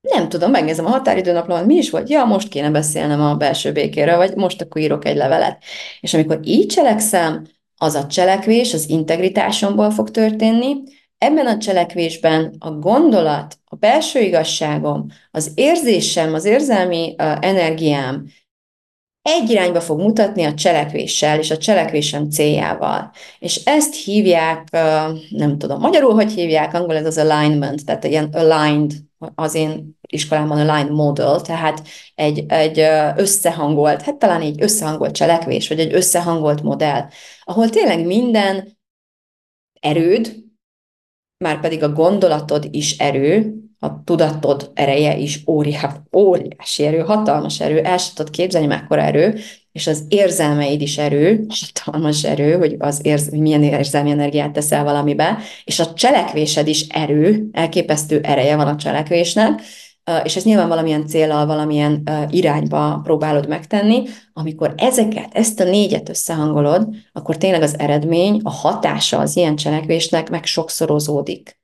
nem 0.00 0.28
tudom, 0.28 0.50
megnézem 0.50 0.86
a 0.86 0.90
határidőnaplómat, 0.90 1.66
mi 1.66 1.74
is 1.74 1.90
volt? 1.90 2.08
Ja, 2.08 2.24
most 2.24 2.48
kéne 2.48 2.70
beszélnem 2.70 3.20
a 3.20 3.34
belső 3.34 3.72
békéről, 3.72 4.16
vagy 4.16 4.34
most 4.34 4.60
akkor 4.60 4.80
írok 4.80 5.04
egy 5.04 5.16
levelet. 5.16 5.62
És 6.00 6.14
amikor 6.14 6.40
így 6.42 6.66
cselekszem, 6.66 7.46
az 7.76 7.94
a 7.94 8.06
cselekvés 8.06 8.74
az 8.74 8.88
integritásomból 8.88 9.90
fog 9.90 10.10
történni, 10.10 10.74
ebben 11.18 11.46
a 11.46 11.58
cselekvésben 11.58 12.56
a 12.58 12.70
gondolat, 12.70 13.58
a 13.64 13.76
belső 13.76 14.20
igazságom, 14.20 15.06
az 15.30 15.52
érzésem, 15.54 16.34
az 16.34 16.44
érzelmi 16.44 17.14
energiám 17.40 18.26
egy 19.22 19.50
irányba 19.50 19.80
fog 19.80 20.00
mutatni 20.00 20.44
a 20.44 20.54
cselekvéssel 20.54 21.38
és 21.38 21.50
a 21.50 21.56
cselekvésem 21.56 22.30
céljával. 22.30 23.10
És 23.38 23.64
ezt 23.64 23.94
hívják, 23.94 24.68
nem 25.30 25.58
tudom, 25.58 25.80
magyarul 25.80 26.14
hogy 26.14 26.32
hívják, 26.32 26.74
angol 26.74 26.96
ez 26.96 27.06
az 27.06 27.18
alignment, 27.18 27.84
tehát 27.84 28.04
ilyen 28.04 28.28
aligned, 28.32 28.92
az 29.34 29.54
én 29.54 29.98
iskolámban 30.08 30.68
aligned 30.68 30.92
model, 30.92 31.40
tehát 31.40 31.88
egy, 32.14 32.44
egy 32.48 32.78
összehangolt, 33.16 34.02
hát 34.02 34.16
talán 34.16 34.40
egy 34.40 34.62
összehangolt 34.62 35.14
cselekvés, 35.14 35.68
vagy 35.68 35.80
egy 35.80 35.94
összehangolt 35.94 36.62
modell, 36.62 37.08
ahol 37.42 37.68
tényleg 37.68 38.06
minden 38.06 38.78
erőd, 39.80 40.36
már 41.44 41.60
pedig 41.60 41.82
a 41.82 41.92
gondolatod 41.92 42.68
is 42.70 42.98
erő, 42.98 43.54
a 43.78 44.04
tudatod 44.04 44.70
ereje 44.74 45.16
is 45.16 45.42
óriás, 45.46 45.94
óriási 46.16 46.84
erő, 46.84 46.98
hatalmas 46.98 47.60
erő, 47.60 47.78
el 47.78 47.98
sem 47.98 48.14
tudod 48.14 48.32
képzelni 48.32 48.66
mekkora 48.66 49.02
erő, 49.02 49.38
és 49.78 49.86
az 49.86 50.04
érzelmeid 50.08 50.80
is 50.80 50.98
erő, 50.98 51.46
hatalmas 51.74 52.24
erő, 52.24 52.56
hogy, 52.56 52.76
az 52.78 53.00
érz, 53.02 53.28
hogy 53.28 53.38
milyen 53.38 53.62
érzelmi 53.62 54.10
energiát 54.10 54.52
teszel 54.52 54.84
valamibe, 54.84 55.38
és 55.64 55.78
a 55.80 55.92
cselekvésed 55.92 56.68
is 56.68 56.86
erő, 56.88 57.48
elképesztő 57.52 58.20
ereje 58.22 58.56
van 58.56 58.66
a 58.66 58.76
cselekvésnek, 58.76 59.62
és 60.24 60.36
ez 60.36 60.44
nyilván 60.44 60.68
valamilyen 60.68 61.06
célral, 61.06 61.46
valamilyen 61.46 62.02
irányba 62.30 63.00
próbálod 63.02 63.48
megtenni, 63.48 64.02
amikor 64.32 64.74
ezeket, 64.76 65.34
ezt 65.34 65.60
a 65.60 65.64
négyet 65.64 66.08
összehangolod, 66.08 66.88
akkor 67.12 67.36
tényleg 67.36 67.62
az 67.62 67.78
eredmény, 67.78 68.40
a 68.42 68.50
hatása 68.50 69.18
az 69.18 69.36
ilyen 69.36 69.56
cselekvésnek 69.56 70.30
meg 70.30 70.44
sokszorozódik. 70.44 71.60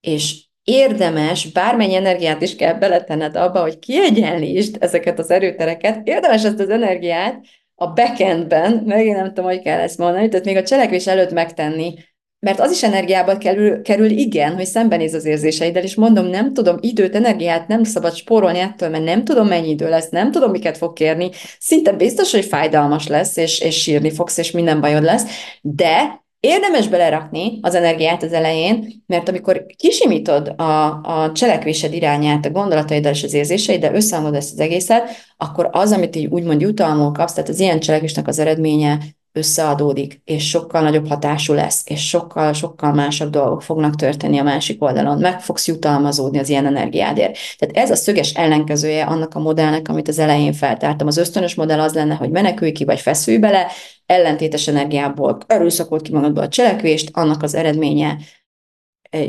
És 0.00 0.45
érdemes, 0.66 1.52
bármennyi 1.52 1.94
energiát 1.94 2.42
is 2.42 2.56
kell 2.56 2.74
beletenned 2.74 3.36
abba, 3.36 3.60
hogy 3.60 3.78
kiegyenlítsd 3.78 4.76
ezeket 4.80 5.18
az 5.18 5.30
erőtereket, 5.30 6.00
érdemes 6.04 6.44
ezt 6.44 6.60
az 6.60 6.68
energiát 6.68 7.44
a 7.74 7.92
backendben, 7.92 8.82
meg 8.86 9.06
én 9.06 9.14
nem 9.14 9.26
tudom, 9.26 9.44
hogy 9.44 9.62
kell 9.62 9.80
ezt 9.80 9.98
mondani, 9.98 10.28
tehát 10.28 10.44
még 10.44 10.56
a 10.56 10.62
cselekvés 10.62 11.06
előtt 11.06 11.32
megtenni, 11.32 11.94
mert 12.38 12.60
az 12.60 12.70
is 12.70 12.82
energiába 12.82 13.38
kerül, 13.38 13.82
kerül 13.82 14.10
igen, 14.10 14.54
hogy 14.54 14.64
szembenéz 14.64 15.14
az 15.14 15.24
érzéseiddel, 15.24 15.82
és 15.82 15.94
mondom, 15.94 16.26
nem 16.26 16.52
tudom, 16.52 16.76
időt, 16.80 17.14
energiát 17.14 17.68
nem 17.68 17.84
szabad 17.84 18.14
spórolni 18.14 18.58
ettől, 18.58 18.88
mert 18.88 19.04
nem 19.04 19.24
tudom, 19.24 19.46
mennyi 19.46 19.68
idő 19.68 19.88
lesz, 19.88 20.08
nem 20.08 20.30
tudom, 20.30 20.50
miket 20.50 20.76
fog 20.76 20.92
kérni, 20.92 21.30
szinte 21.58 21.92
biztos, 21.92 22.32
hogy 22.32 22.44
fájdalmas 22.44 23.06
lesz, 23.06 23.36
és, 23.36 23.60
és 23.60 23.82
sírni 23.82 24.10
fogsz, 24.10 24.38
és 24.38 24.50
minden 24.50 24.80
bajod 24.80 25.02
lesz, 25.02 25.24
de 25.60 26.24
Érdemes 26.46 26.88
belerakni 26.88 27.58
az 27.62 27.74
energiát 27.74 28.22
az 28.22 28.32
elején, 28.32 29.02
mert 29.06 29.28
amikor 29.28 29.66
kisimítod 29.76 30.48
a, 30.56 30.86
a 31.02 31.32
cselekvésed 31.32 31.92
irányát, 31.92 32.46
a 32.46 32.50
gondolataiddal 32.50 33.12
és 33.12 33.22
az 33.22 33.34
érzéseiddel, 33.34 33.94
összehangod 33.94 34.34
ezt 34.34 34.52
az 34.52 34.60
egészet, 34.60 35.08
akkor 35.36 35.68
az, 35.72 35.92
amit 35.92 36.16
így 36.16 36.26
úgymond 36.26 36.60
jutalmul 36.60 37.12
kapsz, 37.12 37.32
tehát 37.32 37.48
az 37.48 37.60
ilyen 37.60 37.80
cselekvésnek 37.80 38.28
az 38.28 38.38
eredménye 38.38 38.98
összeadódik, 39.36 40.20
és 40.24 40.48
sokkal 40.48 40.82
nagyobb 40.82 41.08
hatású 41.08 41.52
lesz, 41.52 41.82
és 41.86 42.08
sokkal, 42.08 42.52
sokkal 42.52 42.92
másabb 42.92 43.30
dolgok 43.30 43.62
fognak 43.62 43.94
történni 43.94 44.38
a 44.38 44.42
másik 44.42 44.82
oldalon. 44.82 45.18
Meg 45.18 45.40
fogsz 45.40 45.66
jutalmazódni 45.66 46.38
az 46.38 46.48
ilyen 46.48 46.66
energiádért. 46.66 47.38
Tehát 47.58 47.76
ez 47.76 47.90
a 47.90 47.96
szöges 47.96 48.34
ellenkezője 48.34 49.04
annak 49.04 49.34
a 49.34 49.38
modellnek, 49.38 49.88
amit 49.88 50.08
az 50.08 50.18
elején 50.18 50.52
feltártam. 50.52 51.06
Az 51.06 51.16
ösztönös 51.16 51.54
modell 51.54 51.80
az 51.80 51.94
lenne, 51.94 52.14
hogy 52.14 52.30
menekülj 52.30 52.72
ki, 52.72 52.84
vagy 52.84 53.00
feszülj 53.00 53.38
bele, 53.38 53.66
ellentétes 54.06 54.68
energiából 54.68 55.38
erőszakolt 55.46 56.02
ki 56.02 56.12
magadba 56.12 56.42
a 56.42 56.48
cselekvést, 56.48 57.10
annak 57.12 57.42
az 57.42 57.54
eredménye 57.54 58.16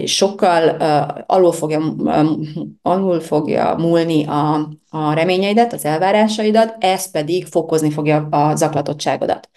sokkal 0.06 0.76
uh, 0.80 1.24
alul, 1.26 1.52
fogja, 1.52 1.80
um, 1.80 2.42
alul 2.82 3.20
fogja 3.20 3.76
múlni 3.78 4.26
a, 4.26 4.70
a 4.90 5.14
reményeidet, 5.14 5.74
az 5.74 5.86
elvárásaidat, 5.86 6.76
ez 6.80 7.12
pedig 7.12 7.46
fokozni 7.46 7.92
fogja 7.92 8.28
a 8.30 8.56
zaklatottságodat. 8.56 9.50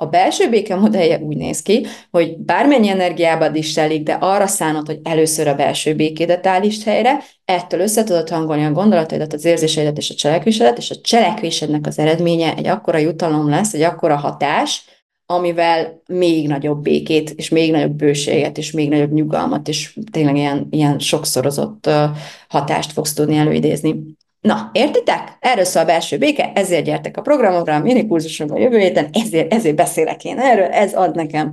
A 0.00 0.06
belső 0.06 0.48
béke 0.48 0.74
modellje 0.74 1.18
úgy 1.18 1.36
néz 1.36 1.62
ki, 1.62 1.86
hogy 2.10 2.36
bármennyi 2.36 2.88
energiábad 2.88 3.56
is 3.56 3.72
telik, 3.72 4.02
de 4.02 4.12
arra 4.12 4.46
szánod, 4.46 4.86
hogy 4.86 4.98
először 5.02 5.48
a 5.48 5.54
belső 5.54 5.94
békédet 5.94 6.46
állítsd 6.46 6.82
helyre, 6.82 7.18
ettől 7.44 7.80
össze 7.80 8.04
tudod 8.04 8.28
hangolni 8.28 8.64
a 8.64 8.72
gondolataidat, 8.72 9.32
az 9.32 9.44
érzéseidet 9.44 9.96
és 9.96 10.10
a 10.10 10.14
cselekvésedet, 10.14 10.78
és 10.78 10.90
a 10.90 11.00
cselekvésednek 11.00 11.86
az 11.86 11.98
eredménye 11.98 12.54
egy 12.56 12.66
akkora 12.66 12.98
jutalom 12.98 13.48
lesz, 13.48 13.74
egy 13.74 13.82
akkora 13.82 14.16
hatás, 14.16 14.84
amivel 15.26 16.02
még 16.06 16.48
nagyobb 16.48 16.82
békét, 16.82 17.30
és 17.30 17.48
még 17.48 17.70
nagyobb 17.70 17.94
bőséget, 17.94 18.58
és 18.58 18.70
még 18.70 18.88
nagyobb 18.88 19.12
nyugalmat, 19.12 19.68
és 19.68 19.98
tényleg 20.10 20.36
ilyen, 20.36 20.66
ilyen 20.70 20.98
sokszorozott 20.98 21.90
hatást 22.48 22.92
fogsz 22.92 23.12
tudni 23.12 23.36
előidézni. 23.36 24.16
Na, 24.48 24.70
értitek? 24.72 25.36
Erről 25.40 25.64
szól 25.64 25.82
a 25.82 25.86
belső 25.86 26.18
béke, 26.18 26.52
ezért 26.54 26.84
gyertek 26.84 27.16
a 27.16 27.22
programomra, 27.22 27.74
a 27.74 27.78
minikurzusomra 27.78 28.54
a 28.54 28.58
jövő 28.58 28.78
héten, 28.78 29.08
ezért, 29.12 29.52
ezért 29.52 29.74
beszélek 29.74 30.24
én 30.24 30.38
erről, 30.38 30.64
ez 30.64 30.94
ad 30.94 31.14
nekem 31.14 31.50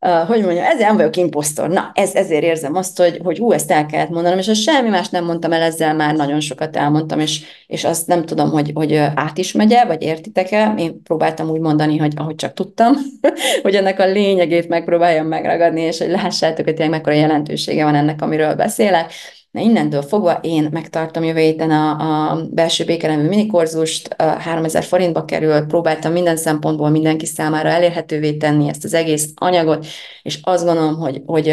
Uh, 0.00 0.26
hogy 0.26 0.42
mondjam, 0.42 0.64
ezért 0.64 0.86
nem 0.86 0.96
vagyok 0.96 1.16
imposztor. 1.16 1.68
Na, 1.68 1.90
ez, 1.94 2.14
ezért 2.14 2.42
érzem 2.42 2.74
azt, 2.74 2.98
hogy, 2.98 3.20
hogy 3.24 3.38
hú, 3.38 3.52
ezt 3.52 3.70
el 3.70 3.86
kellett 3.86 4.08
mondanom, 4.08 4.38
és 4.38 4.62
semmi 4.62 4.88
más 4.88 5.08
nem 5.08 5.24
mondtam 5.24 5.52
el, 5.52 5.62
ezzel 5.62 5.94
már 5.94 6.14
nagyon 6.14 6.40
sokat 6.40 6.76
elmondtam, 6.76 7.20
és, 7.20 7.44
és 7.66 7.84
azt 7.84 8.06
nem 8.06 8.24
tudom, 8.24 8.50
hogy, 8.50 8.70
hogy 8.74 8.94
át 8.94 9.38
is 9.38 9.52
megye, 9.52 9.84
vagy 9.84 10.02
értitek-e. 10.02 10.74
Én 10.76 11.02
próbáltam 11.02 11.50
úgy 11.50 11.60
mondani, 11.60 11.96
hogy 11.96 12.12
ahogy 12.16 12.34
csak 12.34 12.52
tudtam, 12.52 12.94
hogy 13.62 13.74
ennek 13.74 14.00
a 14.00 14.06
lényegét 14.06 14.68
megpróbáljam 14.68 15.26
megragadni, 15.26 15.80
és 15.80 15.98
hogy 15.98 16.10
lássátok, 16.10 16.64
hogy 16.64 16.74
tényleg 16.74 16.90
mekkora 16.90 17.16
jelentősége 17.16 17.84
van 17.84 17.94
ennek, 17.94 18.22
amiről 18.22 18.54
beszélek. 18.54 19.12
Na 19.56 19.62
innentől 19.62 20.02
fogva 20.02 20.32
én 20.42 20.68
megtartom 20.72 21.24
jövő 21.24 21.40
héten 21.40 21.70
a, 21.70 22.30
a 22.30 22.46
belső 22.50 22.84
békelemű 22.84 23.28
minikurzust, 23.28 24.14
3000 24.18 24.84
forintba 24.84 25.24
kerül, 25.24 25.66
próbáltam 25.66 26.12
minden 26.12 26.36
szempontból 26.36 26.88
mindenki 26.88 27.26
számára 27.26 27.68
elérhetővé 27.68 28.36
tenni 28.36 28.68
ezt 28.68 28.84
az 28.84 28.94
egész 28.94 29.32
anyagot, 29.34 29.86
és 30.22 30.38
azt 30.42 30.64
gondolom, 30.64 30.96
hogy, 30.96 31.22
hogy 31.26 31.48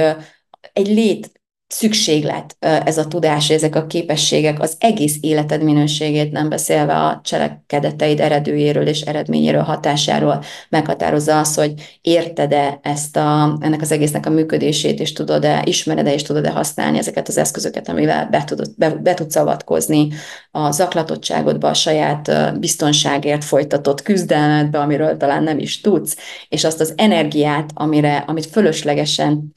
egy 0.74 0.88
lét 0.88 1.32
szükséglet 1.74 2.56
ez 2.60 2.98
a 2.98 3.08
tudás, 3.08 3.50
ezek 3.50 3.76
a 3.76 3.86
képességek 3.86 4.62
az 4.62 4.76
egész 4.80 5.18
életed 5.22 5.64
minőségét, 5.64 6.32
nem 6.32 6.50
beszélve 6.50 6.94
a 6.94 7.22
cselekedeteid 7.24 8.20
eredőjéről 8.20 8.88
és 8.88 9.02
eredményéről, 9.02 9.62
hatásáról 9.62 10.44
meghatározza 10.70 11.40
az, 11.40 11.56
hogy 11.56 11.74
érted-e 12.02 12.80
ezt 12.82 13.18
a, 13.18 13.58
ennek 13.60 13.82
az 13.82 13.92
egésznek 13.92 14.26
a 14.26 14.30
működését, 14.30 15.00
és 15.00 15.14
tudod-e, 15.14 15.62
ismered-e, 15.66 16.14
és 16.14 16.22
tudod-e 16.22 16.50
használni 16.50 16.98
ezeket 16.98 17.28
az 17.28 17.38
eszközöket, 17.38 17.90
amivel 17.90 18.28
be, 18.32 18.44
tudod, 18.44 18.68
be, 18.78 18.90
be 18.90 19.14
tudsz 19.14 19.36
avatkozni 19.36 20.08
a 20.52 20.72
zaklatottságodba, 20.72 21.68
a 21.68 21.74
saját 21.74 22.60
biztonságért 22.60 23.44
folytatott 23.44 24.02
küzdelmedbe, 24.02 24.80
amiről 24.80 25.18
talán 25.18 25.44
nem 25.44 25.60
is 25.60 25.82
tudsz, 25.82 26.18
és 26.50 26.64
azt 26.64 26.80
az 26.80 26.94
energiát, 26.96 27.70
amire, 27.74 28.24
amit 28.28 28.46
fölöslegesen 28.46 29.52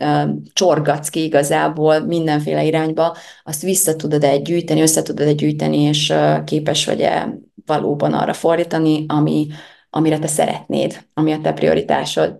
csorgatsz 0.53 1.09
ki 1.09 1.25
igazából, 1.25 2.05
mindenféle 2.07 2.65
irányba, 2.65 3.17
azt 3.45 3.63
vissza 3.63 3.97
tudod-e 3.97 4.37
gyűjteni, 4.37 4.81
össze 4.81 5.03
tudod-e 5.03 5.33
gyűjteni, 5.33 5.77
és 5.77 6.15
képes 6.45 6.87
vagy-e 6.87 7.39
valóban 7.67 8.13
arra 8.13 8.33
fordítani, 8.33 9.05
ami, 9.09 9.47
amire 9.91 10.19
te 10.19 10.27
szeretnéd, 10.27 11.05
ami 11.15 11.33
a 11.33 11.41
te 11.41 11.53
prioritásod. 11.53 12.39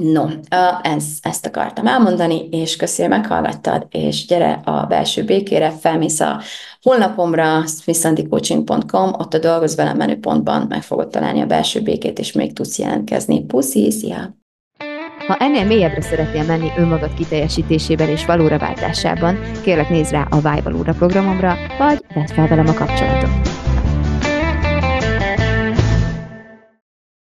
No, 0.00 0.26
ez, 0.82 1.04
ezt 1.22 1.46
akartam 1.46 1.86
elmondani, 1.86 2.48
és 2.48 2.76
köszi, 2.76 3.00
hogy 3.00 3.10
meghallgattad, 3.10 3.86
és 3.90 4.26
gyere 4.26 4.52
a 4.52 4.86
belső 4.86 5.24
békére, 5.24 5.70
felmész 5.70 6.20
a 6.20 6.40
honlapomra, 6.82 7.66
smithsandicoaching.com, 7.66 9.12
ott 9.12 9.34
a 9.34 9.38
dolgoz 9.38 9.76
velem 9.76 9.96
menüpontban 9.96 10.66
meg 10.68 10.82
fogod 10.82 11.08
találni 11.08 11.40
a 11.40 11.46
belső 11.46 11.80
békét, 11.80 12.18
és 12.18 12.32
még 12.32 12.52
tudsz 12.52 12.78
jelentkezni. 12.78 13.44
Puszi, 13.44 13.90
szia! 13.90 14.43
Ha 15.26 15.36
ennél 15.36 15.64
mélyebbre 15.64 16.00
szeretnél 16.00 16.44
menni 16.44 16.72
önmagad 16.76 17.14
kiteljesítésében 17.14 18.08
és 18.08 18.26
valóra 18.26 18.58
váltásában, 18.58 19.38
kérlek 19.62 19.88
nézz 19.88 20.10
rá 20.10 20.26
a 20.30 20.40
Váj 20.40 20.60
programomra, 20.98 21.56
vagy 21.78 22.04
vedd 22.14 22.26
fel 22.26 22.48
velem 22.48 22.68
a 22.68 22.74
kapcsolatot. 22.74 23.53